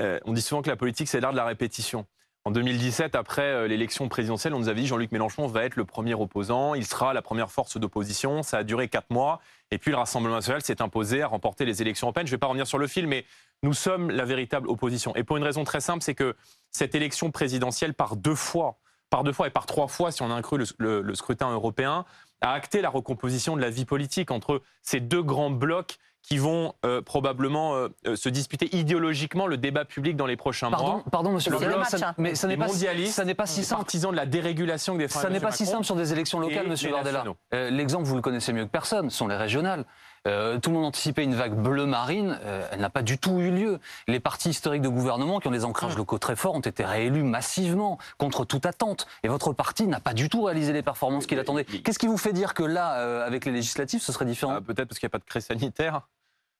euh, 0.00 0.18
on 0.24 0.32
dit 0.32 0.42
souvent 0.42 0.62
que 0.62 0.70
la 0.70 0.76
politique, 0.76 1.08
c'est 1.08 1.20
l'art 1.20 1.32
de 1.32 1.36
la 1.36 1.44
répétition. 1.44 2.06
En 2.46 2.52
2017, 2.52 3.16
après 3.16 3.42
euh, 3.42 3.68
l'élection 3.68 4.08
présidentielle, 4.08 4.54
on 4.54 4.60
nous 4.60 4.68
avait 4.68 4.80
dit 4.80 4.86
Jean-Luc 4.86 5.12
Mélenchon 5.12 5.46
va 5.46 5.64
être 5.64 5.76
le 5.76 5.84
premier 5.84 6.14
opposant, 6.14 6.74
il 6.74 6.86
sera 6.86 7.12
la 7.12 7.20
première 7.20 7.50
force 7.50 7.76
d'opposition. 7.76 8.42
Ça 8.42 8.58
a 8.58 8.64
duré 8.64 8.88
quatre 8.88 9.10
mois. 9.10 9.40
Et 9.70 9.76
puis 9.76 9.90
le 9.90 9.98
Rassemblement 9.98 10.36
national 10.36 10.62
s'est 10.62 10.80
imposé 10.80 11.20
à 11.20 11.26
remporter 11.26 11.66
les 11.66 11.82
élections 11.82 12.06
européennes. 12.06 12.26
Je 12.26 12.32
ne 12.32 12.36
vais 12.36 12.40
pas 12.40 12.46
revenir 12.46 12.66
sur 12.66 12.78
le 12.78 12.86
film, 12.86 13.10
mais 13.10 13.26
nous 13.62 13.74
sommes 13.74 14.10
la 14.10 14.24
véritable 14.24 14.68
opposition. 14.68 15.14
Et 15.16 15.24
pour 15.24 15.36
une 15.36 15.44
raison 15.44 15.64
très 15.64 15.80
simple, 15.80 16.02
c'est 16.02 16.14
que 16.14 16.36
cette 16.70 16.94
élection 16.94 17.30
présidentielle, 17.30 17.94
par 17.94 18.16
deux 18.16 18.34
fois, 18.34 18.78
par 19.10 19.24
deux 19.24 19.32
fois 19.32 19.48
et 19.48 19.50
par 19.50 19.66
trois 19.66 19.88
fois, 19.88 20.12
si 20.12 20.22
on 20.22 20.30
a 20.30 20.40
le, 20.78 21.02
le 21.02 21.14
scrutin 21.14 21.50
européen, 21.52 22.04
a 22.40 22.52
acté 22.52 22.80
la 22.80 22.88
recomposition 22.88 23.56
de 23.56 23.60
la 23.60 23.70
vie 23.70 23.84
politique 23.84 24.30
entre 24.30 24.62
ces 24.82 25.00
deux 25.00 25.22
grands 25.22 25.50
blocs 25.50 25.98
qui 26.22 26.38
vont 26.38 26.74
euh, 26.84 27.00
probablement 27.00 27.74
euh, 27.74 27.88
euh, 28.06 28.14
se 28.14 28.28
disputer 28.28 28.74
idéologiquement 28.76 29.46
le 29.46 29.56
débat 29.56 29.84
public 29.84 30.16
dans 30.16 30.26
les 30.26 30.36
prochains 30.36 30.68
mois. 30.70 31.02
Pardon, 31.10 31.32
monsieur 31.32 31.50
le 31.50 31.58
bloc, 31.58 31.86
ça, 31.86 32.14
mais 32.18 32.34
ça 32.34 32.46
n'est 32.46 32.56
pas, 32.56 32.68
ça 32.68 33.24
n'est 33.24 33.34
pas 33.34 33.46
si 33.46 33.64
simple. 33.64 33.80
Partisan 33.80 34.10
de 34.10 34.16
la 34.16 34.26
dérégulation 34.26 34.96
des 34.96 35.08
Ça 35.08 35.30
n'est 35.30 35.40
pas 35.40 35.52
si 35.52 35.66
simple 35.66 35.84
sur 35.84 35.96
des 35.96 36.12
élections 36.12 36.40
locales, 36.40 36.68
monsieur 36.68 36.90
Bardella. 36.90 37.24
L'exemple, 37.52 38.04
vous 38.04 38.16
le 38.16 38.22
connaissez 38.22 38.52
mieux 38.52 38.64
que 38.64 38.70
personne, 38.70 39.10
sont 39.10 39.28
les 39.28 39.36
régionales. 39.36 39.84
Tout 40.24 40.70
le 40.70 40.70
monde 40.70 40.84
anticipait 40.84 41.24
une 41.24 41.34
vague 41.34 41.54
bleu 41.54 41.86
marine, 41.86 42.38
elle 42.70 42.80
n'a 42.80 42.90
pas 42.90 43.02
du 43.02 43.18
tout 43.18 43.40
eu 43.40 43.50
lieu. 43.50 43.78
Les 44.06 44.20
partis 44.20 44.50
historiques 44.50 44.82
de 44.82 44.88
gouvernement 44.88 45.40
qui 45.40 45.48
ont 45.48 45.52
des 45.52 45.64
ancrages 45.64 45.96
locaux 45.96 46.18
très 46.18 46.36
forts 46.36 46.54
ont 46.54 46.60
été 46.60 46.84
réélus 46.84 47.22
massivement, 47.22 47.98
contre 48.18 48.44
toute 48.44 48.66
attente. 48.66 49.06
Et 49.22 49.28
votre 49.28 49.52
parti 49.52 49.86
n'a 49.86 50.00
pas 50.00 50.14
du 50.14 50.28
tout 50.28 50.42
réalisé 50.42 50.72
les 50.72 50.82
performances 50.82 51.26
qu'il 51.26 51.38
attendait. 51.38 51.64
Qu'est-ce 51.64 51.98
qui 51.98 52.06
vous 52.06 52.18
fait 52.18 52.32
dire 52.32 52.54
que 52.54 52.62
là, 52.62 53.24
avec 53.24 53.44
les 53.44 53.52
législatives, 53.52 54.02
ce 54.02 54.12
serait 54.12 54.26
différent? 54.26 54.54
Ah, 54.56 54.60
Peut-être 54.60 54.88
parce 54.88 54.98
qu'il 54.98 55.06
n'y 55.06 55.10
a 55.10 55.16
pas 55.16 55.18
de 55.18 55.24
crise 55.24 55.46
sanitaire 55.46 56.02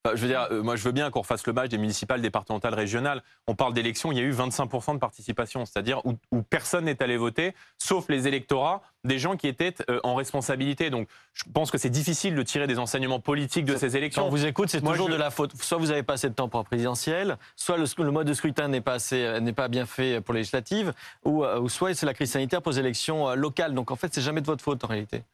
je 0.06 0.22
veux 0.22 0.28
dire, 0.28 0.48
euh, 0.50 0.62
moi 0.62 0.76
je 0.76 0.84
veux 0.84 0.92
bien 0.92 1.10
qu'on 1.10 1.20
refasse 1.20 1.46
le 1.46 1.52
match 1.52 1.68
des 1.68 1.78
municipales, 1.78 2.22
départementales, 2.22 2.72
régionales. 2.72 3.22
On 3.46 3.54
parle 3.54 3.74
d'élections, 3.74 4.10
il 4.12 4.18
y 4.18 4.20
a 4.20 4.24
eu 4.24 4.32
25% 4.32 4.94
de 4.94 4.98
participation, 4.98 5.66
c'est-à-dire 5.66 6.00
où, 6.06 6.16
personne 6.42 6.86
n'est 6.86 7.02
allé 7.02 7.18
voter, 7.18 7.54
sauf 7.76 8.08
les 8.08 8.26
électorats 8.26 8.80
des 9.04 9.18
gens 9.18 9.36
qui 9.36 9.46
étaient 9.46 9.74
euh, 9.90 10.00
en 10.02 10.14
responsabilité. 10.14 10.88
Donc 10.88 11.08
je 11.34 11.44
pense 11.52 11.70
que 11.70 11.76
c'est 11.76 11.90
difficile 11.90 12.34
de 12.34 12.42
tirer 12.42 12.66
des 12.66 12.78
enseignements 12.78 13.20
politiques 13.20 13.66
de 13.66 13.76
ces 13.76 13.96
élections. 13.96 14.26
on 14.26 14.30
vous 14.30 14.46
écoute, 14.46 14.70
c'est 14.70 14.80
toujours 14.80 15.10
de 15.10 15.16
la 15.16 15.30
faute. 15.30 15.54
Soit 15.60 15.76
vous 15.76 15.90
avez 15.90 16.02
pas 16.02 16.14
assez 16.14 16.30
de 16.30 16.34
temps 16.34 16.48
pour 16.48 16.60
la 16.60 16.64
présidentielle, 16.64 17.36
soit 17.56 17.76
le, 17.76 18.10
mode 18.10 18.26
de 18.26 18.32
scrutin 18.32 18.68
n'est 18.68 18.80
pas, 18.80 18.94
assez, 18.94 19.22
euh, 19.22 19.52
pas 19.52 19.68
bien 19.68 19.84
fait 19.84 20.22
pour 20.22 20.32
les 20.32 20.40
législatives, 20.40 20.94
ou, 21.24 21.44
ou 21.44 21.68
soit 21.68 21.94
c'est 21.94 22.06
la 22.06 22.14
crise 22.14 22.30
sanitaire 22.30 22.62
pour 22.62 22.72
les 22.72 22.78
élections 22.78 23.34
locales. 23.34 23.74
Donc 23.74 23.90
en 23.90 23.96
fait, 23.96 24.14
c'est 24.14 24.22
jamais 24.22 24.40
de 24.40 24.46
votre 24.46 24.64
faute 24.64 24.82
en 24.82 24.88
réalité. 24.88 25.24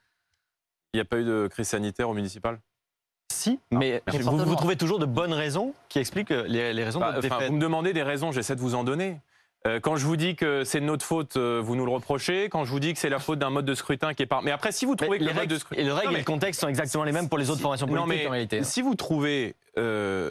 Il 0.92 0.96
n'y 0.96 1.02
a 1.02 1.04
pas 1.04 1.18
eu 1.18 1.24
de 1.24 1.46
crise 1.48 1.68
sanitaire 1.68 2.08
au 2.08 2.14
municipal? 2.14 2.58
Si, 3.32 3.58
ah, 3.72 3.76
mais 3.76 4.02
vous, 4.06 4.54
trouvez 4.56 4.76
toujours 4.76 4.98
de 4.98 5.06
bonnes 5.06 5.32
raisons 5.32 5.74
qui 5.88 5.98
expliquent 5.98 6.30
les, 6.30 6.72
raisons 6.84 7.00
de 7.00 7.20
votre 7.20 7.46
Vous 7.46 7.52
me 7.52 7.60
demandez 7.60 7.92
des 7.92 8.02
raisons, 8.02 8.32
j'essaie 8.32 8.56
de 8.56 8.60
vous 8.60 8.74
en 8.74 8.84
donner. 8.84 9.20
Euh, 9.66 9.80
quand 9.80 9.96
je 9.96 10.06
vous 10.06 10.16
dis 10.16 10.36
que 10.36 10.64
c'est 10.64 10.80
de 10.80 10.84
notre 10.84 11.04
faute, 11.04 11.36
euh, 11.36 11.60
vous 11.62 11.74
nous 11.74 11.84
le 11.84 11.90
reprochez. 11.90 12.48
Quand 12.48 12.64
je 12.64 12.70
vous 12.70 12.78
dis 12.78 12.92
que 12.92 13.00
c'est 13.00 13.08
la 13.08 13.18
faute 13.18 13.38
d'un 13.38 13.50
mode 13.50 13.64
de 13.64 13.74
scrutin 13.74 14.14
qui 14.14 14.22
est 14.22 14.26
pas. 14.26 14.40
Mais 14.42 14.52
après, 14.52 14.70
si 14.70 14.84
vous 14.84 14.94
trouvez 14.94 15.18
que 15.18 15.24
les 15.24 15.32
le 15.32 15.36
mode 15.36 15.48
de 15.48 15.58
scrutin. 15.58 15.82
Et 15.82 15.84
le 15.84 15.92
règle 15.92 16.14
et 16.14 16.18
le 16.18 16.24
contexte 16.24 16.60
sont 16.60 16.68
exactement 16.68 17.04
les 17.04 17.12
mêmes 17.12 17.28
pour 17.28 17.38
les 17.38 17.50
autres 17.50 17.62
formations 17.62 17.86
politiques 17.86 18.08
non, 18.08 18.14
mais 18.14 18.26
en 18.26 18.30
réalité. 18.30 18.62
Si 18.62 18.80
vous 18.80 18.94
trouvez. 18.94 19.54
Euh, 19.76 20.30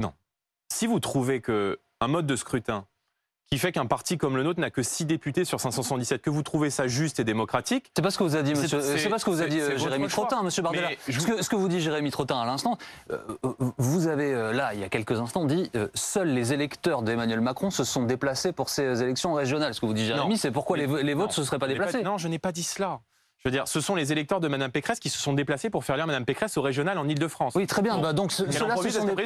non. 0.00 0.12
Si 0.72 0.86
vous 0.86 0.98
trouvez 0.98 1.40
que 1.40 1.78
un 2.00 2.08
mode 2.08 2.26
de 2.26 2.36
scrutin 2.36 2.86
qui 3.50 3.58
fait 3.58 3.72
qu'un 3.72 3.86
parti 3.86 4.18
comme 4.18 4.36
le 4.36 4.42
nôtre 4.42 4.60
n'a 4.60 4.70
que 4.70 4.82
6 4.82 5.06
députés 5.06 5.44
sur 5.44 5.60
577. 5.60 6.22
Que 6.22 6.30
vous 6.30 6.42
trouvez 6.42 6.70
ça 6.70 6.86
juste 6.86 7.20
et 7.20 7.24
démocratique 7.24 7.90
C'est 7.96 8.02
pas 8.02 8.10
ce 8.10 8.18
que 8.18 8.24
vous 8.24 8.36
a 8.36 8.42
dit, 8.42 8.54
monsieur. 8.54 8.80
C'est 8.80 9.08
pas 9.08 9.18
ce 9.18 9.24
que 9.24 9.30
vous 9.30 9.42
a 9.42 9.46
dit 9.46 9.60
euh, 9.60 9.78
Jérémy 9.78 10.08
Trottin, 10.08 10.42
monsieur 10.42 10.62
Bardella. 10.62 10.90
Ce, 11.08 11.48
que, 11.48 11.56
vous 11.56 11.68
dit 11.68 11.80
Jérémy 11.80 12.10
Trottin 12.10 12.40
à 12.40 12.46
l'instant, 12.46 12.78
euh, 13.10 13.18
vous 13.78 14.08
avez 14.08 14.32
euh, 14.32 14.52
là, 14.52 14.74
il 14.74 14.80
y 14.80 14.84
a 14.84 14.88
quelques 14.88 15.20
instants, 15.20 15.44
dit 15.44 15.70
seuls 15.94 16.28
les 16.28 16.52
électeurs 16.52 17.02
d'Emmanuel 17.02 17.40
Macron 17.40 17.70
se 17.70 17.84
sont 17.84 18.04
déplacés 18.04 18.52
pour 18.52 18.68
ces 18.68 19.02
élections 19.02 19.34
régionales. 19.34 19.74
Ce 19.74 19.80
que 19.80 19.86
vous 19.86 19.94
dit 19.94 20.06
Jérémy, 20.06 20.38
c'est 20.38 20.50
pourquoi 20.50 20.76
les, 20.76 20.86
votes 20.86 21.28
ne 21.28 21.32
se 21.32 21.44
seraient 21.44 21.58
pas 21.58 21.68
déplacés. 21.68 22.02
non, 22.02 22.18
je 22.18 22.28
n'ai 22.28 22.38
pas 22.38 22.52
dit 22.52 22.62
cela. 22.62 23.00
Je 23.44 23.50
veux 23.50 23.52
dire, 23.52 23.68
ce 23.68 23.78
sont 23.82 23.94
les 23.94 24.10
électeurs 24.10 24.40
de 24.40 24.48
Mme 24.48 24.70
Pécresse 24.70 24.98
qui 24.98 25.10
se 25.10 25.18
sont 25.18 25.34
déplacés 25.34 25.68
pour 25.68 25.84
faire 25.84 25.96
lire 25.96 26.06
Mme 26.06 26.24
Pécresse 26.24 26.56
au 26.56 26.62
régional 26.62 26.96
en 26.96 27.06
Ile-de-France. 27.06 27.52
Oui, 27.54 27.66
très 27.66 27.82
bien. 27.82 27.98
Bah, 27.98 28.14
donc, 28.14 28.32
ce 28.32 28.50
sont 28.50 28.66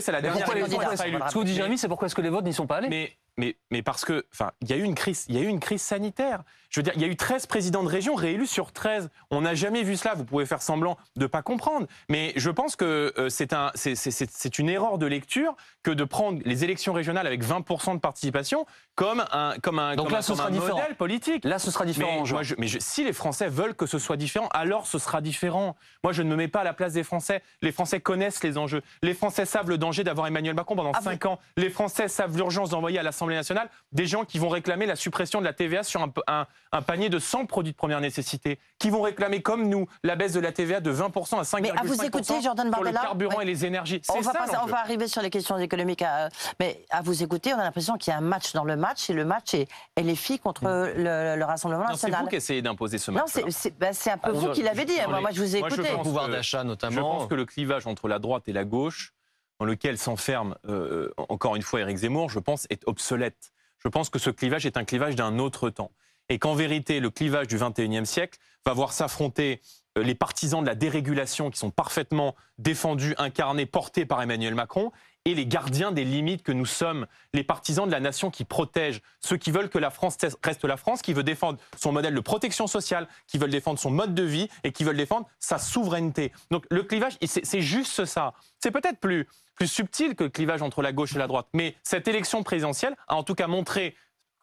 c'est 0.01 0.11
la 0.11 0.21
dernière 0.21 0.45
Ce 0.49 1.33
que 1.33 1.39
vous 1.39 1.45
dit 1.45 1.55
Jérémy, 1.55 1.79
c'est 1.79 1.87
pourquoi 1.87 2.07
est-ce 2.07 2.17
que 2.17 2.21
les 2.21 2.29
votes 2.29 2.45
n'y 2.45 2.53
sont 2.53 2.67
pas 2.67 2.79
allés 2.79 2.89
mais, 2.89 3.17
mais, 3.39 3.57
mais 3.71 3.83
parce 3.83 4.05
que, 4.05 4.27
enfin, 4.33 4.51
il 4.61 4.69
y 4.69 4.73
a 4.73 4.77
eu 4.77 4.83
une 4.83 4.97
crise, 4.97 5.25
il 5.29 5.37
y 5.37 5.39
a 5.39 5.43
eu 5.43 5.47
une 5.47 5.61
crise 5.61 5.81
sanitaire. 5.81 6.43
Je 6.71 6.81
veux 6.81 6.85
dire, 6.85 6.93
il 6.97 7.01
y 7.01 7.05
a 7.05 7.09
eu 7.09 7.17
13 7.17 7.47
présidents 7.47 7.83
de 7.83 7.89
région 7.89 8.15
réélus 8.15 8.49
sur 8.49 8.73
13. 8.73 9.09
On 9.31 9.41
n'a 9.41 9.55
jamais 9.55 9.83
vu 9.85 9.97
cela. 9.97 10.15
Vous 10.15 10.25
pouvez 10.25 10.45
faire 10.45 10.61
semblant 10.61 10.99
de 11.17 11.23
ne 11.23 11.27
pas 11.27 11.41
comprendre. 11.41 11.87
Mais 12.11 12.33
je 12.37 12.51
pense 12.51 12.77
que 12.77 13.15
euh, 13.17 13.31
c'est 13.31 13.55
un, 13.55 13.71
c'est 13.75 14.59
une 14.59 14.69
erreur 14.69 14.99
de 14.99 15.07
lecture 15.07 15.57
que 15.83 15.91
de 15.91 16.05
prendre 16.05 16.41
les 16.45 16.65
élections 16.65 16.93
régionales 16.93 17.27
avec 17.27 17.43
20% 17.43 17.95
de 17.95 18.01
participation 18.01 18.67
comme 18.97 19.25
un, 19.33 19.55
comme 19.63 19.79
un, 19.79 19.95
Donc 19.95 20.11
là, 20.11 20.21
ce 20.21 20.35
sera 20.35 20.51
différent. 20.51 20.79
modèle 20.79 20.97
politique. 20.97 21.45
Là, 21.45 21.59
ce 21.59 21.71
sera 21.71 21.87
différent. 21.87 22.25
Mais, 22.25 22.31
moi, 22.31 22.43
mais 22.59 22.67
si 22.81 23.05
les 23.05 23.13
Français 23.13 23.49
veulent 23.49 23.75
que 23.75 23.87
ce 23.87 23.99
soit 23.99 24.17
différent, 24.17 24.49
alors 24.53 24.87
ce 24.87 24.99
sera 24.99 25.21
différent. 25.21 25.77
Moi, 26.03 26.13
je 26.13 26.23
ne 26.23 26.29
me 26.29 26.37
mets 26.37 26.49
pas 26.49 26.61
à 26.61 26.65
la 26.65 26.75
place 26.75 26.93
des 26.93 27.05
Français. 27.05 27.43
Les 27.63 27.73
Français 27.73 28.01
connaissent 28.01 28.43
les 28.43 28.59
enjeux. 28.59 28.83
Les 29.03 29.15
Français 29.15 29.47
savent 29.47 29.71
le 29.71 29.79
danger 29.79 30.05
d'avoir 30.05 30.27
Emmanuel 30.27 30.55
Macron 30.55 30.77
pendant 30.77 30.93
5 30.93 31.25
ah, 31.25 31.29
ans. 31.29 31.39
Les 31.57 31.71
Français 31.71 32.09
savent 32.09 32.37
l'urgence 32.37 32.71
d'envoyer 32.71 32.99
à 32.99 33.03
l'Assemblée 33.03 33.28
nationale 33.37 33.69
des 33.93 34.07
gens 34.07 34.25
qui 34.25 34.39
vont 34.39 34.49
réclamer 34.49 34.87
la 34.87 34.97
suppression 34.97 35.41
de 35.41 35.45
la 35.45 35.53
TVA 35.53 35.83
sur 35.83 36.03
un, 36.03 36.13
un, 36.27 36.47
un 36.73 36.83
panier 36.83 37.09
de 37.09 37.19
100 37.19 37.47
produits 37.47 37.73
de 37.73 37.77
première 37.77 38.01
nécessité, 38.01 38.59
qui 38.79 38.91
vont 38.91 39.03
réclamer 39.03 39.43
comme 39.43 39.69
nous 39.69 39.87
la 40.03 40.17
baisse 40.17 40.33
de 40.33 40.41
la 40.41 40.53
TVA 40.53 40.81
de 40.81 40.93
20% 40.93 41.39
à 41.39 41.43
5,5% 41.43 41.61
Mais 41.61 41.71
à 41.71 41.83
vous 41.83 42.05
écouter, 42.05 42.35
Jordan 42.43 42.71
Bardella, 42.71 43.01
le 43.01 43.07
carburant 43.07 43.41
et 43.41 43.45
les 43.45 43.65
énergies. 43.65 44.03
On 44.09 44.21
va, 44.21 44.33
on 44.63 44.67
va 44.67 44.81
arriver 44.81 45.09
sur 45.09 45.23
les 45.23 45.31
questions 45.31 45.59
économiques. 45.59 46.03
Euh, 46.03 46.29
mais 46.61 46.85
à 46.91 47.03
vous 47.03 47.23
écouter, 47.23 47.55
on 47.55 47.59
a 47.59 47.65
l'impression 47.65 47.97
qu'il 47.97 48.13
y 48.13 48.15
a 48.15 48.19
un 48.19 48.23
match 48.23 48.53
dans 48.53 48.65
le 48.65 48.77
match 48.77 49.11
et 49.11 49.13
le 49.13 49.25
match 49.25 49.55
est, 49.55 49.69
LFI 49.99 50.39
contre 50.39 50.63
mm. 50.63 51.03
le, 51.03 51.45
Rassemblement 51.49 51.85
national. 51.85 52.19
C'est 52.19 52.25
vous 52.25 52.29
qui 52.29 52.37
essayez 52.37 52.63
d'imposer 52.63 52.99
ce 52.99 53.11
match. 53.11 53.35
Non, 53.37 53.43
bah, 53.79 53.93
c'est 53.93 54.11
un 54.11 54.19
peu 54.19 54.33
vous 54.33 54.51
qui 54.53 54.63
l'avez 54.63 54.85
dit. 54.85 54.93
Moi, 55.09 55.21
moi, 55.21 55.31
je 55.33 55.41
vous 55.41 55.57
ai 55.57 55.61
écouté. 55.61 55.91
Le 55.91 56.03
pouvoir 56.03 56.29
d'achat, 56.29 56.63
notamment. 56.65 56.97
Je 56.97 57.01
pense 57.01 57.29
que 57.29 57.35
le 57.35 57.47
clivage 57.47 57.87
entre 57.87 58.09
la 58.09 58.19
droite 58.19 58.45
et 58.49 58.53
la 58.53 58.65
gauche, 58.65 59.15
dans 59.59 59.67
lequel 59.67 59.99
s'enferme 59.99 60.57
euh, 60.69 61.13
encore 61.17 61.57
une 61.57 61.63
fois 61.63 61.81
Éric 61.81 61.99
Zemmour, 61.99 62.31
je 62.31 62.39
pense, 62.39 62.67
est 62.71 62.87
obsolète. 62.87 63.53
Je 63.79 63.89
pense 63.89 64.11
que 64.11 64.19
ce 64.19 64.31
clivage 64.31 64.67
est 64.67 64.77
un 64.77 64.85
clivage 64.85 65.17
d'un 65.17 65.39
autre 65.39 65.71
temps 65.71 65.93
et 66.29 66.39
qu'en 66.39 66.55
vérité, 66.55 67.01
le 67.01 67.11
clivage 67.11 67.47
du 67.47 67.57
21e 67.57 68.05
siècle 68.05 68.39
va 68.67 68.73
voir 68.73 68.93
s'affronter 68.93 69.61
euh, 69.97 70.03
les 70.03 70.15
partisans 70.15 70.61
de 70.61 70.67
la 70.67 70.75
dérégulation 70.75 71.51
qui 71.51 71.59
sont 71.59 71.71
parfaitement 71.71 72.35
défendus, 72.59 73.15
incarnés, 73.19 73.67
portés 73.67 74.05
par 74.05 74.21
Emmanuel 74.23 74.55
Macron, 74.55 74.93
et 75.29 75.35
les 75.35 75.47
gardiens 75.47 75.93
des 75.93 76.05
limites 76.05 76.43
que 76.43 76.53
nous 76.53 76.65
sommes, 76.65 77.07
les 77.35 77.45
partisans 77.45 77.87
de 77.87 77.93
la 77.93 78.01
nation 78.01 78.31
qui 78.31 78.45
protègent, 78.45 79.03
ceux 79.21 79.37
qui 79.37 79.51
veulent 79.51 79.69
que 79.69 79.79
la 79.79 79.91
France 79.91 80.17
reste 80.43 80.65
la 80.65 80.79
France, 80.79 81.03
qui 81.03 81.13
veut 81.13 81.23
défendre 81.23 81.59
son 81.77 81.93
modèle 81.93 82.15
de 82.15 82.21
protection 82.21 82.67
sociale, 82.67 83.07
qui 83.27 83.37
veulent 83.37 83.51
défendre 83.51 83.79
son 83.79 83.91
mode 83.91 84.15
de 84.15 84.23
vie 84.23 84.49
et 84.65 84.73
qui 84.73 84.85
veulent 84.85 84.97
défendre 84.97 85.29
sa 85.39 85.59
souveraineté. 85.59 86.33
Donc 86.51 86.65
le 86.71 86.83
clivage, 86.83 87.19
c'est 87.23 87.61
juste 87.61 88.07
ça. 88.07 88.33
C'est 88.59 88.71
peut-être 88.71 88.99
plus, 88.99 89.29
plus 89.55 89.69
subtil 89.69 90.15
que 90.15 90.25
le 90.25 90.31
clivage 90.31 90.63
entre 90.63 90.81
la 90.81 90.93
gauche 90.93 91.15
et 91.15 91.19
la 91.19 91.27
droite, 91.27 91.49
mais 91.53 91.77
cette 91.83 92.09
élection 92.09 92.43
présidentielle 92.43 92.97
a 93.07 93.17
en 93.17 93.23
tout 93.23 93.35
cas 93.35 93.49
montré 93.49 93.95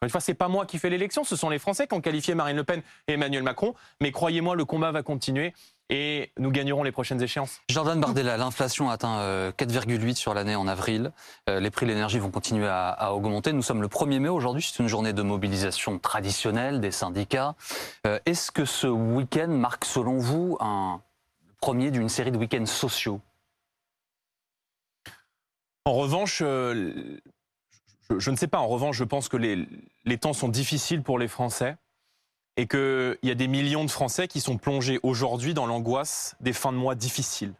une 0.02 0.10
fois, 0.10 0.20
c'est 0.20 0.34
pas 0.34 0.48
moi 0.48 0.66
qui 0.66 0.78
fais 0.78 0.90
l'élection, 0.90 1.24
ce 1.24 1.36
sont 1.36 1.48
les 1.48 1.58
Français 1.58 1.86
qui 1.86 1.94
ont 1.94 2.02
qualifié 2.02 2.34
Marine 2.34 2.56
Le 2.56 2.64
Pen 2.64 2.82
et 3.08 3.14
Emmanuel 3.14 3.42
Macron. 3.42 3.74
Mais 4.00 4.12
croyez-moi, 4.12 4.54
le 4.54 4.66
combat 4.66 4.92
va 4.92 5.02
continuer. 5.02 5.54
Et 5.88 6.32
nous 6.38 6.50
gagnerons 6.50 6.82
les 6.82 6.92
prochaines 6.92 7.22
échéances. 7.22 7.60
Jordan 7.68 8.00
Bardella, 8.00 8.36
l'inflation 8.36 8.90
atteint 8.90 9.18
euh, 9.18 9.52
4,8 9.52 10.14
sur 10.16 10.34
l'année 10.34 10.56
en 10.56 10.66
avril. 10.66 11.12
Euh, 11.48 11.60
les 11.60 11.70
prix 11.70 11.86
de 11.86 11.92
l'énergie 11.92 12.18
vont 12.18 12.30
continuer 12.30 12.66
à, 12.66 12.88
à 12.88 13.12
augmenter. 13.12 13.52
Nous 13.52 13.62
sommes 13.62 13.82
le 13.82 13.88
1er 13.88 14.18
mai 14.18 14.28
aujourd'hui. 14.28 14.62
C'est 14.62 14.82
une 14.82 14.88
journée 14.88 15.12
de 15.12 15.22
mobilisation 15.22 15.98
traditionnelle 15.98 16.80
des 16.80 16.90
syndicats. 16.90 17.54
Euh, 18.06 18.18
Est-ce 18.26 18.50
que 18.50 18.64
ce 18.64 18.86
week-end 18.88 19.48
marque, 19.48 19.84
selon 19.84 20.18
vous, 20.18 20.56
un 20.60 21.00
premier 21.60 21.90
d'une 21.90 22.08
série 22.08 22.32
de 22.32 22.38
week-ends 22.38 22.66
sociaux? 22.66 23.20
En 25.84 25.92
revanche, 25.92 26.40
euh, 26.44 27.20
je, 28.10 28.18
je 28.18 28.30
ne 28.32 28.36
sais 28.36 28.48
pas. 28.48 28.58
En 28.58 28.66
revanche, 28.66 28.96
je 28.96 29.04
pense 29.04 29.28
que 29.28 29.36
les, 29.36 29.68
les 30.04 30.18
temps 30.18 30.32
sont 30.32 30.48
difficiles 30.48 31.02
pour 31.02 31.18
les 31.18 31.28
Français 31.28 31.76
et 32.56 32.66
qu'il 32.66 33.18
y 33.22 33.30
a 33.30 33.34
des 33.34 33.48
millions 33.48 33.84
de 33.84 33.90
Français 33.90 34.28
qui 34.28 34.40
sont 34.40 34.56
plongés 34.56 34.98
aujourd'hui 35.02 35.54
dans 35.54 35.66
l'angoisse 35.66 36.36
des 36.40 36.52
fins 36.52 36.72
de 36.72 36.78
mois 36.78 36.94
difficiles, 36.94 37.54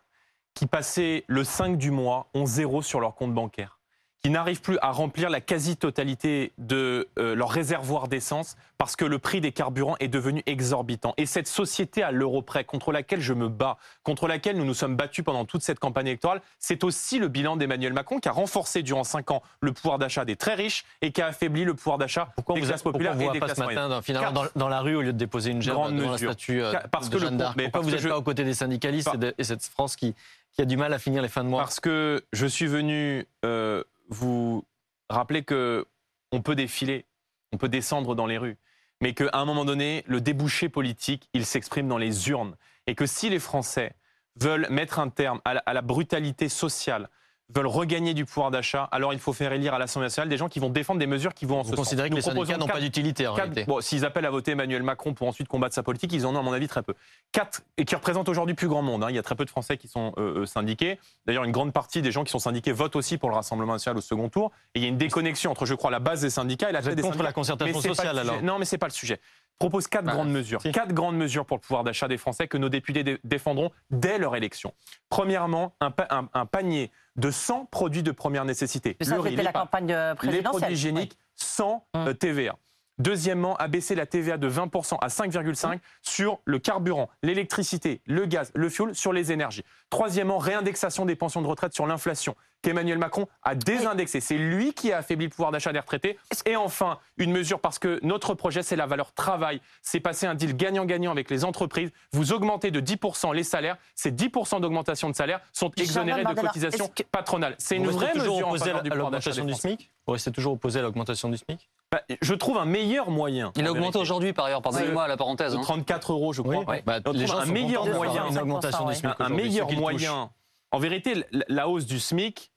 qui 0.54 0.66
passaient 0.66 1.24
le 1.26 1.44
5 1.44 1.76
du 1.76 1.90
mois 1.90 2.28
ont 2.34 2.46
zéro 2.46 2.82
sur 2.82 3.00
leur 3.00 3.14
compte 3.14 3.34
bancaire, 3.34 3.75
qui 4.22 4.30
n'arrivent 4.30 4.60
plus 4.60 4.78
à 4.82 4.90
remplir 4.90 5.30
la 5.30 5.40
quasi-totalité 5.40 6.52
de 6.58 7.08
euh, 7.18 7.34
leur 7.34 7.50
réservoir 7.50 8.08
d'essence 8.08 8.56
parce 8.78 8.96
que 8.96 9.04
le 9.04 9.18
prix 9.18 9.40
des 9.40 9.52
carburants 9.52 9.96
est 10.00 10.08
devenu 10.08 10.42
exorbitant. 10.46 11.14
Et 11.16 11.26
cette 11.26 11.46
société 11.46 12.02
à 12.02 12.10
l'euro 12.10 12.42
près, 12.42 12.64
contre 12.64 12.92
laquelle 12.92 13.20
je 13.20 13.32
me 13.32 13.48
bats, 13.48 13.78
contre 14.02 14.26
laquelle 14.26 14.56
nous 14.58 14.64
nous 14.64 14.74
sommes 14.74 14.96
battus 14.96 15.24
pendant 15.24 15.44
toute 15.44 15.62
cette 15.62 15.78
campagne 15.78 16.08
électorale, 16.08 16.40
c'est 16.58 16.82
aussi 16.84 17.18
le 17.18 17.28
bilan 17.28 17.56
d'Emmanuel 17.56 17.92
Macron 17.92 18.18
qui 18.18 18.28
a 18.28 18.32
renforcé 18.32 18.82
durant 18.82 19.04
5 19.04 19.30
ans 19.30 19.42
le 19.60 19.72
pouvoir 19.72 19.98
d'achat 19.98 20.24
des 20.24 20.36
très 20.36 20.54
riches 20.54 20.84
et 21.02 21.12
qui 21.12 21.22
a 21.22 21.26
affaibli 21.26 21.64
le 21.64 21.74
pouvoir 21.74 21.96
d'achat 21.98 22.28
Pourquoi 22.34 22.54
des 22.56 22.62
vous 22.62 22.66
classes 22.66 22.82
pourquoi 22.82 22.92
populaires 22.98 23.14
vous 23.14 23.30
et 23.30 23.32
des 23.32 23.38
pas 23.38 23.46
classes 23.46 23.58
moyennes 23.58 23.76
matin 23.76 23.88
dans, 23.88 24.02
finalement 24.02 24.32
dans, 24.32 24.44
dans 24.56 24.68
la 24.68 24.80
rue 24.80 24.96
au 24.96 25.02
lieu 25.02 25.12
de 25.12 25.18
déposer 25.18 25.52
une 25.52 25.62
gerbe 25.62 25.94
devant 25.94 26.10
la 26.12 26.18
statue 26.18 26.62
euh, 26.62 26.72
parce 26.90 27.08
de 27.08 27.14
que 27.16 27.20
Jeanne 27.22 27.36
d'Arc. 27.36 27.56
Pourquoi 27.62 27.80
vous 27.80 27.90
n'êtes 27.90 28.00
je- 28.00 28.08
pas 28.08 28.18
aux 28.18 28.22
côtés 28.22 28.44
des 28.44 28.54
syndicalistes 28.54 29.10
et, 29.14 29.18
de- 29.18 29.34
et 29.38 29.44
cette 29.44 29.64
France 29.64 29.94
qui, 29.96 30.14
qui 30.52 30.62
a 30.62 30.64
du 30.64 30.76
mal 30.76 30.92
à 30.92 30.98
finir 30.98 31.22
les 31.22 31.28
fins 31.28 31.44
de 31.44 31.48
mois? 31.48 31.62
Parce 31.62 31.80
que 31.80 32.24
je 32.32 32.46
suis 32.46 32.66
venu 32.66 33.26
euh, 33.44 33.82
vous 34.08 34.64
rappeler 35.08 35.44
que 35.44 35.86
on 36.32 36.42
peut 36.42 36.54
défiler, 36.54 37.06
on 37.52 37.58
peut 37.58 37.68
descendre 37.68 38.14
dans 38.14 38.26
les 38.26 38.38
rues, 38.38 38.58
mais 39.00 39.14
qu'à 39.14 39.30
un 39.32 39.44
moment 39.44 39.64
donné, 39.64 40.04
le 40.06 40.20
débouché 40.20 40.68
politique, 40.68 41.28
il 41.32 41.46
s'exprime 41.46 41.88
dans 41.88 41.98
les 41.98 42.28
urnes. 42.28 42.56
Et 42.86 42.94
que 42.94 43.06
si 43.06 43.28
les 43.28 43.38
Français 43.38 43.94
veulent 44.40 44.66
mettre 44.70 44.98
un 44.98 45.08
terme 45.08 45.40
à 45.44 45.74
la 45.74 45.82
brutalité 45.82 46.48
sociale, 46.48 47.08
veulent 47.54 47.66
regagner 47.68 48.12
du 48.12 48.24
pouvoir 48.24 48.50
d'achat, 48.50 48.88
alors 48.90 49.12
il 49.12 49.20
faut 49.20 49.32
faire 49.32 49.52
élire 49.52 49.72
à 49.72 49.78
l'Assemblée 49.78 50.06
nationale 50.06 50.28
des 50.28 50.36
gens 50.36 50.48
qui 50.48 50.58
vont 50.58 50.68
défendre 50.68 50.98
des 50.98 51.06
mesures 51.06 51.32
qui 51.32 51.46
vont 51.46 51.60
en 51.60 51.62
Vous 51.62 51.70
ce 51.70 51.76
considérez 51.76 52.08
sens. 52.08 52.16
que 52.16 52.20
les 52.30 52.34
Nous 52.34 52.44
syndicats 52.44 52.58
n'ont 52.58 52.66
pas 52.66 52.80
d'utilité 52.80 53.26
en 53.28 53.34
Quatre- 53.34 53.44
réalité 53.46 53.64
bon, 53.66 53.80
s'ils 53.80 54.04
appellent 54.04 54.26
à 54.26 54.30
voter 54.30 54.50
Emmanuel 54.52 54.82
Macron 54.82 55.14
pour 55.14 55.28
ensuite 55.28 55.46
combattre 55.46 55.74
sa 55.74 55.84
politique, 55.84 56.12
ils 56.12 56.26
en 56.26 56.34
ont 56.34 56.40
à 56.40 56.42
mon 56.42 56.52
avis 56.52 56.66
très 56.66 56.82
peu. 56.82 56.94
Quatre, 57.30 57.62
et 57.76 57.84
qui 57.84 57.94
représentent 57.94 58.28
aujourd'hui 58.28 58.54
plus 58.54 58.66
grand 58.68 58.82
monde. 58.82 59.04
hein. 59.04 59.10
Il 59.10 59.14
y 59.16 59.18
a 59.18 59.22
très 59.22 59.36
peu 59.36 59.44
de 59.44 59.50
Français 59.50 59.76
qui 59.76 59.86
sont 59.86 60.12
euh, 60.18 60.40
euh, 60.40 60.46
syndiqués. 60.46 60.98
D'ailleurs, 61.26 61.44
une 61.44 61.52
grande 61.52 61.72
partie 61.72 62.02
des 62.02 62.10
gens 62.10 62.24
qui 62.24 62.32
sont 62.32 62.40
syndiqués 62.40 62.72
votent 62.72 62.96
aussi 62.96 63.16
pour 63.16 63.30
le 63.30 63.36
Rassemblement 63.36 63.74
national 63.74 63.96
au 63.98 64.00
second 64.02 64.28
tour. 64.28 64.50
Et 64.74 64.80
il 64.80 64.82
y 64.82 64.86
a 64.86 64.88
une 64.88 64.98
déconnexion 64.98 65.50
entre, 65.52 65.66
je 65.66 65.74
crois, 65.74 65.90
la 65.92 66.00
base 66.00 66.22
des 66.22 66.30
syndicats 66.30 66.68
et 66.68 66.72
la 66.72 66.82
tête 66.82 66.96
des 66.96 67.02
contre 67.02 67.14
syndicats. 67.14 67.28
la 67.28 67.32
concertation 67.32 67.80
sociale 67.80 68.18
alors 68.18 68.42
Non, 68.42 68.58
mais 68.58 68.64
c'est 68.64 68.78
pas 68.78 68.86
le 68.88 68.92
sujet. 68.92 69.20
Propose 69.58 69.86
quatre 69.88 70.04
Bah, 70.04 70.12
grandes 70.12 70.30
mesures. 70.30 70.60
si. 70.60 70.70
Quatre 70.70 70.92
grandes 70.92 71.16
mesures 71.16 71.46
pour 71.46 71.56
le 71.56 71.62
pouvoir 71.62 71.82
d'achat 71.82 72.08
des 72.08 72.18
Français 72.18 72.46
que 72.46 72.58
nos 72.58 72.68
députés 72.68 73.02
dé- 73.04 73.18
défendront 73.24 73.70
dès 73.90 74.18
leur 74.18 74.36
élection. 74.36 74.74
Premièrement, 75.08 75.74
un, 75.80 75.90
pa- 75.90 76.08
un- 76.10 76.28
un 76.34 76.44
panier 76.46 76.90
de 77.16 77.30
100 77.30 77.64
produits 77.66 78.02
de 78.02 78.10
première 78.12 78.44
nécessité. 78.44 78.96
Ça, 79.00 79.14
Le 79.14 79.20
riz, 79.20 79.30
c'était 79.30 79.42
les 79.42 79.44
la 79.44 79.52
campagne 79.52 79.92
euh, 79.92 80.14
les 80.24 80.42
produits 80.42 80.72
hygiéniques 80.72 81.16
sans 81.34 81.86
Hum. 81.94 82.08
euh, 82.08 82.12
TVA. 82.12 82.56
Deuxièmement, 82.98 83.56
abaisser 83.56 83.94
la 83.94 84.06
TVA 84.06 84.38
de 84.38 84.48
20% 84.48 84.96
à 85.00 85.08
5,5% 85.08 85.78
sur 86.02 86.38
le 86.44 86.58
carburant, 86.58 87.10
l'électricité, 87.22 88.00
le 88.06 88.24
gaz, 88.24 88.50
le 88.54 88.68
fioul, 88.70 88.94
sur 88.94 89.12
les 89.12 89.32
énergies. 89.32 89.64
Troisièmement, 89.90 90.38
réindexation 90.38 91.04
des 91.04 91.14
pensions 91.14 91.42
de 91.42 91.46
retraite 91.46 91.74
sur 91.74 91.86
l'inflation, 91.86 92.34
qu'Emmanuel 92.62 92.98
Macron 92.98 93.28
a 93.42 93.54
désindexé. 93.54 94.20
C'est 94.20 94.38
lui 94.38 94.72
qui 94.72 94.92
a 94.92 94.98
affaibli 94.98 95.26
le 95.26 95.30
pouvoir 95.30 95.52
d'achat 95.52 95.72
des 95.72 95.78
retraités. 95.78 96.18
Et 96.46 96.56
enfin, 96.56 96.98
une 97.18 97.32
mesure 97.32 97.60
parce 97.60 97.78
que 97.78 98.00
notre 98.02 98.34
projet, 98.34 98.62
c'est 98.62 98.76
la 98.76 98.86
valeur 98.86 99.12
travail. 99.12 99.60
C'est 99.82 100.00
passer 100.00 100.26
un 100.26 100.34
deal 100.34 100.56
gagnant-gagnant 100.56 101.12
avec 101.12 101.30
les 101.30 101.44
entreprises. 101.44 101.90
Vous 102.12 102.32
augmentez 102.32 102.70
de 102.70 102.80
10% 102.80 103.34
les 103.34 103.44
salaires. 103.44 103.76
Ces 103.94 104.10
10% 104.10 104.60
d'augmentation 104.60 105.10
de 105.10 105.14
salaire 105.14 105.40
sont 105.52 105.70
exonérés 105.76 106.24
de 106.24 106.32
cotisations 106.32 106.90
patronales. 107.12 107.54
C'est 107.58 107.76
une 107.76 107.88
vraie 107.88 108.14
mesure 108.14 108.48
en 108.48 108.56
faveur 108.56 108.82
du 108.82 108.90
pouvoir 108.90 109.10
d'achat 109.10 109.30
Vous 109.32 110.12
restez 110.12 110.32
toujours 110.32 110.54
opposé 110.54 110.78
à 110.80 110.82
l'augmentation 110.82 111.28
du 111.28 111.36
SMIC? 111.36 111.68
Bah, 111.92 112.02
je 112.20 112.34
trouve 112.34 112.58
un 112.58 112.64
meilleur 112.64 113.10
moyen. 113.10 113.52
Il 113.56 113.64
a 113.66 113.70
en 113.70 113.72
augmenté 113.72 113.98
aujourd'hui, 113.98 114.32
par 114.32 114.46
ailleurs, 114.46 114.60
pardonnez-moi 114.62 115.06
la 115.06 115.16
parenthèse. 115.16 115.52
de 115.52 115.58
hein. 115.58 115.62
34 115.62 116.12
euros, 116.12 116.32
je 116.32 116.42
crois. 116.42 116.64
Oui. 116.66 116.76
Bah, 116.84 116.98
les 117.12 117.26
gens 117.26 117.38
un 117.38 117.46
meilleur 117.46 117.86
moyen, 117.86 118.12
d'avoir 118.12 118.30
une 118.32 118.38
augmentation 118.38 118.84
du 118.84 118.90
oui. 118.90 118.96
SMIC 118.96 119.14
un, 119.20 119.24
un 119.24 119.28
meilleur 119.28 119.70
moyen. 119.72 120.30
En 120.72 120.78
vérité, 120.78 121.24
la, 121.48 121.68
hausse 121.68 121.86
du 121.86 122.00
SMIC 122.00 122.50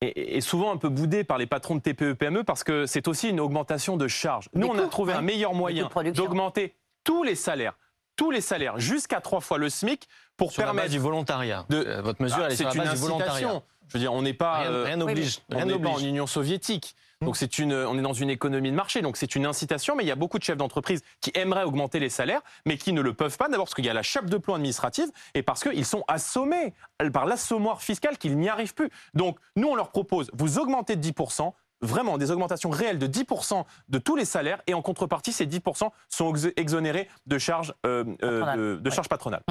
est, 0.00 0.36
est 0.36 0.40
souvent 0.40 0.72
un 0.72 0.76
peu 0.76 0.88
boudée 0.88 1.24
par 1.24 1.38
les 1.38 1.46
patrons 1.46 1.74
de 1.74 1.80
TPE-PME 1.80 2.44
parce 2.44 2.62
que 2.62 2.86
c'est 2.86 3.08
aussi 3.08 3.30
une 3.30 3.40
augmentation 3.40 3.96
de 3.96 4.06
charges. 4.06 4.48
Nous, 4.54 4.68
Des 4.72 4.80
on 4.80 4.84
a 4.84 4.86
trouvé 4.86 5.12
un 5.12 5.22
meilleur 5.22 5.54
moyen 5.54 5.88
d'augmenter 6.14 6.76
tous 7.02 7.24
les 7.24 7.34
salaires, 7.34 7.74
tous 8.14 8.30
les 8.30 8.40
salaires 8.40 8.78
jusqu'à 8.78 9.20
trois 9.20 9.40
fois 9.40 9.58
le 9.58 9.68
SMIC 9.68 10.08
pour 10.36 10.52
Sur 10.52 10.62
la 10.62 10.66
base 10.68 10.74
permettre 10.76 10.92
du 10.92 10.98
volontariat. 11.00 11.66
de- 11.68 11.84
Euh, 11.84 12.00
Votre 12.00 12.22
mesure, 12.22 12.38
Ah, 12.42 12.44
elle 12.46 12.52
est 12.52 12.56
sur 12.56 12.68
la 12.68 12.74
une 12.84 12.90
du 12.90 12.96
volontariat. 12.96 13.32
incitation. 13.48 13.62
Je 13.88 13.92
veux 13.94 13.98
dire, 14.00 14.12
on 14.12 14.22
n'est 14.22 14.34
pas. 14.34 14.58
Rien 14.58 14.70
euh, 14.70 14.84
rien 14.84 14.96
n'oblige. 14.98 15.40
on 15.52 15.64
n'est 15.64 15.78
pas 15.78 15.88
en. 15.88 15.98
Union 15.98 16.26
soviétique. 16.28 16.94
Donc 17.24 17.36
c'est 17.36 17.58
une, 17.58 17.72
on 17.72 17.98
est 17.98 18.02
dans 18.02 18.12
une 18.12 18.30
économie 18.30 18.70
de 18.70 18.76
marché, 18.76 19.02
donc 19.02 19.16
c'est 19.16 19.34
une 19.34 19.44
incitation, 19.44 19.96
mais 19.96 20.04
il 20.04 20.06
y 20.06 20.12
a 20.12 20.16
beaucoup 20.16 20.38
de 20.38 20.44
chefs 20.44 20.56
d'entreprise 20.56 21.02
qui 21.20 21.32
aimeraient 21.34 21.64
augmenter 21.64 21.98
les 21.98 22.10
salaires, 22.10 22.42
mais 22.64 22.78
qui 22.78 22.92
ne 22.92 23.00
le 23.00 23.12
peuvent 23.12 23.36
pas, 23.36 23.48
d'abord 23.48 23.66
parce 23.66 23.74
qu'il 23.74 23.86
y 23.86 23.88
a 23.88 23.94
la 23.94 24.04
chape 24.04 24.26
de 24.26 24.36
plomb 24.36 24.54
administrative, 24.54 25.10
et 25.34 25.42
parce 25.42 25.64
qu'ils 25.64 25.84
sont 25.84 26.04
assommés 26.06 26.74
par 27.12 27.26
l'assommoir 27.26 27.82
fiscal 27.82 28.18
qu'ils 28.18 28.38
n'y 28.38 28.48
arrivent 28.48 28.74
plus. 28.74 28.90
Donc 29.14 29.36
nous, 29.56 29.66
on 29.66 29.74
leur 29.74 29.90
propose, 29.90 30.30
vous 30.32 30.60
augmentez 30.60 30.94
de 30.94 31.02
10%, 31.04 31.52
vraiment 31.80 32.18
des 32.18 32.30
augmentations 32.30 32.70
réelles 32.70 32.98
de 32.98 33.06
10% 33.06 33.64
de 33.88 33.98
tous 33.98 34.16
les 34.16 34.24
salaires, 34.24 34.60
et 34.66 34.74
en 34.74 34.82
contrepartie, 34.82 35.32
ces 35.32 35.46
10% 35.46 35.90
sont 36.08 36.30
ex- 36.34 36.48
exonérés 36.56 37.08
de 37.26 37.38
charges, 37.38 37.72
euh, 37.86 38.04
euh, 38.22 38.40
Patronales. 38.40 38.82
de, 38.82 38.90
charges 38.90 39.08
patronales. 39.08 39.42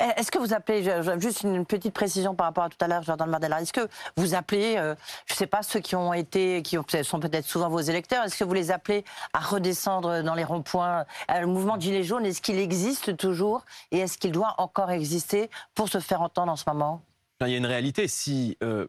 Eh, 0.00 0.20
Est-ce 0.20 0.30
que 0.30 0.38
vous 0.38 0.52
appelez, 0.54 0.82
juste 1.20 1.42
une 1.42 1.66
petite 1.66 1.92
précision 1.94 2.34
par 2.34 2.46
rapport 2.46 2.64
à 2.64 2.68
tout 2.68 2.78
à 2.80 2.88
l'heure, 2.88 3.02
Jordan 3.02 3.30
Bardella, 3.30 3.60
est-ce 3.60 3.72
que 3.72 3.88
vous 4.16 4.34
appelez, 4.34 4.76
euh, 4.78 4.94
je 5.26 5.34
ne 5.34 5.36
sais 5.36 5.46
pas, 5.46 5.62
ceux 5.62 5.80
qui 5.80 5.94
ont 5.96 6.12
été, 6.14 6.62
qui 6.62 6.78
ont- 6.78 6.84
sont 7.02 7.20
peut-être 7.20 7.46
souvent 7.46 7.68
vos 7.68 7.80
électeurs, 7.80 8.24
est-ce 8.24 8.36
que 8.36 8.44
vous 8.44 8.54
les 8.54 8.70
appelez 8.70 9.04
à 9.32 9.40
redescendre 9.40 10.22
dans 10.22 10.34
les 10.34 10.44
ronds-points 10.44 11.04
Le 11.28 11.46
mouvement 11.46 11.76
de 11.76 11.82
Gilets 11.82 12.04
jaunes, 12.04 12.24
est-ce 12.26 12.40
qu'il 12.42 12.58
existe 12.58 13.16
toujours 13.16 13.64
et 13.90 13.98
est-ce 13.98 14.18
qu'il 14.18 14.32
doit 14.32 14.54
encore 14.58 14.90
exister 14.90 15.50
pour 15.74 15.88
se 15.88 15.98
faire 16.00 16.22
entendre 16.22 16.52
en 16.52 16.56
ce 16.56 16.64
moment? 16.66 17.02
Il 17.40 17.48
y 17.48 17.54
a 17.54 17.58
une 17.58 17.66
réalité. 17.66 18.08
Si 18.08 18.56
euh, 18.62 18.86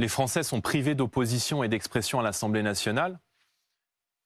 les 0.00 0.08
Français 0.08 0.42
sont 0.42 0.60
privés 0.60 0.94
d'opposition 0.94 1.62
et 1.62 1.68
d'expression 1.68 2.20
à 2.20 2.22
l'Assemblée 2.22 2.62
nationale, 2.62 3.18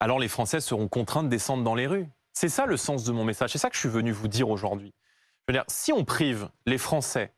alors 0.00 0.18
les 0.18 0.28
Français 0.28 0.60
seront 0.60 0.88
contraints 0.88 1.24
de 1.24 1.28
descendre 1.28 1.64
dans 1.64 1.74
les 1.74 1.86
rues. 1.86 2.08
C'est 2.32 2.48
ça 2.48 2.66
le 2.66 2.76
sens 2.76 3.04
de 3.04 3.12
mon 3.12 3.24
message. 3.24 3.52
C'est 3.52 3.58
ça 3.58 3.68
que 3.68 3.74
je 3.74 3.80
suis 3.80 3.88
venu 3.88 4.12
vous 4.12 4.28
dire 4.28 4.48
aujourd'hui. 4.48 4.94
Si 5.66 5.92
on 5.92 6.04
prive 6.04 6.50
les 6.66 6.78
Français, 6.78 7.32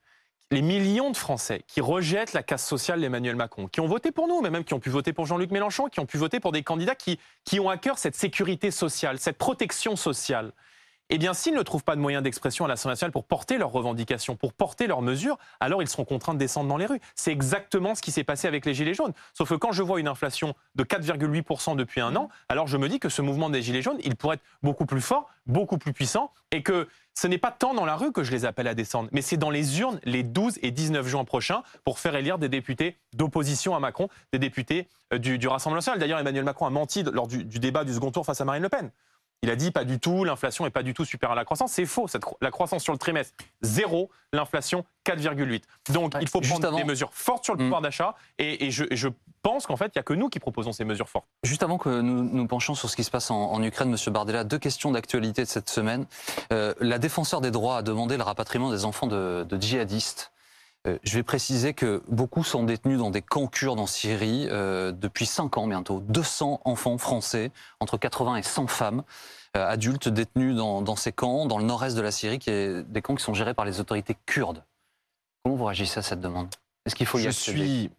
les 0.51 0.63
millions 0.63 1.11
de 1.11 1.17
Français 1.17 1.63
qui 1.69 1.81
rejettent 1.81 2.33
la 2.33 2.43
casse 2.43 2.67
sociale 2.67 3.01
d'Emmanuel 3.01 3.37
Macron, 3.37 3.69
qui 3.69 3.81
ont 3.81 3.87
voté 3.87 4.11
pour 4.11 4.27
nous, 4.27 4.41
mais 4.41 4.51
même 4.51 4.65
qui 4.65 4.75
ont 4.75 4.81
pu 4.81 4.91
voter 4.91 5.13
pour 5.13 5.27
Jean-Luc 5.27 5.53
Mélenchon, 5.53 5.89
qui 5.89 6.01
ont 6.01 6.07
pu 6.07 6.19
voter 6.19 6.41
pour 6.41 6.51
des 6.51 6.63
candidats 6.63 6.97
qui, 6.97 7.21
qui 7.45 7.61
ont 7.61 7.71
à 7.71 7.77
cœur 7.77 7.99
cette 7.99 8.17
sécurité 8.17 8.71
sociale, 8.71 9.19
cette 9.21 9.39
protection 9.39 9.95
sociale, 9.95 10.53
eh 11.11 11.19
bien, 11.19 11.35
s'ils 11.35 11.55
ne 11.55 11.63
trouvent 11.63 11.85
pas 11.85 11.97
de 11.97 12.01
moyens 12.01 12.23
d'expression 12.23 12.65
à 12.65 12.69
l'Assemblée 12.69 12.93
nationale 12.93 13.13
pour 13.13 13.25
porter 13.25 13.59
leurs 13.59 13.73
revendications, 13.73 14.37
pour 14.37 14.53
porter 14.53 14.87
leurs 14.87 15.03
mesures, 15.03 15.39
alors 15.59 15.83
ils 15.83 15.89
seront 15.89 16.05
contraints 16.05 16.35
de 16.35 16.39
descendre 16.39 16.69
dans 16.69 16.77
les 16.77 16.87
rues. 16.87 17.01
C'est 17.17 17.33
exactement 17.33 17.95
ce 17.95 18.03
qui 18.03 18.13
s'est 18.13 18.25
passé 18.25 18.47
avec 18.47 18.65
les 18.65 18.75
Gilets 18.75 18.95
jaunes. 18.95 19.13
Sauf 19.35 19.49
que 19.49 19.55
quand 19.57 19.73
je 19.73 19.83
vois 19.83 19.99
une 19.99 20.09
inflation 20.09 20.55
de 20.77 20.85
4,8% 20.85 21.77
depuis 21.77 22.01
un 22.01 22.15
an, 22.15 22.29
alors 22.49 22.69
je 22.69 22.77
me 22.77 22.89
dis 22.89 23.01
que 23.01 23.09
ce 23.09 23.23
mouvement 23.23 23.51
des 23.51 23.61
Gilets 23.61 23.83
jaunes, 23.83 23.99
il 24.05 24.15
pourrait 24.15 24.37
être 24.37 24.45
beaucoup 24.63 24.87
plus 24.87 25.01
fort, 25.01 25.29
beaucoup 25.47 25.79
plus 25.79 25.93
puissant, 25.93 26.33
et 26.53 26.63
que 26.63 26.89
ce 27.15 27.27
n'est 27.27 27.39
pas 27.39 27.51
tant 27.51 27.75
dans 27.75 27.85
la 27.85 27.97
rue 27.97 28.13
que 28.13 28.23
je 28.23 28.31
les 28.31 28.45
appelle 28.45 28.69
à 28.69 28.75
descendre, 28.75 29.09
mais 29.13 29.21
c'est 29.21 29.37
dans 29.37 29.51
les 29.51 29.81
urnes 29.81 29.99
les 30.05 30.23
12 30.23 30.61
et 30.63 30.71
19 30.71 31.07
juin 31.07 31.25
prochains 31.25 31.63
pour 31.85 31.99
faire 31.99 32.15
élire 32.15 32.39
des 32.39 32.49
députés 32.49 32.97
d'opposition 33.15 33.75
à 33.75 33.81
Macron, 33.81 34.09
des 34.33 34.39
députés 34.39 34.89
euh, 35.13 35.19
du, 35.19 35.37
Rassemblement 35.49 35.79
national. 35.79 35.99
D'ailleurs, 35.99 36.21
Emmanuel 36.21 36.45
Macron 36.45 36.67
a 36.67 36.71
menti 36.71 37.03
lors 37.03 37.27
du 37.27 37.45
débat 37.45 37.85
du 37.85 37.93
second 37.93 38.13
tour 38.13 38.25
face 38.25 38.41
à 38.41 38.45
Marine 38.45 38.63
Le 38.63 38.69
Pen. 38.69 38.91
Il 39.43 39.49
a 39.51 39.57
dit 39.57 39.71
pas 39.71 39.85
du 39.85 39.99
tout, 39.99 40.25
l'inflation 40.25 40.67
est 40.67 40.71
pas 40.71 40.83
du 40.83 40.93
tout 40.93 41.07
supérieure 41.07 41.33
à 41.33 41.37
la 41.37 41.47
croissance. 41.47 41.73
C'est 41.73 41.87
faux. 41.87 42.07
Cette, 42.09 42.25
la 42.43 42.51
croissance 42.51 42.83
sur 42.83 42.93
le 42.93 42.99
trimestre, 42.99 43.33
zéro. 43.63 44.11
L'inflation, 44.35 44.85
4,8. 45.07 45.63
Donc, 45.93 46.15
Ouais, 46.15 46.21
il 46.23 46.29
faut 46.29 46.41
prendre 46.41 46.67
avant- 46.69 46.77
des 46.77 46.85
mesures 46.85 47.13
fortes 47.15 47.45
sur 47.45 47.55
le 47.55 47.61
Mm. 47.63 47.67
pouvoir 47.67 47.81
d'achat. 47.81 48.15
Et, 48.39 48.67
et 48.67 48.71
je, 48.71 48.85
et 48.91 48.97
je 48.97 49.09
pense 49.43 49.67
qu'en 49.67 49.77
fait, 49.77 49.87
il 49.87 49.93
n'y 49.97 50.01
a 50.01 50.03
que 50.03 50.13
nous 50.13 50.29
qui 50.29 50.39
proposons 50.41 50.73
ces 50.73 50.85
mesures 50.85 51.09
fortes. 51.09 51.27
Juste 51.43 51.63
avant 51.63 51.79
que 51.79 51.89
nous 52.01 52.23
nous 52.23 52.47
penchions 52.47 52.75
sur 52.75 52.91
ce 52.91 52.97
qui 52.97 53.03
se 53.03 53.11
passe 53.11 53.31
en, 53.31 53.51
en 53.51 53.63
Ukraine, 53.63 53.89
Monsieur 53.91 54.11
Bardella, 54.11 54.45
deux 54.45 54.59
questions 54.59 54.91
d'actualité 54.93 55.43
de 55.43 55.49
cette 55.49 55.71
semaine. 55.71 56.05
Euh, 56.53 56.75
la 56.81 56.99
défenseur 56.99 57.41
des 57.41 57.51
droits 57.51 57.79
a 57.79 57.83
demandé 57.83 58.17
le 58.19 58.23
rapatriement 58.23 58.71
des 58.71 58.85
enfants 58.85 59.07
de, 59.07 59.45
de 59.49 59.61
djihadistes. 59.61 60.33
Euh, 60.87 60.99
je 61.03 61.15
vais 61.15 61.23
préciser 61.23 61.75
que 61.75 62.03
beaucoup 62.09 62.43
sont 62.43 62.65
détenus 62.65 62.99
dans 62.99 63.11
des 63.11 63.21
camps 63.21 63.47
kurdes 63.47 63.81
en 63.81 63.87
Syrie 63.87 64.47
euh, 64.49 64.93
depuis 64.93 65.27
5 65.27 65.59
ans 65.59 65.67
bientôt. 65.67 66.01
200 66.01 66.63
enfants 66.65 66.97
français, 66.97 67.53
entre 67.81 67.99
80 67.99 68.37
et 68.37 68.43
100 68.43 68.67
femmes 68.67 69.03
euh, 69.57 69.67
adultes 69.67 70.09
détenus 70.09 70.57
dans, 70.57 70.81
dans, 70.81 70.97
ces 70.97 71.13
camps, 71.13 71.45
dans 71.45 71.59
le 71.59 71.65
nord-est 71.65 71.97
de 71.97 72.01
la 72.01 72.11
Syrie, 72.11 72.39
qui 72.39 72.51
est 72.51 72.83
des 72.83 73.03
camps 73.03 73.15
qui 73.15 73.23
sont 73.23 73.35
gérés 73.35 73.53
par 73.53 73.67
les 73.67 73.79
autorités 73.79 74.17
kurdes. 74.25 74.65
Comment 75.45 75.57
vous 75.57 75.65
réagissez 75.67 75.99
à 75.99 76.03
cette 76.03 76.21
demande? 76.21 76.49
Est-ce 76.87 76.95
qu'il 76.95 77.07
faut 77.07 77.19
y 77.19 77.25
Je 77.25 77.31
suis 77.31 77.91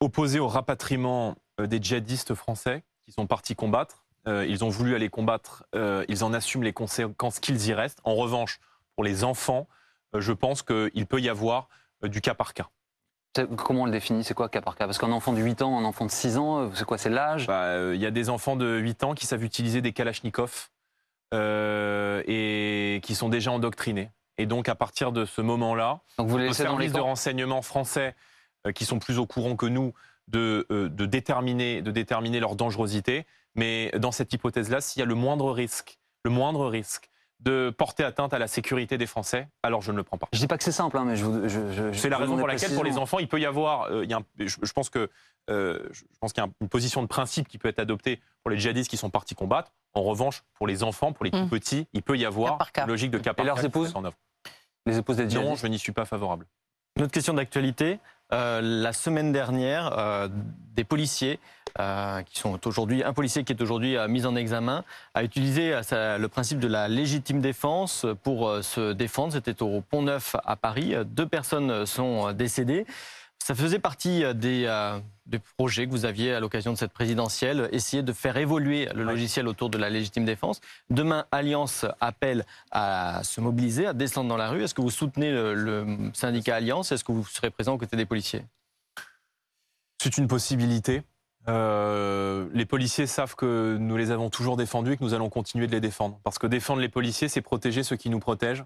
opposé 0.00 0.38
au 0.38 0.48
rapatriement 0.48 1.36
des 1.58 1.82
djihadistes 1.82 2.34
français 2.34 2.82
qui 3.06 3.12
sont 3.12 3.26
partis 3.26 3.54
combattre. 3.54 4.04
ils 4.26 4.64
ont 4.64 4.68
voulu 4.68 4.94
aller 4.94 5.08
combattre, 5.08 5.64
ils 6.08 6.24
en 6.24 6.32
assument 6.32 6.62
les 6.62 6.72
conséquences 6.72 7.40
qu'ils 7.40 7.66
y 7.66 7.74
restent. 7.74 8.00
En 8.04 8.14
revanche, 8.14 8.60
pour 8.94 9.04
les 9.04 9.24
enfants, 9.24 9.68
je 10.14 10.32
pense 10.32 10.62
qu'il 10.62 11.06
peut 11.06 11.20
y 11.20 11.28
avoir 11.28 11.68
du 12.02 12.20
cas 12.20 12.34
par 12.34 12.54
cas. 12.54 12.68
Comment 13.56 13.82
on 13.82 13.86
le 13.86 13.92
définit? 13.92 14.24
C'est 14.24 14.34
quoi 14.34 14.48
cas 14.48 14.62
par 14.62 14.76
cas? 14.76 14.86
Parce 14.86 14.98
qu'un 14.98 15.12
enfant 15.12 15.32
de 15.32 15.40
8 15.40 15.62
ans, 15.62 15.78
un 15.78 15.84
enfant 15.84 16.06
de 16.06 16.10
6 16.10 16.38
ans, 16.38 16.58
euh, 16.58 16.68
c'est 16.74 16.86
quoi? 16.86 16.96
C'est 16.96 17.10
l'âge? 17.10 17.46
Bah, 17.46 17.64
euh, 17.64 17.94
Il 17.94 18.00
y 18.00 18.06
a 18.06 18.10
des 18.10 18.30
enfants 18.30 18.56
de 18.56 18.78
8 18.78 19.04
ans 19.04 19.14
qui 19.14 19.26
savent 19.26 19.44
utiliser 19.44 19.82
des 19.82 19.92
kalachnikovs 19.92 20.70
et 21.32 23.00
qui 23.02 23.14
sont 23.14 23.28
déjà 23.28 23.52
endoctrinés. 23.52 24.10
Et 24.38 24.46
donc, 24.46 24.68
à 24.68 24.74
partir 24.74 25.12
de 25.12 25.24
ce 25.24 25.40
moment-là, 25.42 26.00
donc 26.18 26.28
vous 26.28 26.38
les 26.38 26.52
services 26.52 26.92
de 26.92 27.00
renseignement 27.00 27.62
français 27.62 28.14
qui 28.74 28.84
sont 28.84 28.98
plus 28.98 29.18
au 29.18 29.26
courant 29.26 29.56
que 29.56 29.66
nous 29.66 29.92
de, 30.28 30.66
de, 30.70 31.06
déterminer, 31.06 31.82
de 31.82 31.90
déterminer 31.90 32.40
leur 32.40 32.56
dangerosité. 32.56 33.26
Mais 33.54 33.90
dans 33.98 34.12
cette 34.12 34.32
hypothèse-là, 34.32 34.80
s'il 34.80 35.00
y 35.00 35.02
a 35.02 35.06
le 35.06 35.14
moindre 35.14 35.52
risque, 35.52 35.98
le 36.24 36.30
moindre 36.30 36.68
risque 36.68 37.10
de 37.40 37.70
porter 37.70 38.02
atteinte 38.02 38.32
à 38.32 38.38
la 38.38 38.46
sécurité 38.46 38.98
des 38.98 39.06
Français, 39.06 39.48
alors 39.62 39.82
je 39.82 39.92
ne 39.92 39.96
le 39.96 40.02
prends 40.02 40.18
pas. 40.18 40.28
Je 40.32 40.38
dis 40.38 40.46
pas 40.46 40.56
que 40.56 40.64
c'est 40.64 40.72
simple, 40.72 40.96
hein, 40.96 41.04
mais 41.04 41.16
je, 41.16 41.48
je, 41.48 41.92
c'est 41.92 42.08
la 42.08 42.18
raison 42.18 42.36
pour 42.36 42.46
laquelle 42.48 42.74
pour 42.74 42.84
les 42.84 42.96
enfants, 42.98 43.18
il 43.18 43.28
peut 43.28 43.40
y 43.40 43.46
avoir, 43.46 43.84
euh, 43.84 44.04
il 44.04 44.10
y 44.10 44.14
a 44.14 44.20
je, 44.38 44.72
pense 44.72 44.88
que 44.88 45.10
euh, 45.50 45.86
je 45.92 46.02
pense 46.20 46.32
qu'il 46.32 46.42
y 46.42 46.46
a 46.46 46.50
une 46.60 46.68
position 46.68 47.02
de 47.02 47.06
principe 47.06 47.48
qui 47.48 47.58
peut 47.58 47.68
être 47.68 47.78
adoptée 47.78 48.20
pour 48.42 48.50
les 48.50 48.58
djihadistes 48.58 48.90
qui 48.90 48.96
sont 48.96 49.10
partis 49.10 49.34
combattre. 49.34 49.72
En 49.92 50.02
revanche, 50.02 50.42
pour 50.54 50.66
les 50.66 50.82
enfants, 50.82 51.12
pour 51.12 51.24
les 51.24 51.30
tout 51.30 51.38
mmh. 51.38 51.48
petits, 51.50 51.86
il 51.92 52.02
peut 52.02 52.16
y 52.16 52.24
avoir 52.24 52.58
une 52.78 52.86
logique 52.86 53.10
de 53.10 53.18
cas 53.18 53.34
par 53.34 53.44
Et 53.44 53.46
leurs 53.46 53.64
épouses 53.64 53.94
Les 54.86 54.98
épouses 54.98 55.16
des 55.16 55.28
djihadistes 55.28 55.50
Non, 55.50 55.56
je 55.56 55.66
n'y 55.66 55.78
suis 55.78 55.92
pas 55.92 56.04
favorable. 56.04 56.46
Une 56.96 57.04
autre 57.04 57.12
question 57.12 57.34
d'actualité. 57.34 58.00
Euh, 58.32 58.60
la 58.60 58.92
semaine 58.92 59.32
dernière, 59.32 59.96
euh, 59.98 60.28
des 60.74 60.84
policiers, 60.84 61.38
euh, 61.78 62.22
qui 62.22 62.38
sont 62.40 62.66
aujourd'hui, 62.66 63.04
un 63.04 63.12
policier 63.12 63.44
qui 63.44 63.52
est 63.52 63.62
aujourd'hui 63.62 63.96
mis 64.08 64.26
en 64.26 64.34
examen, 64.34 64.82
a 65.14 65.22
utilisé 65.22 65.78
le 65.92 66.26
principe 66.26 66.58
de 66.58 66.68
la 66.68 66.88
légitime 66.88 67.40
défense 67.40 68.06
pour 68.22 68.50
se 68.62 68.92
défendre. 68.92 69.34
C'était 69.34 69.62
au 69.62 69.80
Pont 69.82 70.02
Neuf 70.02 70.36
à 70.44 70.56
Paris. 70.56 70.94
Deux 71.04 71.26
personnes 71.26 71.84
sont 71.84 72.32
décédées. 72.32 72.86
Ça 73.46 73.54
faisait 73.54 73.78
partie 73.78 74.24
euh, 74.24 74.34
euh, 74.42 75.00
des, 75.26 75.38
projets 75.56 75.86
que 75.86 75.92
vous 75.92 76.04
aviez 76.04 76.34
à 76.34 76.40
l'occasion 76.40 76.72
de 76.72 76.76
cette 76.76 76.92
présidentielle, 76.92 77.68
essayer 77.70 78.02
de 78.02 78.12
faire 78.12 78.36
évoluer 78.38 78.88
le 78.92 79.04
logiciel 79.04 79.46
autour 79.46 79.70
de 79.70 79.78
la 79.78 79.88
légitime 79.88 80.24
défense. 80.24 80.60
Demain, 80.90 81.26
Alliance 81.30 81.86
appelle 82.00 82.44
à 82.72 83.20
se 83.22 83.40
mobiliser, 83.40 83.86
à 83.86 83.92
descendre 83.92 84.28
dans 84.28 84.36
la 84.36 84.48
rue. 84.48 84.64
Est-ce 84.64 84.74
que 84.74 84.80
vous 84.80 84.90
soutenez 84.90 85.30
le, 85.30 86.10
syndicat 86.12 86.56
Alliance? 86.56 86.90
Est-ce 86.90 87.04
que 87.04 87.12
vous 87.12 87.24
serez 87.24 87.50
présent 87.50 87.74
aux 87.74 87.78
côtés 87.78 87.96
des 87.96 88.04
policiers? 88.04 88.44
C'est 90.02 90.18
une 90.18 90.26
possibilité. 90.26 91.04
Euh, 91.46 92.48
les 92.52 92.66
policiers 92.66 93.06
savent 93.06 93.36
que 93.36 93.76
nous 93.78 93.96
les 93.96 94.10
avons 94.10 94.28
toujours 94.28 94.56
défendus 94.56 94.94
et 94.94 94.96
que 94.96 95.04
nous 95.04 95.14
allons 95.14 95.30
continuer 95.30 95.68
de 95.68 95.72
les 95.72 95.80
défendre. 95.80 96.18
Parce 96.24 96.40
que 96.40 96.48
défendre 96.48 96.80
les 96.80 96.88
policiers, 96.88 97.28
c'est 97.28 97.42
protéger 97.42 97.84
ceux 97.84 97.94
qui 97.94 98.10
nous 98.10 98.18
protègent. 98.18 98.64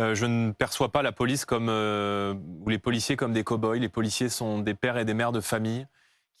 Euh, 0.00 0.14
je 0.14 0.24
ne 0.24 0.52
perçois 0.52 0.90
pas 0.90 1.02
la 1.02 1.12
police 1.12 1.44
comme 1.44 1.68
euh, 1.68 2.34
ou 2.64 2.68
les 2.68 2.78
policiers 2.78 3.16
comme 3.16 3.32
des 3.32 3.44
cow-boys. 3.44 3.78
Les 3.78 3.88
policiers 3.88 4.28
sont 4.28 4.58
des 4.58 4.74
pères 4.74 4.96
et 4.96 5.04
des 5.04 5.14
mères 5.14 5.32
de 5.32 5.40
famille 5.40 5.86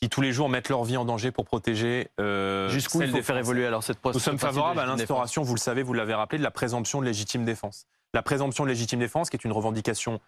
qui 0.00 0.08
tous 0.08 0.20
les 0.20 0.32
jours 0.32 0.48
mettent 0.48 0.68
leur 0.68 0.82
vie 0.82 0.96
en 0.96 1.04
danger 1.04 1.30
pour 1.30 1.44
protéger. 1.44 2.08
Euh, 2.18 2.68
Jusqu'où 2.70 3.02
il 3.02 3.10
faut 3.10 3.22
faire 3.22 3.36
évoluer 3.36 3.66
alors 3.66 3.84
cette 3.84 4.04
Nous 4.04 4.18
sommes 4.18 4.38
favorables 4.38 4.80
à 4.80 4.86
l'instauration, 4.86 5.42
vous 5.42 5.54
le 5.54 5.60
savez, 5.60 5.84
vous 5.84 5.92
l'avez 5.92 6.14
rappelé, 6.14 6.38
de 6.38 6.42
la 6.42 6.50
présomption 6.50 7.00
de 7.00 7.06
légitime 7.06 7.44
défense. 7.44 7.86
La 8.12 8.22
présomption 8.22 8.64
de 8.64 8.68
légitime 8.68 8.98
défense, 8.98 9.30
qui 9.30 9.36
est 9.36 9.44
une 9.44 9.52
revendication 9.52 10.18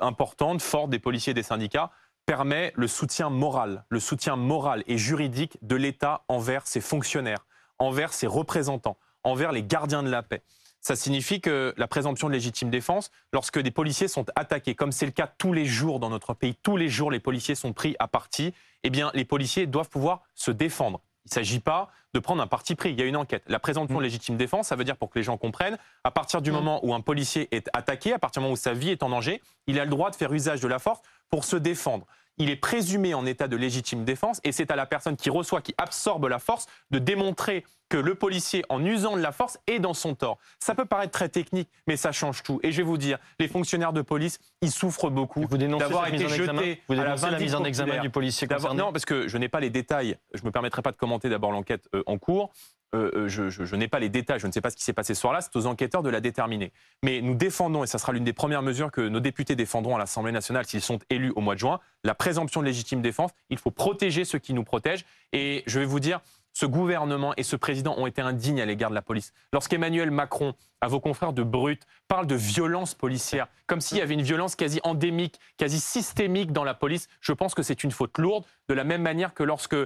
importante, 0.00 0.62
forte 0.62 0.88
des 0.88 0.98
policiers 0.98 1.32
et 1.32 1.34
des 1.34 1.42
syndicats, 1.42 1.90
permet 2.24 2.72
le 2.76 2.86
soutien 2.86 3.28
moral, 3.28 3.84
le 3.90 4.00
soutien 4.00 4.36
moral 4.36 4.84
et 4.86 4.96
juridique 4.96 5.58
de 5.60 5.76
l'État 5.76 6.22
envers 6.28 6.66
ses 6.66 6.80
fonctionnaires, 6.80 7.44
envers 7.78 8.14
ses 8.14 8.26
représentants, 8.26 8.96
envers 9.22 9.52
les 9.52 9.62
gardiens 9.62 10.02
de 10.02 10.10
la 10.10 10.22
paix 10.22 10.42
ça 10.80 10.96
signifie 10.96 11.40
que 11.40 11.74
la 11.76 11.86
présomption 11.86 12.28
de 12.28 12.32
légitime 12.32 12.70
défense, 12.70 13.10
lorsque 13.32 13.58
des 13.58 13.70
policiers 13.70 14.08
sont 14.08 14.26
attaqués, 14.34 14.74
comme 14.74 14.92
c'est 14.92 15.06
le 15.06 15.12
cas 15.12 15.26
tous 15.26 15.52
les 15.52 15.66
jours 15.66 16.00
dans 16.00 16.10
notre 16.10 16.34
pays, 16.34 16.54
tous 16.62 16.76
les 16.76 16.88
jours 16.88 17.10
les 17.10 17.20
policiers 17.20 17.54
sont 17.54 17.72
pris 17.72 17.96
à 17.98 18.08
partie, 18.08 18.54
eh 18.82 18.90
bien 18.90 19.10
les 19.14 19.24
policiers 19.24 19.66
doivent 19.66 19.90
pouvoir 19.90 20.22
se 20.34 20.50
défendre. 20.50 21.00
Il 21.26 21.28
ne 21.28 21.34
s'agit 21.34 21.60
pas 21.60 21.90
de 22.14 22.18
prendre 22.18 22.42
un 22.42 22.46
parti 22.46 22.74
pris. 22.74 22.90
Il 22.90 22.98
y 22.98 23.02
a 23.02 23.04
une 23.04 23.16
enquête. 23.16 23.44
La 23.46 23.58
présomption 23.58 23.96
de 23.96 24.00
mmh. 24.00 24.04
légitime 24.04 24.36
défense, 24.36 24.68
ça 24.68 24.76
veut 24.76 24.84
dire, 24.84 24.96
pour 24.96 25.10
que 25.10 25.18
les 25.18 25.22
gens 25.22 25.36
comprennent, 25.36 25.78
à 26.02 26.10
partir 26.10 26.40
du 26.40 26.50
mmh. 26.50 26.54
moment 26.54 26.84
où 26.84 26.94
un 26.94 27.02
policier 27.02 27.54
est 27.54 27.68
attaqué, 27.74 28.14
à 28.14 28.18
partir 28.18 28.40
du 28.40 28.44
moment 28.44 28.54
où 28.54 28.56
sa 28.56 28.72
vie 28.72 28.88
est 28.88 29.02
en 29.02 29.10
danger, 29.10 29.42
il 29.66 29.78
a 29.78 29.84
le 29.84 29.90
droit 29.90 30.10
de 30.10 30.16
faire 30.16 30.32
usage 30.32 30.60
de 30.60 30.68
la 30.68 30.78
force 30.78 31.00
pour 31.28 31.44
se 31.44 31.56
défendre 31.56 32.06
il 32.40 32.48
est 32.48 32.56
présumé 32.56 33.12
en 33.12 33.26
état 33.26 33.48
de 33.48 33.56
légitime 33.56 34.04
défense 34.04 34.40
et 34.44 34.52
c'est 34.52 34.70
à 34.70 34.76
la 34.76 34.86
personne 34.86 35.16
qui 35.16 35.28
reçoit, 35.28 35.60
qui 35.60 35.74
absorbe 35.76 36.26
la 36.26 36.38
force, 36.38 36.66
de 36.90 36.98
démontrer 36.98 37.64
que 37.90 37.98
le 37.98 38.14
policier, 38.14 38.64
en 38.70 38.82
usant 38.82 39.16
de 39.16 39.20
la 39.20 39.32
force, 39.32 39.58
est 39.66 39.80
dans 39.80 39.92
son 39.92 40.14
tort. 40.14 40.38
Ça 40.58 40.74
peut 40.74 40.86
paraître 40.86 41.12
très 41.12 41.28
technique, 41.28 41.68
mais 41.86 41.98
ça 41.98 42.12
change 42.12 42.42
tout. 42.42 42.60
Et 42.62 42.72
je 42.72 42.78
vais 42.78 42.82
vous 42.84 42.96
dire, 42.96 43.18
les 43.38 43.48
fonctionnaires 43.48 43.92
de 43.92 44.00
police, 44.00 44.38
ils 44.62 44.70
souffrent 44.70 45.10
beaucoup 45.10 45.44
d'avoir 45.46 46.08
été 46.08 46.28
jetés 46.28 46.80
vous 46.88 46.94
à 46.94 47.04
la, 47.04 47.16
la 47.16 47.38
mise 47.38 47.54
en 47.54 47.64
examen 47.64 48.00
du 48.00 48.08
policier 48.08 48.46
concerné 48.46 48.80
Non, 48.80 48.92
parce 48.92 49.04
que 49.04 49.28
je 49.28 49.36
n'ai 49.36 49.48
pas 49.48 49.60
les 49.60 49.70
détails. 49.70 50.16
Je 50.32 50.40
ne 50.40 50.46
me 50.46 50.52
permettrai 50.52 50.80
pas 50.80 50.92
de 50.92 50.96
commenter 50.96 51.28
d'abord 51.28 51.50
l'enquête 51.52 51.88
euh, 51.94 52.02
en 52.06 52.16
cours. 52.16 52.52
Euh, 52.92 53.10
euh, 53.14 53.28
je, 53.28 53.76
n'ai 53.76 53.86
pas 53.86 54.00
les 54.00 54.08
détails, 54.08 54.40
je 54.40 54.48
ne 54.48 54.52
sais 54.52 54.60
pas 54.60 54.70
ce 54.70 54.76
qui 54.76 54.82
s'est 54.82 54.92
passé 54.92 55.14
ce 55.14 55.20
soir-là, 55.20 55.40
c'est 55.40 55.54
aux 55.54 55.66
enquêteurs 55.66 56.02
de 56.02 56.10
la 56.10 56.20
déterminer. 56.20 56.72
Mais 57.04 57.20
nous 57.20 57.34
défendons, 57.34 57.84
et 57.84 57.86
ça 57.86 57.98
sera 57.98 58.12
l'une 58.12 58.24
des 58.24 58.32
premières 58.32 58.62
mesures 58.62 58.90
que 58.90 59.00
nos 59.00 59.20
députés 59.20 59.54
défendront 59.54 59.94
à 59.94 59.98
l'Assemblée 59.98 60.32
nationale 60.32 60.66
s'ils 60.66 60.80
sont 60.80 60.98
élus 61.08 61.32
au 61.36 61.40
mois 61.40 61.54
de 61.54 61.60
juin, 61.60 61.78
la 62.02 62.14
présomption 62.14 62.60
de 62.60 62.66
légitime 62.66 63.00
défense. 63.00 63.30
Il 63.48 63.58
faut 63.58 63.70
protéger 63.70 64.24
ceux 64.24 64.40
qui 64.40 64.54
nous 64.54 64.64
protègent. 64.64 65.04
Et 65.32 65.62
je 65.66 65.78
vais 65.78 65.84
vous 65.86 66.00
dire, 66.00 66.20
ce 66.52 66.66
gouvernement 66.66 67.32
et 67.36 67.42
ce 67.42 67.56
président 67.56 67.94
ont 67.96 68.06
été 68.06 68.20
indignes 68.20 68.60
à 68.60 68.66
l'égard 68.66 68.90
de 68.90 68.94
la 68.94 69.02
police. 69.02 69.32
Lorsqu'Emmanuel 69.52 70.10
Macron, 70.10 70.54
à 70.80 70.88
vos 70.88 71.00
confrères 71.00 71.32
de 71.32 71.42
Brut, 71.42 71.82
parle 72.08 72.26
de 72.26 72.34
violence 72.34 72.94
policière, 72.94 73.48
comme 73.66 73.80
s'il 73.80 73.98
y 73.98 74.00
avait 74.00 74.14
une 74.14 74.22
violence 74.22 74.56
quasi 74.56 74.80
endémique, 74.82 75.38
quasi 75.56 75.80
systémique 75.80 76.52
dans 76.52 76.64
la 76.64 76.74
police, 76.74 77.08
je 77.20 77.32
pense 77.32 77.54
que 77.54 77.62
c'est 77.62 77.84
une 77.84 77.90
faute 77.90 78.18
lourde, 78.18 78.44
de 78.68 78.74
la 78.74 78.84
même 78.84 79.02
manière 79.02 79.34
que 79.34 79.42
lorsque 79.42 79.76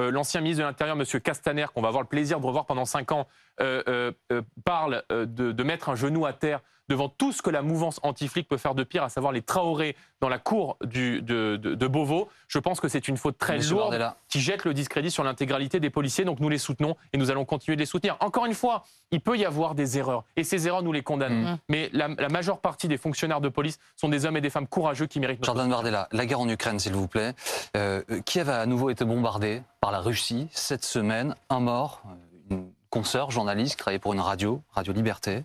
euh, 0.00 0.10
l'ancien 0.10 0.40
ministre 0.40 0.62
de 0.62 0.66
l'Intérieur, 0.66 0.96
M. 0.96 1.20
Castaner, 1.20 1.66
qu'on 1.72 1.82
va 1.82 1.88
avoir 1.88 2.02
le 2.02 2.08
plaisir 2.08 2.40
de 2.40 2.46
revoir 2.46 2.66
pendant 2.66 2.84
cinq 2.84 3.12
ans, 3.12 3.28
euh, 3.60 4.12
euh, 4.32 4.42
parle 4.64 5.04
de, 5.08 5.62
mettre 5.62 5.88
un 5.88 5.94
genou 5.94 6.26
à 6.26 6.32
terre 6.32 6.60
devant 6.88 7.08
tout 7.08 7.32
ce 7.32 7.42
que 7.42 7.50
la 7.50 7.62
mouvance 7.62 8.00
anti-flic 8.02 8.48
peut 8.48 8.56
faire 8.56 8.74
de 8.74 8.84
pire, 8.84 9.02
à 9.02 9.08
savoir 9.08 9.32
les 9.32 9.42
Traoré 9.42 9.96
dans 10.20 10.28
la 10.28 10.38
cour 10.38 10.76
de, 10.82 11.20
de, 11.20 11.86
Beauvau, 11.86 12.28
je 12.48 12.58
pense 12.58 12.80
que 12.80 12.88
c'est 12.88 13.08
une 13.08 13.16
faute 13.16 13.36
très 13.36 13.58
lourde 13.58 14.14
qui 14.28 14.40
jette 14.40 14.64
le 14.64 14.72
discrédit 14.72 15.10
sur 15.10 15.22
l'intégralité 15.22 15.80
des 15.80 15.90
policiers. 15.90 16.24
Donc 16.24 16.40
nous 16.40 16.48
les 16.48 16.58
soutenons 16.58 16.96
et 17.12 17.18
nous 17.18 17.30
allons 17.30 17.44
continuer 17.44 17.76
de 17.76 17.80
les 17.80 17.86
soutenir. 17.86 18.16
Encore 18.20 18.46
une 18.46 18.54
fois, 18.54 18.84
il 19.10 19.20
peut 19.20 19.36
y 19.36 19.44
avoir 19.44 19.74
des 19.74 19.98
erreurs 19.98 20.24
et 20.36 20.44
ces 20.44 20.66
erreurs, 20.66 20.82
nous 20.82 20.92
les 20.92 21.02
condamnons. 21.02 21.52
Mm. 21.52 21.58
Mais 21.68 21.90
la, 21.92 22.08
majeure 22.08 22.58
partie 22.58 22.88
des 22.88 22.96
fonctionnaires 22.96 23.40
de 23.40 23.48
police 23.48 23.78
sont 23.96 24.08
des 24.08 24.24
hommes 24.24 24.36
et 24.36 24.40
des 24.40 24.50
femmes 24.50 24.66
courageux 24.66 25.06
qui 25.06 25.20
méritent 25.20 25.40
notre 25.40 25.46
Jordan 25.54 25.70
Bardella, 25.70 26.08
la 26.10 26.26
guerre 26.26 26.40
en 26.40 26.48
Ukraine, 26.48 26.78
s'il 26.78 26.94
vous 26.94 27.08
plaît. 27.08 27.34
Euh, 27.76 28.02
Kiev 28.24 28.48
a 28.48 28.60
à 28.60 28.66
nouveau 28.66 28.90
été 28.90 29.04
bombardé 29.04 29.62
par 29.80 29.92
la 29.92 30.00
Russie 30.00 30.48
cette 30.52 30.84
semaine. 30.84 31.34
Un 31.50 31.60
mort, 31.60 32.02
une 32.50 32.70
consoeur 32.90 33.30
journaliste 33.30 33.78
travaillait 33.78 33.98
pour 33.98 34.14
une 34.14 34.20
radio, 34.20 34.62
Radio 34.72 34.92
Liberté. 34.92 35.44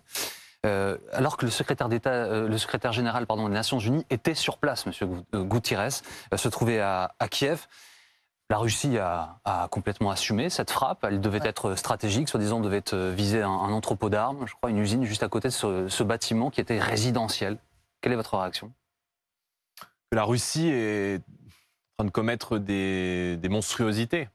Euh, 0.66 0.98
alors 1.12 1.38
que 1.38 1.46
le 1.46 1.50
secrétaire 1.50 1.88
d'État, 1.88 2.10
euh, 2.10 2.46
le 2.46 2.58
secrétaire 2.58 2.92
général 2.92 3.26
pardon, 3.26 3.48
des 3.48 3.54
Nations 3.54 3.78
Unies 3.78 4.04
était 4.10 4.34
sur 4.34 4.58
place, 4.58 4.84
Monsieur 4.84 5.08
Gutiérrez, 5.32 6.02
euh, 6.34 6.36
se 6.36 6.48
trouvait 6.48 6.80
à, 6.80 7.14
Kiev. 7.30 7.66
La 8.50 8.58
Russie 8.58 8.98
a, 8.98 9.38
complètement 9.70 10.10
assumé 10.10 10.50
cette 10.50 10.72
frappe. 10.72 11.04
Elle 11.04 11.20
devait 11.20 11.40
être 11.44 11.76
stratégique, 11.76 12.28
soi-disant 12.28 12.60
devait 12.60 12.82
viser 13.14 13.42
un, 13.42 13.48
un 13.48 13.72
entrepôt 13.72 14.10
d'armes, 14.10 14.44
je 14.46 14.54
crois, 14.54 14.70
une 14.70 14.78
usine 14.78 15.04
juste 15.04 15.22
à 15.22 15.28
côté 15.28 15.48
de 15.48 15.52
ce, 15.52 16.02
bâtiment 16.02 16.50
qui 16.50 16.60
était 16.60 16.80
résidentiel. 16.80 17.58
Quelle 18.00 18.12
est 18.12 18.16
votre 18.16 18.36
réaction? 18.36 18.72
La 20.10 20.24
Russie 20.24 20.68
est 20.68 21.22
en 21.92 21.98
train 21.98 22.04
de 22.06 22.10
commettre 22.10 22.58
des, 22.58 23.36
des 23.36 23.48
monstruosités, 23.48 24.28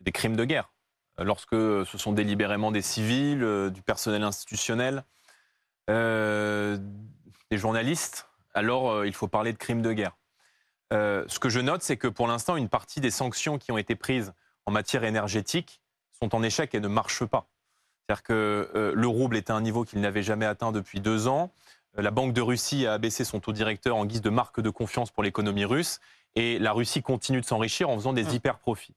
des 0.00 0.12
crimes 0.12 0.36
de 0.36 0.44
guerre. 0.44 0.70
Lorsque 1.18 1.54
ce 1.54 1.96
sont 1.96 2.12
délibérément 2.12 2.70
des 2.70 2.82
civils, 2.82 3.70
du 3.72 3.80
personnel 3.80 4.24
institutionnel, 4.24 5.04
euh, 5.90 6.78
des 7.50 7.58
journalistes, 7.58 8.28
alors 8.54 8.90
euh, 8.90 9.06
il 9.06 9.14
faut 9.14 9.28
parler 9.28 9.52
de 9.52 9.58
crimes 9.58 9.82
de 9.82 9.92
guerre. 9.92 10.16
Euh, 10.92 11.24
ce 11.28 11.38
que 11.38 11.48
je 11.48 11.60
note, 11.60 11.82
c'est 11.82 11.96
que 11.96 12.08
pour 12.08 12.26
l'instant, 12.26 12.56
une 12.56 12.68
partie 12.68 13.00
des 13.00 13.10
sanctions 13.10 13.58
qui 13.58 13.72
ont 13.72 13.78
été 13.78 13.94
prises 13.96 14.32
en 14.66 14.72
matière 14.72 15.04
énergétique 15.04 15.80
sont 16.12 16.34
en 16.34 16.42
échec 16.42 16.74
et 16.74 16.80
ne 16.80 16.88
marchent 16.88 17.24
pas. 17.24 17.48
C'est-à-dire 18.06 18.22
que 18.22 18.92
le 18.94 19.06
rouble 19.06 19.36
est 19.36 19.50
à 19.50 19.54
un 19.54 19.60
niveau 19.62 19.84
qu'il 19.84 20.00
n'avait 20.00 20.22
jamais 20.22 20.46
atteint 20.46 20.72
depuis 20.72 21.00
deux 21.00 21.26
ans. 21.26 21.50
la 21.96 22.10
Banque 22.10 22.32
de 22.34 22.40
Russie 22.40 22.86
a 22.86 22.92
abaissé 22.92 23.24
son 23.24 23.40
taux 23.40 23.52
directeur 23.52 23.96
en 23.96 24.04
guise 24.04 24.20
de 24.20 24.30
marque 24.30 24.60
de 24.60 24.70
confiance 24.70 25.10
pour 25.10 25.22
l'économie 25.22 25.64
russe. 25.64 26.00
Et 26.34 26.58
la 26.58 26.72
Russie 26.72 27.02
continue 27.02 27.40
de 27.40 27.46
s'enrichir 27.46 27.88
en 27.88 27.94
faisant 27.96 28.12
des 28.12 28.24
Mm. 28.24 28.30
hyper-profits. 28.30 28.94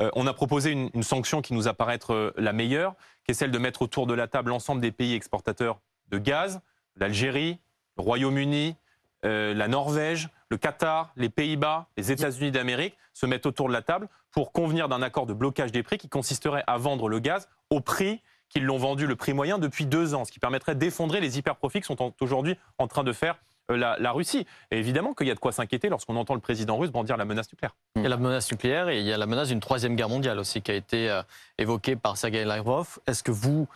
Euh, 0.00 0.10
on 0.14 0.26
a 0.26 0.34
proposé 0.34 0.70
une, 0.70 0.90
une 0.94 1.02
sanction 1.02 1.40
qui 1.42 1.54
nous 1.54 1.68
apparaît 1.68 1.94
être 1.94 2.34
la 2.36 2.52
meilleure, 2.52 2.94
qui 3.24 3.30
est 3.30 3.34
celle 3.34 3.50
de 3.50 3.58
mettre 3.58 3.82
autour 3.82 4.06
de 4.06 4.14
la 4.14 4.28
table 4.28 4.50
l'ensemble 4.50 4.80
des 4.80 4.92
pays 4.92 5.14
exportateurs 5.14 5.80
de 6.12 6.18
gaz, 6.18 6.60
l'Algérie, 6.96 7.58
le 7.96 8.02
Royaume-Uni, 8.02 8.76
euh, 9.24 9.54
la 9.54 9.68
Norvège, 9.68 10.28
le 10.50 10.58
Qatar, 10.58 11.12
les 11.16 11.28
Pays-Bas, 11.28 11.86
les 11.96 12.12
États-Unis 12.12 12.50
d'Amérique 12.50 12.96
se 13.14 13.26
mettent 13.26 13.46
autour 13.46 13.68
de 13.68 13.72
la 13.72 13.82
table 13.82 14.08
pour 14.30 14.52
convenir 14.52 14.88
d'un 14.88 15.02
accord 15.02 15.26
de 15.26 15.32
blocage 15.32 15.72
des 15.72 15.82
prix 15.82 15.98
qui 15.98 16.08
consisterait 16.08 16.64
à 16.66 16.78
vendre 16.78 17.08
le 17.08 17.18
gaz 17.18 17.48
au 17.70 17.80
prix 17.80 18.20
qu'ils 18.48 18.64
l'ont 18.64 18.78
vendu 18.78 19.06
le 19.06 19.16
prix 19.16 19.32
moyen 19.32 19.58
depuis 19.58 19.86
deux 19.86 20.14
ans, 20.14 20.24
ce 20.26 20.32
qui 20.32 20.38
permettrait 20.38 20.74
d'effondrer 20.74 21.20
les 21.20 21.38
hyper-profits 21.38 21.80
que 21.80 21.86
sont 21.86 22.12
aujourd'hui 22.20 22.56
en 22.76 22.86
train 22.86 23.02
de 23.02 23.12
faire 23.12 23.38
euh, 23.70 23.76
la, 23.76 23.96
la 23.98 24.12
Russie. 24.12 24.46
Et 24.70 24.78
évidemment 24.78 25.14
qu'il 25.14 25.26
y 25.26 25.30
a 25.30 25.34
de 25.34 25.38
quoi 25.38 25.52
s'inquiéter 25.52 25.88
lorsqu'on 25.88 26.16
entend 26.16 26.34
le 26.34 26.40
président 26.40 26.76
russe 26.76 26.90
brandir 26.90 27.16
la 27.16 27.24
menace 27.24 27.50
nucléaire. 27.50 27.74
Il 27.96 28.02
y 28.02 28.06
a 28.06 28.10
la 28.10 28.16
menace 28.18 28.50
nucléaire 28.50 28.88
et 28.88 28.98
il 28.98 29.06
y 29.06 29.12
a 29.12 29.16
la 29.16 29.26
menace 29.26 29.48
d'une 29.48 29.60
troisième 29.60 29.96
guerre 29.96 30.10
mondiale 30.10 30.38
aussi 30.38 30.60
qui 30.60 30.70
a 30.70 30.74
été 30.74 31.08
euh, 31.08 31.22
évoquée 31.56 31.96
par 31.96 32.16
Sergei 32.16 32.44
Lavrov. 32.44 32.98
Est-ce 33.06 33.22
que 33.22 33.30
vous, 33.30 33.68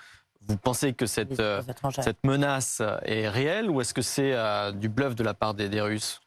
vous 0.49 0.57
pensez 0.57 0.93
que 0.95 1.07
cette, 1.07 1.41
euh, 1.41 1.63
cette 2.01 2.25
menace 2.25 2.79
euh, 2.81 2.99
est 3.03 3.29
réelle 3.29 3.71
ou 3.71 3.81
est-ce 3.81 3.95
que 3.95 4.03
c'est 4.03 4.33
euh, 4.35 4.73
du 4.73 4.89
bluff 4.89 5.15
de 5.15 5.25
la 5.25 5.35
part 5.35 5.55
des, 5.55 5.69
des 5.69 5.81
Russes? 5.81 6.21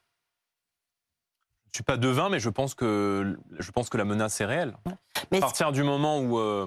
Je 1.66 1.70
ne 1.70 1.74
suis 1.76 1.84
pas 1.84 1.96
devin, 1.96 2.28
mais 2.28 2.40
je 2.40 2.50
pense 2.50 2.74
que, 2.74 3.38
je 3.58 3.70
pense 3.70 3.88
que 3.88 3.96
la 3.96 4.04
menace 4.04 4.40
est 4.40 4.44
réelle. 4.44 4.74
Mais 5.30 5.38
À 5.38 5.40
partir 5.40 5.70
du 5.72 5.84
moment 5.84 6.18
où 6.18 6.38
euh, 6.38 6.66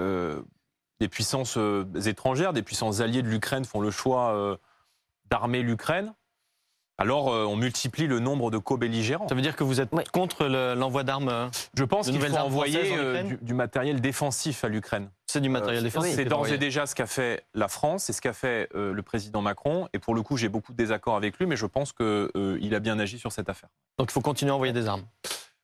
euh, 0.00 0.40
des 1.00 1.08
puissances 1.08 1.56
euh, 1.58 1.84
étrangères, 2.06 2.52
des 2.52 2.62
puissances 2.62 3.00
alliées 3.00 3.22
de 3.22 3.28
l'Ukraine 3.28 3.64
font 3.64 3.80
le 3.80 3.90
choix 3.90 4.34
euh, 4.34 4.56
d'armer 5.30 5.62
l'Ukraine, 5.62 6.14
alors 6.98 7.32
euh, 7.32 7.44
on 7.44 7.56
multiplie 7.56 8.06
le 8.08 8.18
nombre 8.18 8.50
de 8.50 8.58
co-belligérants. 8.58 9.28
Ça 9.28 9.34
veut 9.34 9.40
dire 9.42 9.54
que 9.56 9.64
vous 9.64 9.80
êtes 9.80 9.88
Oui. 9.92 10.02
contre 10.12 10.46
le- 10.46 10.74
l'envoi 10.74 11.04
d'armes 11.04 11.28
euh, 11.28 11.48
Je 11.74 11.84
pense 11.84 12.10
qu'il 12.10 12.20
faut 12.20 12.36
envoyer 12.36 12.92
en 12.92 12.96
euh, 12.98 13.22
du, 13.22 13.38
du 13.40 13.54
matériel 13.54 14.00
défensif 14.00 14.64
à 14.64 14.68
l'Ukraine. 14.68 15.08
C'est 15.26 15.40
du 15.40 15.48
matériel 15.48 15.80
Euh, 15.80 15.84
défensif. 15.84 16.14
C'est 16.16 16.24
d'ores 16.24 16.48
et 16.48 16.58
déjà 16.58 16.86
ce 16.86 16.94
qu'a 16.94 17.06
fait 17.06 17.44
la 17.54 17.68
France, 17.68 18.04
c'est 18.04 18.12
ce 18.12 18.20
qu'a 18.20 18.32
fait 18.32 18.68
euh, 18.74 18.92
le 18.92 19.02
président 19.02 19.42
Macron. 19.42 19.88
Et 19.92 19.98
pour 19.98 20.14
le 20.14 20.22
coup, 20.22 20.36
j'ai 20.36 20.48
beaucoup 20.48 20.72
de 20.72 20.76
désaccords 20.76 21.16
avec 21.16 21.38
lui, 21.38 21.46
mais 21.46 21.56
je 21.56 21.66
pense 21.66 21.92
qu'il 21.92 22.74
a 22.74 22.80
bien 22.80 22.98
agi 22.98 23.18
sur 23.18 23.30
cette 23.32 23.48
affaire. 23.48 23.68
Donc 23.98 24.10
il 24.10 24.12
faut 24.12 24.20
continuer 24.20 24.50
à 24.50 24.54
envoyer 24.54 24.72
des 24.72 24.88
armes. 24.88 25.04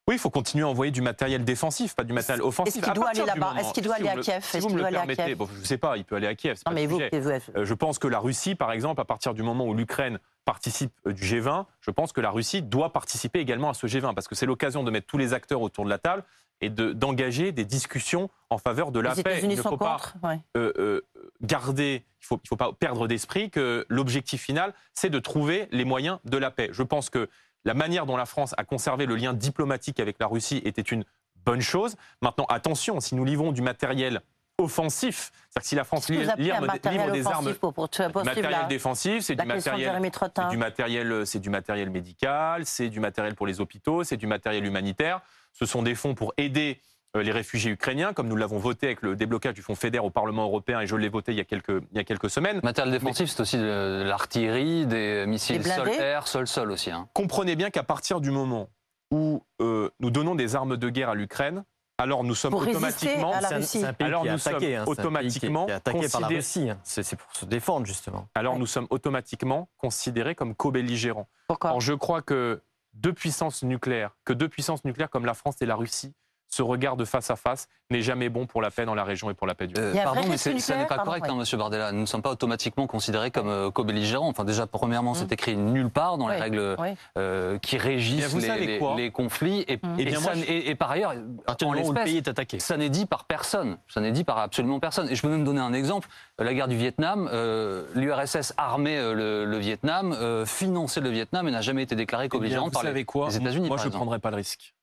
Oui, 0.06 0.16
il 0.16 0.18
faut 0.18 0.28
continuer 0.30 0.64
à 0.64 0.68
envoyer 0.68 0.92
du 0.92 1.00
matériel 1.00 1.44
défensif, 1.44 1.94
pas 1.94 2.04
du 2.04 2.12
matériel 2.12 2.42
offensif. 2.42 2.76
Est-ce 2.76 2.84
qu'il 2.84 2.92
doit 2.92 3.08
aller 3.08 3.24
là-bas 3.24 3.54
Est-ce 3.58 3.72
qu'il 3.72 3.82
doit 3.84 3.96
si 3.96 4.02
aller 4.02 4.10
à 4.10 4.22
Kiev 4.22 4.44
Si 4.44 4.58
vous 4.60 4.68
me 4.68 4.76
le 4.82 4.88
permettez, 4.90 5.34
bon, 5.34 5.48
je 5.54 5.60
ne 5.60 5.64
sais 5.64 5.78
pas, 5.78 5.96
il 5.96 6.04
peut 6.04 6.16
aller 6.16 6.26
à 6.26 6.34
Kiev. 6.34 6.58
Non, 6.66 6.70
pas 6.70 6.74
mais 6.74 6.86
vous, 6.86 7.00
Euh, 7.00 7.64
je 7.64 7.74
pense 7.74 7.98
que 7.98 8.06
la 8.06 8.18
Russie, 8.18 8.54
par 8.54 8.72
exemple, 8.72 9.00
à 9.00 9.06
partir 9.06 9.32
du 9.32 9.42
moment 9.42 9.64
où 9.66 9.72
l'Ukraine 9.72 10.18
participe 10.44 10.92
euh, 11.06 11.12
du 11.14 11.22
G20, 11.24 11.64
je 11.80 11.90
pense 11.90 12.12
que 12.12 12.20
la 12.20 12.30
Russie 12.30 12.60
doit 12.60 12.92
participer 12.92 13.38
également 13.40 13.70
à 13.70 13.74
ce 13.74 13.86
G20 13.86 14.12
parce 14.14 14.28
que 14.28 14.34
c'est 14.34 14.44
l'occasion 14.46 14.82
de 14.84 14.90
mettre 14.90 15.06
tous 15.06 15.16
les 15.18 15.32
acteurs 15.32 15.62
autour 15.62 15.86
de 15.86 15.90
la 15.90 15.98
table 15.98 16.22
et 16.60 16.68
de- 16.68 16.92
d'engager 16.92 17.52
des 17.52 17.64
discussions 17.64 18.28
en 18.50 18.58
faveur 18.58 18.90
de 18.92 19.00
la 19.00 19.14
les 19.14 19.22
paix. 19.22 19.30
Il 19.30 19.36
États-Unis 19.38 19.56
ne 19.56 19.62
sont 19.62 19.70
faut 19.70 19.76
pas 19.78 19.92
contre 19.94 20.14
ouais. 20.22 20.38
euh, 20.58 20.72
euh, 20.78 21.00
garder, 21.40 22.04
il 22.20 22.26
faut, 22.26 22.38
il 22.44 22.48
faut 22.48 22.56
pas 22.56 22.72
perdre 22.74 23.08
d'esprit 23.08 23.50
que 23.50 23.86
l'objectif 23.88 24.42
final, 24.42 24.74
c'est 24.92 25.10
de 25.10 25.18
trouver 25.18 25.66
les 25.72 25.84
moyens 25.84 26.18
de 26.24 26.36
la 26.36 26.50
paix. 26.50 26.68
Je 26.72 26.82
pense 26.82 27.08
que 27.10 27.28
la 27.64 27.74
manière 27.74 28.06
dont 28.06 28.16
la 28.16 28.26
France 28.26 28.54
a 28.58 28.64
conservé 28.64 29.06
le 29.06 29.16
lien 29.16 29.32
diplomatique 29.32 30.00
avec 30.00 30.16
la 30.18 30.26
Russie 30.26 30.60
était 30.64 30.82
une 30.82 31.04
bonne 31.44 31.60
chose. 31.60 31.96
Maintenant, 32.20 32.46
attention, 32.48 33.00
si 33.00 33.14
nous 33.14 33.24
livrons 33.24 33.52
du 33.52 33.62
matériel 33.62 34.20
offensif, 34.58 35.32
c'est-à-dire 35.50 35.62
que 35.62 35.66
si 35.66 35.74
la 35.74 35.84
France 35.84 36.08
livre, 36.08 36.36
des 36.36 36.50
armes, 36.50 36.68
offensif 36.68 37.58
pour, 37.58 37.72
pour, 37.72 37.88
pour 37.90 38.22
du 38.22 38.28
matériel 38.28 38.50
la, 38.50 38.64
défensif, 38.64 39.22
c'est 39.22 39.34
du 39.34 39.46
matériel 39.46 40.12
c'est 40.12 40.48
du 40.48 40.56
matériel, 40.56 41.26
c'est 41.26 41.40
du 41.40 41.50
matériel 41.50 41.90
médical, 41.90 42.64
c'est 42.64 42.88
du 42.88 43.00
matériel 43.00 43.34
pour 43.34 43.46
les 43.46 43.60
hôpitaux, 43.60 44.04
c'est 44.04 44.16
du 44.16 44.26
matériel 44.26 44.64
humanitaire. 44.64 45.20
Ce 45.52 45.66
sont 45.66 45.82
des 45.82 45.94
fonds 45.94 46.14
pour 46.14 46.32
aider 46.36 46.80
les 47.22 47.32
réfugiés 47.32 47.70
ukrainiens, 47.70 48.12
comme 48.12 48.28
nous 48.28 48.36
l'avons 48.36 48.58
voté 48.58 48.86
avec 48.86 49.02
le 49.02 49.14
déblocage 49.16 49.54
du 49.54 49.62
fonds 49.62 49.74
FEDER 49.74 50.00
au 50.00 50.10
Parlement 50.10 50.44
européen 50.44 50.80
et 50.80 50.86
je 50.86 50.96
l'ai 50.96 51.08
voté 51.08 51.32
il 51.32 51.38
y 51.38 51.40
a 51.40 51.44
quelques, 51.44 51.82
il 51.92 51.96
y 51.96 52.00
a 52.00 52.04
quelques 52.04 52.30
semaines. 52.30 52.60
Matériel 52.62 52.92
défensif, 52.92 53.30
c'est 53.30 53.40
aussi 53.40 53.56
de, 53.56 54.02
l'artillerie, 54.04 54.86
des 54.86 55.24
missiles 55.26 55.64
sol-air, 55.64 56.26
sol-sol 56.26 56.70
aussi. 56.72 56.90
hein. 56.90 57.08
Comprenez 57.14 57.54
bien 57.56 57.70
qu'à 57.70 57.82
partir 57.84 58.20
du 58.20 58.30
moment 58.30 58.68
où 59.10 59.42
euh, 59.60 59.90
nous 60.00 60.10
donnons 60.10 60.34
des 60.34 60.56
armes 60.56 60.76
de 60.76 60.88
guerre 60.88 61.10
à 61.10 61.14
l'Ukraine, 61.14 61.64
alors 61.98 62.24
nous 62.24 62.34
sommes 62.34 62.50
Pour 62.50 62.62
automatiquement 62.62 63.32
à 63.32 63.40
la 63.40 63.48
Russie. 63.50 63.84
Un 63.84 63.92
pays 63.92 64.08
Alors 64.08 64.22
qui 64.24 64.38
sommes 64.40 64.54
hein, 64.64 64.84
automatiquement 64.86 65.66
considérés- 65.84 66.70
hein. 66.70 66.78
C'est 66.82 67.04
c'est 67.04 67.14
pour 67.14 67.32
se 67.36 67.44
défendre 67.44 67.86
justement. 67.86 68.26
alors 68.34 68.54
Ouais. 68.54 68.58
nous 68.58 68.66
sommes 68.66 68.88
automatiquement 68.90 69.68
considérés 69.76 70.34
comme 70.34 70.56
co-belligérants. 70.56 71.28
Pourquoi? 71.46 71.70
Or, 71.74 71.80
je 71.80 71.92
crois 71.92 72.20
que 72.22 72.60
deux 72.94 73.12
puissances 73.12 73.62
nucléaires, 73.62 74.16
que 74.24 74.32
deux 74.32 74.48
puissances 74.48 74.84
nucléaires 74.84 75.10
comme 75.10 75.26
la 75.26 75.34
France 75.34 75.56
et 75.60 75.66
la 75.66 75.76
Russie 75.76 76.12
se 76.54 76.62
regardent 76.62 77.04
face 77.04 77.30
à 77.30 77.36
face 77.36 77.68
n'est 77.90 78.02
jamais 78.02 78.28
bon 78.28 78.46
pour 78.46 78.62
la 78.62 78.70
paix 78.70 78.84
dans 78.86 78.94
la 78.94 79.04
région 79.04 79.28
et 79.30 79.34
pour 79.34 79.46
la 79.46 79.54
paix 79.54 79.66
du 79.66 79.74
monde. 79.74 79.92
Euh, 79.94 80.02
pardon, 80.04 80.22
mais 80.28 80.36
ce 80.36 80.48
n'est 80.50 80.56
pas 80.86 80.94
pardon, 80.96 81.04
correct, 81.04 81.24
ouais. 81.24 81.30
hein, 81.30 81.34
Monsieur 81.36 81.56
Bardella. 81.56 81.92
Nous 81.92 82.00
ne 82.00 82.06
sommes 82.06 82.22
pas 82.22 82.30
automatiquement 82.30 82.86
considérés 82.86 83.30
comme 83.30 83.48
euh, 83.48 83.70
co-belligérants. 83.70 84.28
Enfin, 84.28 84.44
déjà, 84.44 84.66
premièrement, 84.66 85.14
c'est 85.14 85.30
écrit 85.32 85.56
nulle 85.56 85.90
part 85.90 86.16
dans 86.18 86.28
les 86.28 86.36
règles 86.36 86.76
euh, 87.18 87.58
qui 87.58 87.76
régissent 87.76 88.26
vous 88.28 88.38
les, 88.38 88.46
savez 88.46 88.66
les- 88.66 88.78
quoi 88.78 88.94
les 88.96 89.10
conflits. 89.10 89.64
Et, 89.68 89.76
Mm. 89.76 89.98
et 89.98 90.02
Eh 90.02 90.04
bien, 90.04 90.20
ça- 90.20 90.34
moi, 90.34 90.42
je- 90.46 90.50
et- 90.52 90.70
et 90.70 90.74
par 90.74 90.90
ailleurs, 90.90 91.10
À 91.10 91.14
partir 91.46 91.68
en 91.68 91.72
du 91.72 91.76
moment 91.78 91.88
où 91.88 91.92
le 91.92 91.98
l'espèce, 91.98 92.04
pays 92.12 92.16
est 92.18 92.28
attaqué. 92.28 92.58
ça 92.58 92.76
n'est 92.76 92.88
dit 92.90 93.06
par 93.06 93.24
personne. 93.24 93.76
Ça 93.88 94.00
n'est 94.00 94.12
dit 94.12 94.24
par 94.24 94.38
absolument 94.38 94.80
personne. 94.80 95.08
Et 95.10 95.14
je 95.14 95.22
peux 95.22 95.28
même 95.28 95.44
donner 95.44 95.60
un 95.60 95.72
exemple. 95.72 96.08
La 96.38 96.54
guerre 96.54 96.68
du 96.68 96.76
Vietnam, 96.76 97.28
euh, 97.32 97.84
l'URSS 97.94 98.54
armait 98.56 98.96
euh, 98.98 99.12
le, 99.14 99.44
le 99.44 99.58
Vietnam, 99.58 100.12
euh, 100.18 100.46
finançait 100.46 101.00
le 101.00 101.10
Vietnam 101.10 101.46
et 101.48 101.50
n'a 101.50 101.60
jamais 101.60 101.82
été 101.82 101.96
déclaré 101.96 102.26
Eh 102.26 102.28
bien, 102.28 102.38
co-belligérant 102.38 102.66
vous 102.66 102.70
par 102.70 102.82
les, 102.82 102.88
savez 102.88 103.04
quoi 103.04 103.28
les 103.28 103.36
États-Unis. 103.36 103.66
Moi, 103.68 103.76
par 103.76 103.78
je 103.78 103.84
ne 103.84 103.88
exemple. 103.88 104.00
prendrai 104.04 104.18
pas 104.20 104.30
le 104.30 104.36
risque. 104.36 104.74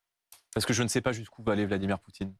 Parce 0.53 0.65
que 0.65 0.73
je 0.73 0.83
ne 0.83 0.87
sais 0.87 1.01
pas 1.01 1.11
jusqu'où 1.11 1.43
va 1.43 1.53
aller 1.53 1.65
Vladimir 1.65 1.99
Poutine. 1.99 2.33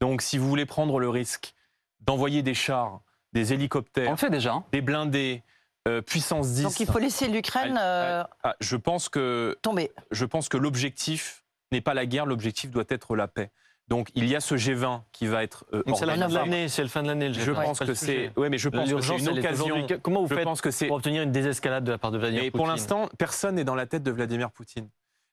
Donc, 0.00 0.22
si 0.22 0.38
vous 0.38 0.48
voulez 0.48 0.66
prendre 0.66 0.98
le 1.00 1.08
risque 1.08 1.54
d'envoyer 2.00 2.42
des 2.42 2.54
chars, 2.54 3.00
des 3.32 3.50
On 3.50 3.54
hélicoptères, 3.54 4.10
le 4.10 4.16
fait 4.16 4.30
déjà. 4.30 4.54
hein. 4.54 4.64
des 4.72 4.80
blindés, 4.80 5.42
euh, 5.86 6.00
puissance 6.00 6.52
10... 6.52 6.62
Donc 6.62 6.80
il 6.80 6.86
faut 6.86 6.98
laisser 6.98 7.28
l'Ukraine 7.28 7.78
euh, 7.80 8.24
Ah, 8.42 8.56
je 8.60 8.76
pense 8.76 9.08
que 9.08 9.56
tomber. 9.62 9.90
je 10.10 10.24
pense 10.24 10.48
que 10.48 10.56
l'objectif 10.56 11.44
n'est 11.72 11.80
pas 11.80 11.94
la 11.94 12.06
guerre, 12.06 12.26
l'objectif 12.26 12.70
doit 12.70 12.84
être 12.88 13.16
la 13.16 13.28
paix. 13.28 13.50
Donc 13.88 14.10
il 14.14 14.26
y 14.26 14.36
a 14.36 14.40
ce 14.40 14.54
G20 14.54 15.02
qui 15.12 15.26
va 15.26 15.42
être 15.42 15.64
euh, 15.72 15.82
C'est 15.96 16.04
la 16.06 16.14
fin 16.16 16.28
de 16.28 16.34
l'année, 16.34 16.68
c'est 16.68 16.82
le 16.82 16.88
fin 16.88 17.02
de 17.02 17.08
l'année. 17.08 17.28
le 17.28 17.34
Je 17.34 17.52
G20, 17.52 17.62
pense 17.64 17.78
que 17.80 17.94
c'est 17.94 18.30
ouais, 18.38 18.50
mais 18.50 18.58
je 18.58 18.68
pense 18.68 18.90
que 18.90 19.00
c'est 19.00 19.18
une 19.18 19.38
occasion. 19.38 19.86
Comment 20.02 20.22
vous 20.22 20.28
Je 20.28 20.34
faites 20.34 20.44
pense 20.44 20.60
que 20.60 20.70
c'est 20.70 20.86
pour 20.86 20.96
obtenir 20.96 21.22
une 21.22 21.32
désescalade 21.32 21.84
de 21.84 21.92
la 21.92 21.98
part 21.98 22.10
de 22.10 22.18
Vladimir 22.18 22.42
mais 22.44 22.50
Poutine? 22.50 22.58
pour 22.64 22.66
l'instant 22.70 23.08
personne 23.18 23.54
n'est 23.56 23.64
dans 23.64 23.74
la 23.74 23.86
tête 23.86 24.02
de 24.02 24.10
Vladimir 24.10 24.50
Poutine. 24.50 24.88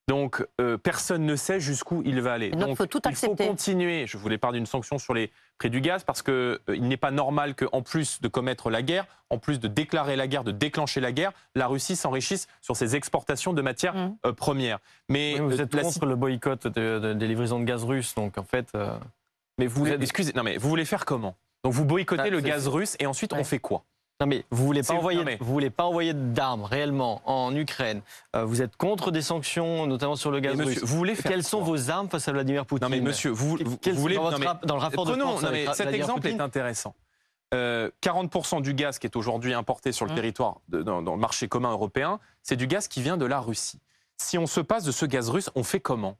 Donc 0.07 0.45
euh, 0.61 0.77
personne 0.77 1.25
ne 1.25 1.35
sait 1.35 1.59
jusqu'où 1.59 2.03
il 2.05 2.21
va 2.21 2.33
aller. 2.33 2.47
Et 2.47 2.51
donc, 2.51 2.77
faut 2.77 2.85
tout 2.85 3.01
il 3.03 3.07
accepter. 3.09 3.43
faut 3.45 3.49
continuer. 3.49 4.05
Je 4.05 4.17
voulais 4.17 4.37
parler 4.37 4.59
d'une 4.59 4.67
sanction 4.67 4.99
sur 4.99 5.15
les 5.15 5.31
prix 5.57 5.71
du 5.71 5.81
gaz 5.81 6.03
parce 6.03 6.21
que 6.21 6.61
euh, 6.69 6.75
il 6.75 6.87
n'est 6.87 6.97
pas 6.97 7.09
normal 7.09 7.55
qu'en 7.55 7.81
plus 7.81 8.21
de 8.21 8.27
commettre 8.27 8.69
la 8.69 8.83
guerre, 8.83 9.07
en 9.31 9.39
plus 9.39 9.59
de 9.59 9.67
déclarer 9.67 10.15
la 10.15 10.27
guerre, 10.27 10.43
de 10.43 10.51
déclencher 10.51 11.01
la 11.01 11.11
guerre, 11.11 11.31
la 11.55 11.65
Russie 11.65 11.95
s'enrichisse 11.95 12.47
sur 12.61 12.75
ses 12.75 12.95
exportations 12.95 13.53
de 13.53 13.61
matières 13.63 13.95
Mhm. 13.95 14.15
euh, 14.27 14.33
premières. 14.33 14.77
Mais 15.09 15.33
Oui, 15.39 15.39
vous 15.39 15.59
euh, 15.59 15.63
êtes 15.63 15.73
la 15.73 15.81
contre 15.81 16.05
le 16.05 16.15
boycott 16.15 16.67
de- 16.67 16.99
de- 16.99 17.13
des 17.13 17.27
livraisons 17.27 17.59
de 17.59 17.65
gaz 17.65 17.83
russe, 17.83 18.13
donc 18.13 18.37
en 18.37 18.43
fait. 18.43 18.67
euh, 18.75 18.95
Mais 19.57 19.67
vous, 19.67 19.85
Vous 19.85 19.91
êtes- 19.91 20.01
excusez, 20.03 20.33
non 20.35 20.43
mais 20.43 20.57
vous 20.57 20.67
voulez 20.69 20.85
faire 20.85 21.05
comment? 21.05 21.35
Donc 21.63 21.73
vous 21.73 21.85
boycottez 21.85 22.23
Ah, 22.25 22.29
le 22.29 22.41
gaz 22.41 22.67
russe 22.67 22.95
et 22.99 23.07
ensuite 23.07 23.31
Ouais. 23.33 23.39
on 23.39 23.43
fait 23.45 23.57
quoi? 23.59 23.83
Non 24.21 24.27
mais 24.27 24.45
vous 24.49 24.65
voulez 24.65 24.81
pas 24.81 24.93
envoyer, 24.93 25.19
non, 25.19 25.25
mais- 25.25 25.37
vous 25.41 25.51
voulez 25.51 25.69
pas 25.69 25.83
envoyer 25.83 26.13
d'armes 26.13 26.63
réellement 26.63 27.21
en 27.25 27.53
Ukraine. 27.53 28.01
Euh, 28.35 28.45
vous 28.45 28.61
êtes 28.61 28.77
contre 28.77 29.11
des 29.11 29.21
sanctions, 29.21 29.85
notamment 29.87 30.15
sur 30.15 30.31
le 30.31 30.39
gaz 30.39 30.55
monsieur, 30.55 30.81
russe. 30.81 30.83
vous 30.89 30.95
voulez 30.95 31.15
faire 31.15 31.29
Quelles 31.31 31.43
sont 31.43 31.61
vos 31.61 31.89
armes 31.89 32.07
face 32.09 32.25
à 32.29 32.31
Vladimir 32.31 32.65
Poutine 32.65 32.85
Non 32.87 32.89
mais 32.95 33.01
monsieur, 33.01 33.31
vous, 33.31 33.49
voulez 33.49 34.15
dans, 34.15 34.31
non, 34.31 34.37
mais- 34.39 34.45
le 34.45 34.73
rapport 34.73 35.05
de 35.05 35.15
non, 35.15 35.37
avec 35.39 35.51
mais 35.51 35.65
cet 35.73 35.75
Vladimir 35.87 36.05
exemple 36.05 36.21
Poutine 36.21 36.39
est 36.39 36.43
intéressant. 36.43 36.95
Euh, 37.53 37.89
40% 38.01 38.61
du 38.61 38.73
gaz 38.73 38.99
qui 38.99 39.07
est 39.07 39.15
aujourd'hui 39.17 39.53
importé 39.53 39.91
sur 39.91 40.05
le 40.05 40.13
Mmh. 40.13 40.15
territoire, 40.15 40.61
de- 40.69 40.81
dans, 40.81 41.01
dans 41.01 41.13
le 41.15 41.19
marché 41.21 41.47
commun 41.49 41.71
européen, 41.71 42.19
c'est 42.41 42.55
du 42.55 42.67
gaz 42.67 42.87
qui 42.87 43.01
vient 43.01 43.17
de 43.17 43.25
la 43.25 43.39
Russie. 43.41 43.79
Si 44.17 44.37
on 44.37 44.47
se 44.47 44.61
passe 44.61 44.85
de 44.85 44.91
ce 44.93 45.05
gaz 45.05 45.29
russe, 45.29 45.49
on 45.55 45.63
fait 45.63 45.81
comment? 45.81 46.15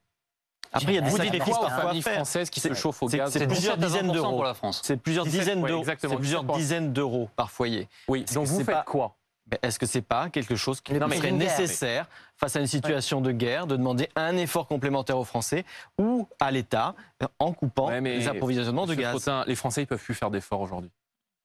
Après, 0.76 0.92
il 0.92 0.96
y 0.96 0.98
a 0.98 1.02
des 1.02 1.10
Vous 1.10 1.18
dites 1.18 1.26
sacrifices 1.32 1.56
Quoi 1.56 1.68
aux 1.68 1.70
familles 1.70 2.02
françaises 2.02 2.50
qui 2.50 2.60
se 2.60 2.74
chauffent 2.74 3.02
au 3.04 3.08
gaz 3.08 3.32
c'est 3.32 3.48
plusieurs 3.48 3.78
17 3.78 3.84
à 3.84 3.88
20% 3.88 4.02
dizaines 4.02 4.12
d'euros. 4.12 4.30
pour 4.32 4.44
la 4.44 4.54
France. 4.54 4.82
C'est 4.84 4.98
plusieurs 4.98 5.26
17, 5.26 5.40
dizaines 5.40 5.62
d'euros. 5.64 5.80
exactement, 5.80 6.14
C'est 6.14 6.20
plusieurs 6.20 6.44
17%. 6.44 6.58
dizaines 6.58 6.94
d'euros 6.94 7.30
par 7.36 7.52
foyer. 7.52 7.88
Oui, 8.08 8.26
donc 8.34 8.48
vous 8.48 8.64
faites 8.64 8.84
quoi 8.86 9.16
est-ce 9.62 9.78
que 9.78 9.86
c'est 9.86 10.02
pas 10.02 10.30
quelque 10.30 10.56
chose 10.56 10.82
qui 10.82 10.94
non, 10.94 11.08
serait 11.10 11.32
nécessaire 11.32 12.08
face 12.36 12.56
à 12.56 12.60
une 12.60 12.68
situation 12.68 13.22
de 13.22 13.32
guerre 13.32 13.68
de 13.68 13.76
demander 13.78 14.10
un 14.16 14.36
effort 14.38 14.68
complémentaire 14.68 15.20
aux 15.20 15.24
Français 15.24 15.66
ou 16.00 16.28
à 16.40 16.50
l'État 16.50 16.96
en 17.38 17.54
coupant 17.54 17.90
Ouais, 17.90 18.02
les 18.02 18.28
approvisionnements 18.28 18.88
de 18.88 18.96
gaz 18.96 19.30
les 19.46 19.56
Français, 19.56 19.84
ils 19.84 19.88
peuvent 19.88 20.04
plus 20.04 20.16
faire 20.16 20.32
d'efforts 20.32 20.62
aujourd'hui. 20.62 20.90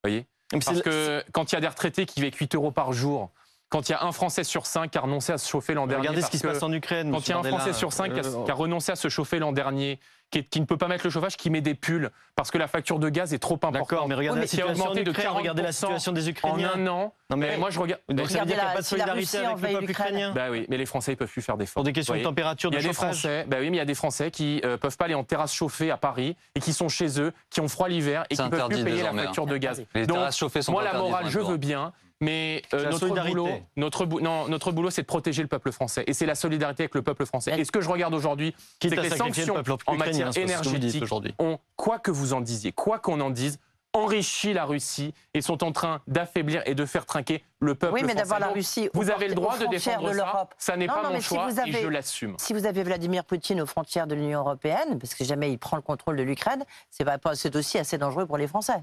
Voyez 0.03 0.25
Parce 0.51 0.81
que 0.81 1.23
quand 1.31 1.51
il 1.51 1.55
y 1.55 1.57
a 1.57 1.61
des 1.61 1.67
retraités 1.67 2.07
qui 2.07 2.21
vivent 2.21 2.35
8 2.35 2.55
euros 2.55 2.71
par 2.71 2.91
jour, 2.91 3.29
quand 3.71 3.87
il 3.87 3.93
y 3.93 3.95
a 3.95 4.03
un 4.03 4.11
Français 4.11 4.43
sur 4.43 4.65
5 4.67 4.91
qui 4.91 4.97
a 4.97 5.01
renoncé 5.01 5.31
à 5.31 5.37
se 5.39 5.49
chauffer 5.49 5.73
l'an 5.73 5.87
dernier, 5.87 6.09
Regardez 6.09 6.21
ce 6.21 6.29
qui 6.29 6.37
se 6.37 6.45
passe 6.45 6.61
en 6.61 6.71
Ukraine. 6.73 7.09
quand 7.11 7.25
il 7.25 7.29
y 7.29 7.33
a 7.33 7.37
un. 7.39 7.43
Français 7.43 7.73
sur 7.73 7.93
5 7.93 8.13
qui, 8.13 8.19
a- 8.19 8.23
Euh, 8.25 8.43
qui 8.43 8.51
a 8.51 8.53
renoncé 8.53 8.91
à 8.91 8.95
se 8.97 9.07
chauffer 9.07 9.39
l'an 9.39 9.53
dernier, 9.53 9.99
qui, 10.31 10.43
qui, 10.45 10.61
ne 10.61 10.65
peut 10.65 10.77
pas 10.77 10.87
mettre 10.87 11.05
le 11.05 11.09
chauffage, 11.09 11.37
qui 11.37 11.49
met 11.49 11.61
des 11.61 11.75
pulls 11.75 12.09
parce 12.35 12.49
que 12.49 12.57
la 12.57 12.67
facture 12.67 12.97
de 12.97 13.09
gaz 13.09 13.33
est 13.33 13.39
trop 13.39 13.55
importante. 13.55 13.73
D'accord, 13.73 14.07
mais 14.07 14.15
regardez 14.15 14.41
la 14.41 14.47
situation 14.47 14.93
de 14.93 15.37
regardez 15.37 15.61
la 15.61 15.71
situation 15.71 16.11
des 16.11 16.29
Ukrainiens. 16.29 16.71
En 16.73 16.79
un 16.79 16.87
an. 16.87 17.13
Non 17.29 17.37
mais, 17.37 17.57
moi 17.57 17.69
je 17.69 17.79
regarde. 17.79 18.01
Donc 18.09 18.29
ça 18.29 18.39
veut 18.39 18.45
dire 18.45 18.55
qu'il 18.55 18.63
n'y 18.63 18.69
a 18.69 18.73
pas 18.73 18.81
de 18.81 18.85
solidarité 18.85 19.37
avec 19.37 19.61
le 19.61 19.79
peuple 19.79 19.91
ukrainien. 19.91 20.31
Bah 20.33 20.47
oui, 20.49 20.65
mais 20.69 20.77
les 20.77 20.85
Français 20.85 21.13
ils 21.13 21.17
peuvent 21.17 21.31
plus 21.31 21.41
faire 21.41 21.57
d'efforts. 21.57 21.75
Pour 21.75 21.83
des 21.83 21.93
questions 21.93 22.15
de 22.15 22.23
température, 22.23 22.71
de 22.71 22.77
il 22.77 22.81
y 22.81 22.85
a 22.85 22.87
des 22.87 22.93
Français. 22.93 23.45
Bah 23.47 23.57
oui, 23.59 23.69
mais 23.69 23.77
il 23.77 23.79
y 23.79 23.83
a 23.83 23.85
des 23.85 23.95
Français 23.95 24.31
qui 24.31 24.61
euh, 24.65 24.77
peuvent 24.77 24.97
pas 24.97 25.05
aller 25.05 25.13
en 25.13 25.23
terrasse 25.23 25.53
chauffée 25.53 25.91
à 25.91 25.97
Paris 25.97 26.35
et 26.55 26.59
qui 26.59 26.73
sont 26.73 26.89
chez 26.89 27.19
eux, 27.19 27.33
qui 27.49 27.61
ont 27.61 27.67
froid 27.67 27.87
l'hiver 27.87 28.25
et 28.29 28.35
qui 28.35 28.49
peuvent 28.49 28.69
plus 28.69 28.83
payer 28.83 29.03
la 29.03 29.13
facture 29.13 29.45
de 29.45 29.57
gaz. 29.57 29.83
Les 29.93 30.07
terrasses 30.07 30.37
chauffées 30.37 30.61
sont 30.61 30.71
moi 30.71 30.83
la 30.83 30.93
morale, 30.93 31.29
je 31.29 31.39
veux 31.39 31.57
bien. 31.57 31.93
Mais 32.21 32.61
euh, 32.75 32.91
notre, 32.91 33.07
boulot, 33.07 33.49
notre, 33.75 34.05
non, 34.05 34.47
notre 34.47 34.71
boulot, 34.71 34.91
c'est 34.91 35.01
de 35.01 35.07
protéger 35.07 35.41
le 35.41 35.47
peuple 35.47 35.71
français. 35.71 36.03
Et 36.05 36.13
c'est 36.13 36.27
la 36.27 36.35
solidarité 36.35 36.83
avec 36.83 36.93
le 36.93 37.01
peuple 37.01 37.25
français. 37.25 37.59
Et 37.59 37.65
ce 37.65 37.71
que 37.71 37.81
je 37.81 37.89
regarde 37.89 38.13
aujourd'hui, 38.13 38.53
c'est 38.79 38.95
que 38.95 39.01
les 39.01 39.09
sanctions 39.09 39.55
en 39.87 39.95
matière 39.95 40.20
énergétique 40.21 41.03
ont, 41.39 41.59
quoi 41.75 41.99
que 41.99 42.11
vous 42.11 42.33
en 42.33 42.41
disiez, 42.41 42.71
quoi 42.71 42.99
qu'on 42.99 43.19
en 43.21 43.29
dise, 43.29 43.59
enrichi 43.93 44.53
la 44.53 44.65
Russie 44.65 45.13
et 45.33 45.41
sont 45.41 45.63
en 45.63 45.71
train 45.71 46.01
d'affaiblir 46.07 46.61
et 46.65 46.75
de 46.75 46.85
faire 46.85 47.05
trinquer 47.05 47.43
le 47.59 47.75
peuple 47.75 47.93
oui, 47.93 48.03
mais 48.03 48.15
français. 48.15 48.39
la 48.39 48.47
Russie 48.47 48.89
vous 48.93 49.09
avez 49.09 49.27
le 49.27 49.35
droit 49.35 49.57
de 49.57 49.65
défendre 49.67 50.11
de 50.11 50.17
ça. 50.17 50.49
Ça 50.57 50.77
n'est 50.77 50.87
pas 50.87 51.09
mon 51.09 51.19
choix 51.19 51.49
et 51.65 51.71
je 51.71 51.87
l'assume. 51.87 52.35
Si 52.39 52.53
vous 52.53 52.65
avez 52.65 52.83
Vladimir 52.83 53.25
Poutine 53.25 53.61
aux 53.61 53.65
frontières 53.65 54.07
de 54.07 54.15
l'Union 54.15 54.39
européenne, 54.39 54.97
parce 54.99 55.13
que 55.13 55.23
jamais 55.23 55.51
il 55.51 55.57
prend 55.57 55.75
le 55.75 55.83
contrôle 55.83 56.17
de 56.17 56.23
l'Ukraine, 56.23 56.63
c'est 56.89 57.55
aussi 57.55 57.77
assez 57.77 57.97
dangereux 57.97 58.25
pour 58.25 58.37
les 58.37 58.47
Français. 58.47 58.81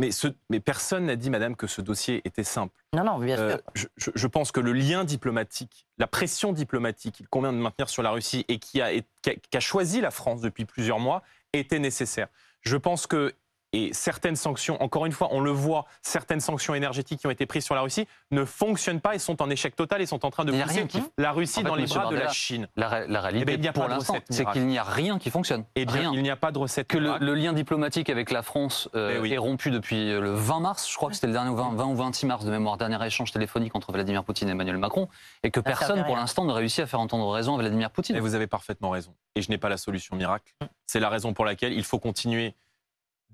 Mais, 0.00 0.10
ce, 0.10 0.26
mais 0.50 0.58
personne 0.58 1.06
n'a 1.06 1.16
dit, 1.16 1.30
madame, 1.30 1.54
que 1.54 1.66
ce 1.68 1.80
dossier 1.80 2.20
était 2.24 2.42
simple. 2.42 2.74
Non, 2.94 3.04
non, 3.04 3.18
bien 3.18 3.38
euh, 3.38 3.56
sûr. 3.74 3.88
je, 3.96 4.10
je, 4.14 4.26
pense 4.26 4.50
que 4.50 4.58
le 4.58 4.72
lien 4.72 5.04
diplomatique, 5.04 5.86
la 5.98 6.08
pression 6.08 6.52
diplomatique 6.52 7.14
qu'il 7.14 7.28
convient 7.28 7.52
de 7.52 7.58
maintenir 7.58 7.88
sur 7.88 8.02
la 8.02 8.10
Russie 8.10 8.44
et 8.48 8.58
qui 8.58 8.80
a, 8.80 8.90
qui 9.22 9.56
a 9.56 9.60
choisi 9.60 10.00
la 10.00 10.10
France 10.10 10.40
depuis 10.40 10.64
plusieurs 10.64 10.98
mois 10.98 11.22
était 11.52 11.78
nécessaire. 11.78 12.26
Je 12.62 12.76
pense 12.76 13.06
que 13.06 13.34
et 13.74 13.92
certaines 13.92 14.36
sanctions, 14.36 14.80
encore 14.80 15.04
une 15.04 15.10
fois, 15.10 15.28
on 15.32 15.40
le 15.40 15.50
voit, 15.50 15.86
certaines 16.00 16.38
sanctions 16.38 16.76
énergétiques 16.76 17.18
qui 17.18 17.26
ont 17.26 17.30
été 17.30 17.44
prises 17.44 17.64
sur 17.64 17.74
la 17.74 17.80
Russie 17.80 18.06
ne 18.30 18.44
fonctionnent 18.44 19.00
pas 19.00 19.16
et 19.16 19.18
sont 19.18 19.42
en 19.42 19.50
échec 19.50 19.74
total 19.74 20.00
et 20.00 20.06
sont 20.06 20.24
en 20.24 20.30
train 20.30 20.44
de 20.44 20.52
pousser 20.52 20.86
la 21.18 21.32
Russie 21.32 21.64
dans 21.64 21.74
les 21.74 21.86
bras 21.86 22.08
de 22.08 22.14
la 22.14 22.28
Chine. 22.28 22.68
La, 22.76 22.88
réalité, 22.88 23.58
eh 23.64 23.72
pour 23.72 23.88
l'instant, 23.88 24.14
c'est 24.30 24.44
qu'il 24.52 24.66
n'y 24.66 24.78
a 24.78 24.84
rien 24.84 25.18
qui 25.18 25.28
fonctionne. 25.28 25.64
Eh 25.74 25.86
bien, 25.86 26.12
il 26.14 26.22
n'y 26.22 26.30
a 26.30 26.36
pas 26.36 26.52
de 26.52 26.58
recette. 26.58 26.86
Que 26.86 26.98
le, 26.98 27.34
lien 27.34 27.52
diplomatique 27.52 28.10
avec 28.10 28.30
la 28.30 28.42
France 28.42 28.88
euh, 28.94 29.22
eh 29.24 29.32
est 29.32 29.38
rompu 29.38 29.72
depuis 29.72 30.08
le 30.08 30.32
20 30.32 30.60
mars, 30.60 30.88
je 30.88 30.96
crois 30.96 31.08
que 31.08 31.16
c'était 31.16 31.26
le 31.26 31.32
dernier 31.32 31.52
20, 31.52 31.74
20, 31.74 31.84
ou 31.86 31.96
26 31.96 32.26
mars 32.26 32.44
de 32.44 32.50
mémoire, 32.52 32.76
dernier 32.76 33.04
échange 33.04 33.32
téléphonique 33.32 33.74
entre 33.74 33.90
Vladimir 33.90 34.22
Poutine 34.22 34.48
et 34.48 34.52
Emmanuel 34.52 34.78
Macron, 34.78 35.08
et 35.42 35.50
que 35.50 35.58
personne, 35.58 36.04
pour 36.04 36.14
l'instant, 36.14 36.44
ne 36.44 36.52
réussit 36.52 36.84
à 36.84 36.86
faire 36.86 37.00
entendre 37.00 37.28
raison 37.28 37.56
à 37.56 37.58
Vladimir 37.58 37.90
Poutine. 37.90 38.14
Et 38.14 38.20
vous 38.20 38.36
avez 38.36 38.46
parfaitement 38.46 38.90
raison. 38.90 39.12
Et 39.34 39.42
je 39.42 39.50
n'ai 39.50 39.58
pas 39.58 39.68
la 39.68 39.78
solution 39.78 40.14
miracle. 40.14 40.52
C'est 40.86 41.00
la 41.00 41.08
raison 41.08 41.32
pour 41.32 41.44
laquelle 41.44 41.72
il 41.72 41.82
faut 41.82 41.98
continuer 41.98 42.54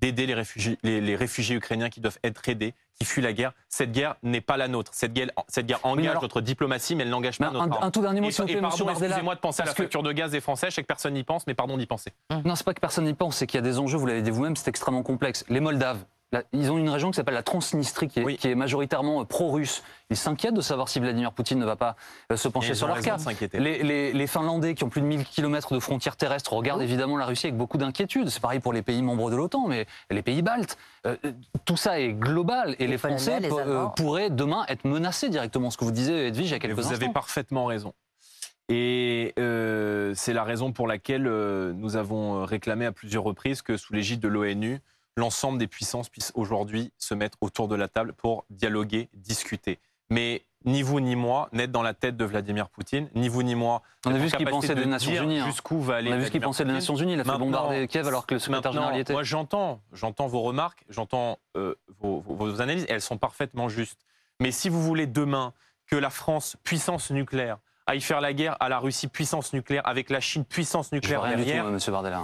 d'aider 0.01 0.27
les 0.27 0.35
réfugiés, 0.35 0.79
les, 0.83 1.17
réfugiés 1.17 1.57
ukrainiens 1.57 1.91
qui 1.91 2.01
doivent 2.01 2.19
être 2.25 2.49
aidés, 2.49 2.75
qui 2.99 3.05
fuient 3.05 3.23
la 3.23 3.33
guerre. 3.33 3.53
Cette 3.69 3.93
guerre 3.93 4.17
n'est 4.23 4.41
pas 4.41 4.57
la 4.57 4.69
nôtre. 4.69 4.93
Cette 4.95 5.13
guerre, 5.13 5.29
cette 5.49 5.67
guerre 5.67 5.81
engage 5.85 6.21
notre 6.21 6.41
diplomatie, 6.41 6.97
mais 6.97 7.05
elle 7.05 7.11
n'engage 7.11 7.39
pas 7.39 7.51
notre 7.51 7.83
un, 7.83 7.87
un, 7.87 7.91
tout 7.91 8.01
dernier 8.01 8.21
mot, 8.21 8.29
pardon, 8.31 8.91
excusez-moi 8.91 9.35
de 9.35 9.41
penser 9.41 9.63
à 9.63 9.67
la 9.67 9.75
facture 9.75 10.03
de 10.03 10.13
gaz 10.13 10.31
des 10.31 10.41
Français. 10.41 10.69
Je 10.71 10.77
sais 10.77 10.83
que 10.83 10.87
personne 10.87 11.15
n'y 11.15 11.25
pense, 11.25 11.47
mais 11.47 11.55
pardon 11.55 11.77
d'y 11.77 11.87
penser. 11.87 12.13
Non, 12.45 12.55
c'est 12.55 12.65
pas 12.65 12.75
que 12.75 12.81
personne 12.81 13.05
n'y 13.05 13.15
pense, 13.15 13.37
c'est 13.37 13.47
qu'il 13.47 13.59
y 13.59 13.63
a 13.63 13.65
des 13.65 13.79
enjeux, 13.79 13.99
vous 13.99 14.07
l'avez 14.07 14.23
dit 14.23 14.31
vous-même, 14.31 14.57
c'est 14.57 14.69
extrêmement 14.69 15.03
complexe. 15.03 15.45
Les 15.49 15.61
Moldaves, 15.61 16.05
ils 16.53 16.71
ont 16.71 16.79
une 16.79 16.89
région 16.89 17.11
qui 17.11 17.17
s'appelle 17.17 17.35
la 17.35 17.43
Transnistrie, 17.43 18.09
qui 18.09 18.21
est, 18.21 18.55
majoritairement 18.55 19.21
euh, 19.21 19.25
pro-russe. 19.25 19.83
Ils 20.11 20.17
s'inquiètent 20.17 20.55
de 20.55 20.61
savoir 20.61 20.89
si 20.89 21.01
Vladimir 21.01 21.33
Poutine 21.33 21.59
ne 21.59 21.65
va 21.65 21.77
pas 21.77 21.97
euh, 22.31 22.37
se 22.37 22.47
pencher 22.49 22.75
sur 22.75 22.87
leur 22.87 23.01
cas. 23.01 23.17
Les, 23.53 24.27
Finlandais, 24.27 24.75
qui 24.75 24.85
ont 24.85 24.89
plus 24.89 25.01
de 25.01 25.07
1000 25.07 25.25
km 25.25 25.75
de 25.75 25.81
frontières 25.81 26.17
terrestres, 26.17 26.53
regardent 26.53 26.83
évidemment 26.83 27.17
la 27.17 27.27
Russie 27.27 27.47
avec 27.47 27.57
beaucoup 27.57 27.79
d'inquiétude. 27.79 28.29
C'est 28.29 28.41
pareil 28.41 28.61
pour 28.61 28.73
les 28.73 28.83
pays 28.83 29.03
membres 29.03 29.31
de 29.31 29.37
l'OTAN, 29.37 29.67
mais 29.67 29.87
les 30.11 30.23
pays 30.23 30.43
baltes. 30.43 30.79
Euh, 31.07 31.17
tout 31.65 31.77
ça 31.77 31.99
est 31.99 32.13
global 32.13 32.77
et 32.79 32.87
les, 32.87 32.99
Français 32.99 33.41
pourraient 33.97 34.31
demain 34.31 34.65
être 34.69 34.85
menacés 34.85 35.31
directement. 35.31 35.71
Ce 35.71 35.79
que 35.79 35.85
vous 35.85 35.91
disiez, 35.91 36.29
Edwige, 36.29 36.49
il 36.49 36.53
y 36.53 36.55
a 36.55 36.59
quelques 36.59 36.79
instants. 36.79 36.91
Vous 36.91 37.03
avez 37.03 37.13
parfaitement 37.13 37.65
raison. 37.65 37.93
Et 38.69 39.33
c'est 40.15 40.33
la 40.33 40.45
raison 40.45 40.73
pour 40.73 40.87
laquelle 40.87 41.25
nous 41.25 41.97
avons 41.97 42.45
réclamé 42.45 42.87
à 42.87 42.93
plusieurs 42.93 43.25
reprises 43.25 43.63
que 43.63 43.77
sous 43.77 43.95
l'égide 43.95 44.21
de 44.21 44.29
l'ONU, 44.29 44.81
l'ensemble 45.17 45.59
des 45.59 45.67
puissances 45.67 46.09
puissent 46.09 46.33
aujourd'hui 46.35 46.93
se 46.99 47.15
mettre 47.15 47.39
autour 47.41 47.69
de 47.69 47.77
la 47.77 47.89
table 47.89 48.13
pour 48.13 48.45
dialoguer, 48.51 49.09
discuter. 49.15 49.79
Mais 50.09 50.45
ni 50.65 50.83
vous 50.83 51.01
ni 51.01 51.17
moi 51.17 51.49
n'êtes 51.53 51.73
dans 51.73 51.83
la 51.83 51.95
tête 51.95 52.17
de 52.17 52.25
Vladimir 52.25 52.69
Poutine, 52.69 53.09
ni 53.15 53.29
vous 53.29 53.43
ni 53.43 53.55
moi. 53.55 53.83
On 54.05 54.15
a 54.15 54.19
vu 54.19 54.29
ce 54.29 54.37
qu'il 54.37 54.49
pensait 54.49 54.75
des 54.75 54.87
Nations 54.87 55.23
Unies. 55.23 55.41
Hein. 55.41 55.47
Jusqu'où 55.47 55.81
va 55.81 55.97
aller 55.97 56.11
On 56.11 56.15
a 56.15 56.19
vu 56.19 56.27
ce 56.27 56.31
qu'il 56.31 56.41
pensait 56.41 56.65
des 56.65 56.73
Nations 56.73 56.97
Unies. 56.97 57.15
Il 57.15 57.21
a 57.21 57.25
fait 57.25 57.39
bombarder 57.39 57.89
Kiev 57.89 58.07
alors 58.07 58.27
que 58.27 58.35
le 58.35 58.41
secrétaire 58.41 58.73
général 58.73 58.97
y 58.97 59.01
était. 59.01 59.13
Moi, 59.13 59.23
j'entends, 59.23 59.81
j'entends 59.93 60.27
vos 60.27 60.43
remarques, 60.43 60.85
j'entends 60.89 61.39
euh, 61.57 61.75
vos, 62.01 62.21
vos 62.27 62.61
analyses. 62.61 62.87
elles 62.89 63.01
sont 63.01 63.19
parfaitement 63.19 63.69
justes. 63.69 64.01
Mais 64.41 64.53
si 64.53 64.69
vous 64.69 64.83
voulez 64.83 65.07
demain 65.07 65.55
que 65.87 65.97
la 65.97 66.11
France, 66.11 66.57
puissance 66.63 67.11
nucléaire, 67.11 67.59
aille 67.91 68.01
faire 68.01 68.21
la 68.21 68.33
guerre 68.33 68.57
à 68.61 68.69
la 68.69 68.79
Russie 68.79 69.09
puissance 69.09 69.53
nucléaire 69.53 69.87
avec 69.87 70.11
la 70.11 70.21
Chine 70.21 70.45
puissance 70.45 70.93
nucléaire 70.93 71.23
derrière. 71.23 71.67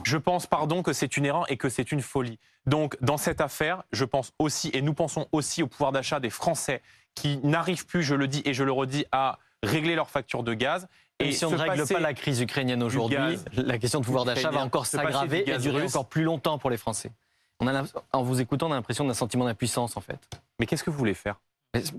Je 0.05 0.17
pense 0.17 0.47
pardon 0.47 0.83
que 0.83 0.93
c'est 0.93 1.17
une 1.17 1.25
erreur 1.25 1.51
et 1.51 1.57
que 1.57 1.69
c'est 1.69 1.93
une 1.93 2.01
folie. 2.01 2.39
Donc 2.67 2.97
dans 3.01 3.17
cette 3.17 3.41
affaire, 3.41 3.83
je 3.93 4.05
pense 4.05 4.33
aussi 4.39 4.71
et 4.73 4.83
nous 4.83 4.95
pensons 4.95 5.27
aussi 5.33 5.63
au 5.63 5.67
pouvoir 5.67 5.93
d'achat 5.93 6.21
des 6.21 6.31
Français 6.31 6.83
qui 7.15 7.39
n'arrivent 7.43 7.87
plus, 7.87 8.03
je 8.03 8.15
le 8.15 8.29
dis 8.29 8.43
et 8.45 8.55
je 8.55 8.63
le 8.63 8.73
redis, 8.73 9.07
à 9.11 9.39
régler 9.63 9.95
leurs 9.95 10.11
factures 10.11 10.43
de 10.43 10.55
gaz. 10.55 10.87
Et 11.19 11.33
si 11.33 11.45
on 11.45 11.51
ne 11.51 11.57
règle 11.57 11.87
pas 11.87 12.01
la 12.01 12.15
crise 12.15 12.41
ukrainienne 12.41 12.83
aujourd'hui, 12.83 13.39
la 13.55 13.79
question 13.79 14.01
de 14.01 14.05
pouvoir 14.05 14.25
d'achat 14.25 14.51
va 14.51 14.61
encore 14.61 14.87
s'aggraver 14.87 15.51
et 15.51 15.59
durer 15.59 15.85
encore 15.85 16.07
plus 16.07 16.23
longtemps 16.23 16.59
pour 16.59 16.71
les 16.71 16.77
Français. 16.77 17.11
On 17.59 17.67
a, 17.67 17.85
en 18.13 18.23
vous 18.23 18.43
écoutant, 18.43 18.69
on 18.69 18.73
a 18.73 18.75
l'impression 18.75 19.07
d'un 19.07 19.15
sentiment 19.15 19.47
d'impuissance 19.47 19.97
en 19.97 20.03
fait. 20.03 20.19
Mais 20.61 20.67
qu'est-ce 20.67 20.85
que 20.85 20.91
vous 20.91 20.99
voulez 20.99 21.15
faire? 21.15 21.41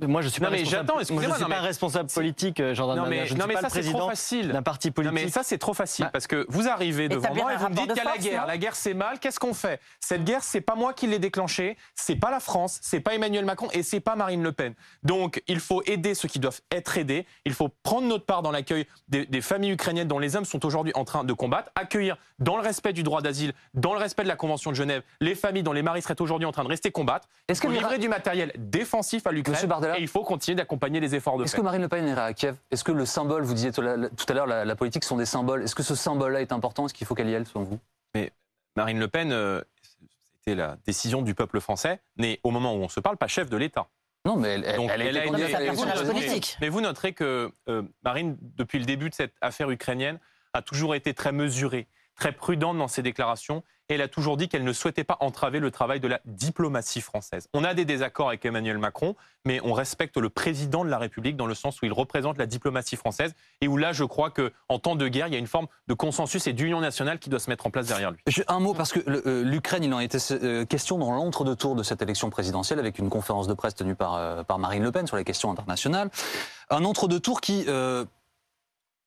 Moi, 0.08 0.22
je 0.22 0.30
suis 0.30 0.42
pas, 0.42 0.50
responsable, 0.50 0.88
moi, 1.12 1.24
je 1.24 1.34
suis 1.34 1.46
pas 1.46 1.62
responsable 1.62 2.10
politique, 2.10 2.60
euh, 2.60 2.74
Jordan 2.74 2.98
Non, 2.98 3.06
mais, 3.08 3.26
je 3.28 3.36
non, 3.36 3.46
mais 3.48 3.56
pas 3.56 3.62
ça, 3.62 3.70
c'est 3.70 3.84
trop 3.84 4.10
facile. 4.10 4.50
d'un 4.50 4.62
parti 4.62 4.92
politique. 4.92 5.16
Non, 5.16 5.24
mais 5.24 5.30
ça, 5.30 5.44
c'est 5.44 5.58
trop 5.58 5.74
facile 5.74 6.06
bah, 6.06 6.12
parce 6.12 6.28
que 6.28 6.46
vous 6.50 6.68
arrivez 6.68 7.10
devant 7.10 7.34
moi 7.34 7.54
et 7.54 7.58
vous 7.58 7.70
me 7.70 7.76
dites 7.76 7.88
qu'il 7.88 7.98
y 7.98 8.00
a 8.00 8.04
la 8.04 8.18
guerre. 8.18 8.46
La 8.48 8.58
guerre, 8.58 8.76
c'est 8.76 8.94
mal. 8.94 9.20
Qu'est-ce 9.20 9.40
qu'on 9.40 9.54
fait? 9.54 9.80
Cette 10.00 10.24
guerre, 10.24 10.44
c'est 10.44 10.62
pas 10.62 10.76
moi 10.76 10.94
qui 10.94 11.08
l'ai 11.08 11.20
déclenchée. 11.20 11.78
C'est 11.96 12.16
pas 12.16 12.32
la 12.32 12.40
France. 12.40 12.80
C'est 12.82 13.00
pas 13.00 13.14
Emmanuel 13.14 13.46
Macron 13.46 13.68
et 13.74 13.84
c'est 13.84 14.00
pas 14.00 14.16
Marine 14.16 14.44
Le 14.44 14.52
Pen. 14.52 14.74
Donc, 15.04 15.42
il 15.48 15.60
faut 15.60 15.82
aider 15.86 16.16
ceux 16.16 16.28
qui 16.28 16.40
doivent 16.40 16.62
être 16.72 16.98
aidés. 16.98 17.26
Il 17.46 17.54
faut 17.54 17.70
prendre 17.84 18.08
notre 18.08 18.26
part 18.26 18.42
dans 18.42 18.52
l'accueil 18.52 18.86
des, 19.08 19.26
des, 19.26 19.42
familles 19.42 19.72
ukrainiennes 19.72 20.08
dont 20.08 20.20
les 20.20 20.36
hommes 20.36 20.46
sont 20.46 20.66
aujourd'hui 20.66 20.94
en 20.96 21.06
train 21.06 21.24
de 21.24 21.34
combattre. 21.34 21.72
Accueillir 21.76 22.18
dans 22.40 22.58
le 22.58 22.64
respect 22.64 22.94
du 22.94 23.04
droit 23.04 23.22
d'asile, 23.22 23.54
dans 23.74 23.94
le 23.94 24.00
respect 24.00 24.24
de 24.24 24.28
la 24.28 24.36
Convention 24.36 24.72
de 24.72 24.76
Genève, 24.76 25.04
les 25.22 25.36
familles 25.36 25.64
dont 25.64 25.74
les 25.74 25.82
maris 25.82 26.02
seraient 26.02 26.22
aujourd'hui 26.22 26.46
en 26.46 26.52
train 26.52 26.64
de 26.64 26.70
rester 26.70 26.92
combattre. 26.92 27.28
Est-ce 27.48 27.62
que 27.62 27.68
livrer 27.68 27.98
du 27.98 28.10
matériel 28.10 28.52
défensif 28.58 29.26
à 29.28 29.32
l'Ukraine 29.32 29.67
et 29.96 30.02
il 30.02 30.08
faut 30.08 30.24
continuer 30.24 30.56
d'accompagner 30.56 31.00
les 31.00 31.16
efforts 31.16 31.38
de 31.38 31.44
Est-ce 31.44 31.56
que 31.56 31.62
Marine 31.62 31.82
Le 31.82 31.88
Pen 31.88 32.08
ira 32.08 32.26
à 32.26 32.34
Kiev? 32.34 32.56
Est-ce 32.72 32.84
que 32.84 32.92
le 32.92 33.06
symbole, 33.06 33.44
vous 33.44 33.54
disiez 33.54 33.72
tout 33.72 33.82
à 33.82 34.34
l'heure, 34.34 34.48
la, 34.48 34.76
politique 34.76 35.04
sont 35.04 35.18
des 35.18 35.26
symboles. 35.26 35.64
Est-ce 35.64 35.76
que 35.76 35.84
ce 35.84 35.96
symbole-là 35.96 36.42
est 36.42 36.52
important? 36.52 36.86
Est-ce 36.86 36.94
qu'il 36.94 37.08
faut 37.08 37.16
qu'elle 37.16 37.30
y 37.30 37.36
aille, 37.36 37.46
selon 37.46 37.64
vous? 37.64 37.80
Mais 38.14 38.32
Marine 38.76 39.00
Le 39.00 39.08
Pen, 39.08 39.32
euh, 39.32 39.62
c'était 40.40 40.56
la 40.56 40.78
décision 40.86 41.22
du 41.22 41.34
peuple 41.36 41.60
français, 41.60 42.00
n'est 42.18 42.40
au 42.44 42.52
moment 42.52 42.74
où 42.74 42.78
on 42.78 42.90
se 42.90 43.00
parle 43.00 43.18
pas 43.18 43.28
chef 43.28 43.50
de 43.50 43.58
l'État. 43.58 43.88
Non, 44.26 44.36
mais 44.36 44.50
elle, 44.50 44.66
elle, 44.66 45.18
a 45.18 45.26
été 45.26 46.06
politique. 46.06 46.58
Mais 46.60 46.70
vous 46.70 46.82
noterez 46.82 47.14
que 47.14 47.52
euh, 47.70 47.84
Marine, 48.04 48.38
depuis 48.42 48.80
le 48.80 48.86
début 48.86 49.10
de 49.10 49.16
cette 49.16 49.34
affaire 49.42 49.70
ukrainienne, 49.70 50.20
a 50.54 50.62
toujours 50.62 50.96
été 50.96 51.14
très 51.14 51.32
mesurée, 51.32 51.88
très 52.16 52.32
prudente 52.32 52.78
dans 52.78 52.88
ses 52.88 53.02
déclarations 53.02 53.64
elle 53.96 54.02
a 54.02 54.08
toujours 54.08 54.38
dit 54.38 54.50
qu'elle 54.50 54.64
ne 54.64 54.74
souhaitait 54.74 55.04
pas 55.04 55.18
entraver 55.22 55.60
le 55.60 55.72
travail 55.72 56.00
de 56.00 56.08
la 56.08 56.20
diplomatie 56.26 57.02
française. 57.02 57.48
On 57.54 57.64
a 57.64 57.74
des 57.74 57.86
désaccords 57.86 58.28
avec 58.28 58.46
Emmanuel 58.46 58.78
Macron, 58.78 59.16
mais 59.46 59.62
on 59.64 59.74
respecte 59.74 60.18
le 60.18 60.30
président 60.30 60.84
de 60.84 60.90
la 60.90 60.98
République 60.98 61.38
dans 61.38 61.46
le 61.46 61.56
sens 61.56 61.82
où 61.82 61.86
il 61.86 61.94
représente 61.94 62.38
la 62.38 62.46
diplomatie 62.46 62.98
française 62.98 63.34
et 63.62 63.68
où 63.68 63.78
là, 63.78 63.94
je 63.94 64.04
crois 64.04 64.30
qu'en 64.30 64.80
temps 64.80 64.96
de 64.96 65.08
guerre, 65.08 65.28
il 65.28 65.34
y 65.34 65.36
a 65.36 65.40
une 65.40 65.48
forme 65.48 65.68
de 65.88 65.94
consensus 65.94 66.48
et 66.48 66.54
d'union 66.54 66.82
nationale 66.82 67.20
qui 67.20 67.30
doit 67.30 67.40
se 67.40 67.50
mettre 67.50 67.66
en 67.66 67.70
place 67.70 67.88
derrière 67.88 68.12
lui. 68.12 68.20
Un 68.48 68.60
mot, 68.60 68.74
parce 68.74 68.92
que 68.92 69.00
euh, 69.08 69.44
l'Ukraine, 69.44 69.84
il 69.84 69.94
en 69.94 70.00
été 70.00 70.18
euh, 70.32 70.66
question 70.66 70.98
dans 70.98 71.12
l'entre-deux-tours 71.12 71.76
de 71.76 71.84
cette 71.84 72.02
élection 72.02 72.30
présidentielle 72.30 72.80
avec 72.80 73.00
une 73.00 73.10
conférence 73.10 73.48
de 73.48 73.54
presse 73.54 73.76
tenue 73.76 73.96
par, 73.96 74.16
euh, 74.16 74.44
Marine 74.58 74.84
Le 74.84 74.92
Pen 74.92 75.06
sur 75.08 75.18
les 75.18 75.24
questions 75.24 75.52
internationales. 75.52 76.10
Un 76.70 76.84
entre-deux-tours 76.84 77.42
qui 77.42 77.66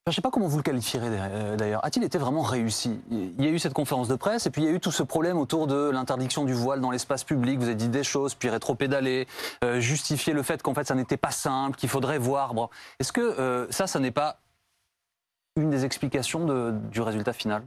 je 0.06 0.12
ne 0.12 0.14
sais 0.14 0.22
pas 0.22 0.30
comment 0.30 0.48
vous 0.48 0.56
le 0.56 0.62
qualifierez 0.62 1.08
euh, 1.10 1.56
d'ailleurs. 1.56 1.84
A-t-il 1.84 2.02
été 2.04 2.16
vraiment 2.16 2.40
réussi? 2.40 2.98
Il 3.10 3.44
y 3.44 3.46
a 3.46 3.50
eu 3.50 3.58
cette 3.58 3.74
conférence 3.74 4.08
de 4.08 4.14
presse 4.16 4.46
et 4.46 4.50
puis 4.50 4.62
il 4.62 4.64
y 4.64 4.68
a 4.68 4.72
eu 4.72 4.80
tout 4.80 4.90
ce 4.90 5.02
problème 5.02 5.36
autour 5.36 5.66
de 5.66 5.90
l'interdiction 5.90 6.44
du 6.44 6.54
voile 6.54 6.80
dans 6.80 6.90
l'espace 6.90 7.22
public. 7.22 7.58
Vous 7.58 7.66
avez 7.66 7.74
dit 7.74 7.90
des 7.90 8.02
choses, 8.02 8.34
puis 8.34 8.48
rétro-pédaler, 8.48 9.28
euh, 9.62 9.78
justifier 9.78 10.32
le 10.32 10.42
fait 10.42 10.62
qu'en 10.62 10.72
fait 10.72 10.86
ça 10.86 10.94
n'était 10.94 11.18
pas 11.18 11.30
simple, 11.30 11.76
qu'il 11.76 11.90
faudrait 11.90 12.18
voir. 12.18 12.54
Est-ce 12.98 13.12
que 13.12 13.20
euh, 13.20 13.70
ça, 13.70 13.86
ça 13.86 14.00
n'est 14.00 14.10
pas 14.10 14.40
une 15.56 15.68
des 15.68 15.84
explications 15.84 16.72
du 16.72 17.00
résultat 17.02 17.34
final? 17.34 17.62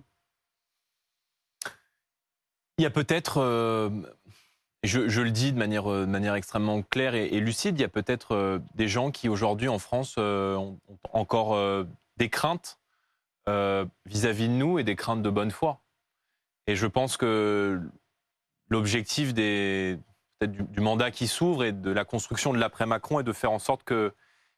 Il 2.79 2.83
y 2.83 2.87
a 2.87 2.89
peut-être, 2.89 3.91
je, 4.83 5.21
le 5.21 5.31
dis 5.31 5.53
manière, 5.53 5.85
de 5.85 6.05
manière 6.05 6.33
extrêmement 6.33 6.81
claire 6.81 7.13
et, 7.13 7.39
lucide, 7.39 7.77
il 7.77 7.81
y 7.81 7.85
a 7.85 7.89
peut-être 7.89 8.59
des 8.73 8.87
gens 8.87 9.11
qui 9.11 9.29
aujourd'hui 9.29 9.69
en 9.69 9.77
France 9.77 10.17
ont 10.17 10.79
encore 11.11 11.85
des 12.17 12.29
craintes 12.29 12.79
euh, 13.49 13.85
vis-à-vis 14.05 14.47
de 14.47 14.53
nous 14.53 14.79
et 14.79 14.83
des 14.83 14.95
craintes 14.95 15.21
de 15.21 15.29
bonne 15.29 15.51
foi. 15.51 15.81
Et 16.67 16.75
je 16.75 16.87
pense 16.87 17.17
que 17.17 17.81
l'objectif 18.69 19.33
du 19.33 19.99
mandat 20.77 21.11
qui 21.11 21.27
s'ouvre 21.27 21.65
et 21.65 21.71
de 21.71 21.91
la 21.91 22.05
construction 22.05 22.53
de 22.53 22.57
l'après-Macron 22.57 23.19
est 23.19 23.23
de 23.23 23.33
faire 23.33 23.51
en 23.51 23.59
sorte 23.59 23.83
qu'il 23.83 24.11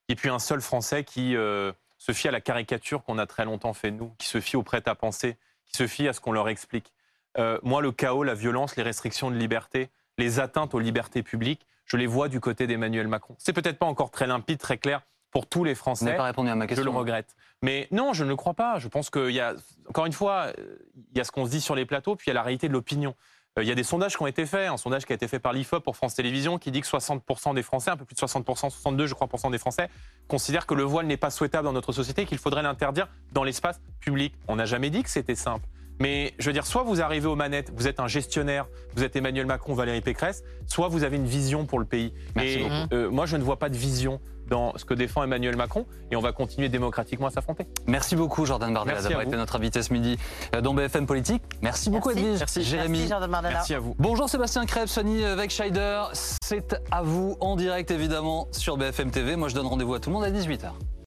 n'y 0.09 0.13
ait 0.13 0.15
plus 0.15 0.29
un 0.29 0.39
seul 0.39 0.61
Français 0.61 1.03
qui 1.03 1.35
euh, 1.35 1.71
se 1.97 2.11
fie 2.11 2.27
à 2.27 2.31
la 2.31 2.41
caricature 2.41 3.03
qu'on 3.03 3.17
a 3.17 3.25
très 3.25 3.45
longtemps 3.45 3.73
fait 3.73 3.91
nous, 3.91 4.13
qui 4.17 4.27
se 4.27 4.39
fie 4.39 4.55
au 4.55 4.63
prêt-à-penser, 4.63 5.37
qui 5.65 5.77
se 5.77 5.87
fie 5.87 6.07
à 6.07 6.13
ce 6.13 6.21
qu'on 6.21 6.31
leur 6.31 6.47
explique. 6.47 6.93
Euh, 7.37 7.59
moi, 7.63 7.81
le 7.81 7.91
chaos, 7.91 8.23
la 8.23 8.35
violence, 8.35 8.75
les 8.75 8.83
restrictions 8.83 9.31
de 9.31 9.35
liberté, 9.35 9.89
les 10.17 10.39
atteintes 10.39 10.75
aux 10.75 10.79
libertés 10.79 11.23
publiques, 11.23 11.65
je 11.85 11.97
les 11.97 12.07
vois 12.07 12.29
du 12.29 12.39
côté 12.39 12.67
d'Emmanuel 12.67 13.07
Macron. 13.07 13.35
C'est 13.39 13.53
peut-être 13.53 13.77
pas 13.77 13.85
encore 13.85 14.11
très 14.11 14.27
limpide, 14.27 14.59
très 14.59 14.77
clair 14.77 15.01
pour 15.35 15.47
tous 15.47 15.65
les 15.65 15.73
Vous 15.73 15.79
Français. 15.79 16.05
n'avez 16.05 16.15
pas 16.15 16.23
répondu 16.23 16.49
à 16.49 16.55
ma 16.55 16.63
Je 16.63 16.69
question. 16.69 16.85
le 16.85 16.97
regrette. 16.97 17.35
Mais 17.61 17.89
non, 17.91 18.13
je 18.13 18.23
ne 18.23 18.29
le 18.29 18.37
crois 18.37 18.53
pas. 18.53 18.79
Je 18.79 18.87
pense 18.87 19.09
qu'il 19.09 19.31
y 19.31 19.41
a, 19.41 19.53
encore 19.89 20.05
une 20.05 20.13
fois, 20.13 20.53
euh, 20.57 20.77
il 21.11 21.17
y 21.17 21.19
a 21.19 21.25
ce 21.25 21.31
qu'on 21.33 21.45
se 21.45 21.51
dit 21.51 21.59
sur 21.59 21.75
les 21.75 21.85
plateaux, 21.85 22.15
puis 22.15 22.27
il 22.27 22.29
y 22.29 22.31
a 22.31 22.35
la 22.35 22.41
réalité 22.41 22.69
de 22.69 22.73
l'opinion. 22.73 23.15
Euh, 23.59 23.63
Il 23.63 23.67
y 23.67 23.71
a 23.71 23.75
des 23.75 23.83
sondages 23.83 24.15
qui 24.15 24.23
ont 24.23 24.27
été 24.27 24.45
faits. 24.45 24.69
Un 24.69 24.77
sondage 24.77 25.05
qui 25.05 25.11
a 25.11 25.15
été 25.15 25.27
fait 25.27 25.39
par 25.39 25.51
l'IFOP 25.51 25.83
pour 25.83 25.97
France 25.97 26.15
Télévisions 26.15 26.57
qui 26.57 26.71
dit 26.71 26.79
que 26.79 26.87
60% 26.87 27.53
des 27.53 27.63
Français, 27.63 27.91
un 27.91 27.97
peu 27.97 28.05
plus 28.05 28.15
de 28.15 28.19
60%, 28.21 28.45
62 28.69 29.07
je 29.07 29.13
crois, 29.13 29.27
des 29.51 29.57
Français, 29.57 29.89
considèrent 30.29 30.65
que 30.65 30.73
le 30.73 30.83
voile 30.83 31.05
n'est 31.05 31.17
pas 31.17 31.31
souhaitable 31.31 31.65
dans 31.65 31.73
notre 31.73 31.91
société, 31.91 32.25
qu'il 32.25 32.37
faudrait 32.37 32.63
l'interdire 32.63 33.09
dans 33.33 33.43
l'espace 33.43 33.81
public. 33.99 34.33
On 34.47 34.55
n'a 34.55 34.65
jamais 34.65 34.89
dit 34.89 35.03
que 35.03 35.09
c'était 35.09 35.35
simple. 35.35 35.65
Mais 35.99 36.33
je 36.39 36.45
veux 36.45 36.53
dire, 36.53 36.65
soit 36.65 36.83
vous 36.83 37.01
arrivez 37.01 37.27
aux 37.27 37.35
manettes, 37.35 37.71
vous 37.75 37.87
êtes 37.87 37.99
un 37.99 38.07
gestionnaire, 38.07 38.67
vous 38.95 39.03
êtes 39.03 39.15
Emmanuel 39.17 39.45
Macron, 39.45 39.73
Valérie 39.73 39.99
Pécresse, 40.01 40.43
soit 40.65 40.87
vous 40.87 41.03
avez 41.03 41.17
une 41.17 41.25
vision 41.25 41.65
pour 41.65 41.79
le 41.79 41.85
pays. 41.85 42.13
Merci 42.35 42.59
et 42.59 42.69
euh, 42.93 43.09
moi, 43.09 43.25
je 43.25 43.35
ne 43.37 43.43
vois 43.43 43.59
pas 43.59 43.69
de 43.69 43.77
vision 43.77 44.19
dans 44.49 44.77
ce 44.77 44.85
que 44.85 44.93
défend 44.93 45.23
Emmanuel 45.23 45.55
Macron, 45.55 45.85
et 46.11 46.15
on 46.15 46.21
va 46.21 46.31
continuer 46.31 46.69
démocratiquement 46.69 47.27
à 47.27 47.31
s'affronter. 47.31 47.65
Merci 47.87 48.15
beaucoup 48.15 48.45
Jordan 48.45 48.73
Bardella 48.73 48.95
Merci 48.95 49.09
d'avoir 49.09 49.25
été 49.25 49.37
notre 49.37 49.55
invité 49.55 49.81
ce 49.81 49.93
midi 49.93 50.17
euh, 50.55 50.61
dans 50.61 50.73
BFM 50.73 51.05
Politique. 51.05 51.43
Merci 51.61 51.89
beaucoup 51.89 52.09
Merci. 52.09 52.23
Edwige. 52.23 52.39
Merci. 52.39 52.63
Jérémy. 52.63 52.97
Merci, 52.97 53.09
Jordan 53.09 53.31
Bardella. 53.31 53.53
Merci 53.55 53.73
à 53.73 53.79
vous. 53.79 53.95
Bonjour 53.97 54.29
Sébastien 54.29 54.65
Krebs, 54.65 54.87
Sonny 54.87 55.21
Wegscheider. 55.21 56.03
C'est 56.13 56.75
à 56.91 57.01
vous 57.01 57.37
en 57.39 57.55
direct 57.55 57.91
évidemment 57.91 58.47
sur 58.51 58.77
BFM 58.77 59.11
TV. 59.11 59.35
Moi 59.35 59.49
je 59.49 59.55
donne 59.55 59.67
rendez-vous 59.67 59.93
à 59.93 59.99
tout 59.99 60.09
le 60.09 60.15
monde 60.15 60.23
à 60.23 60.31
18h. 60.31 60.71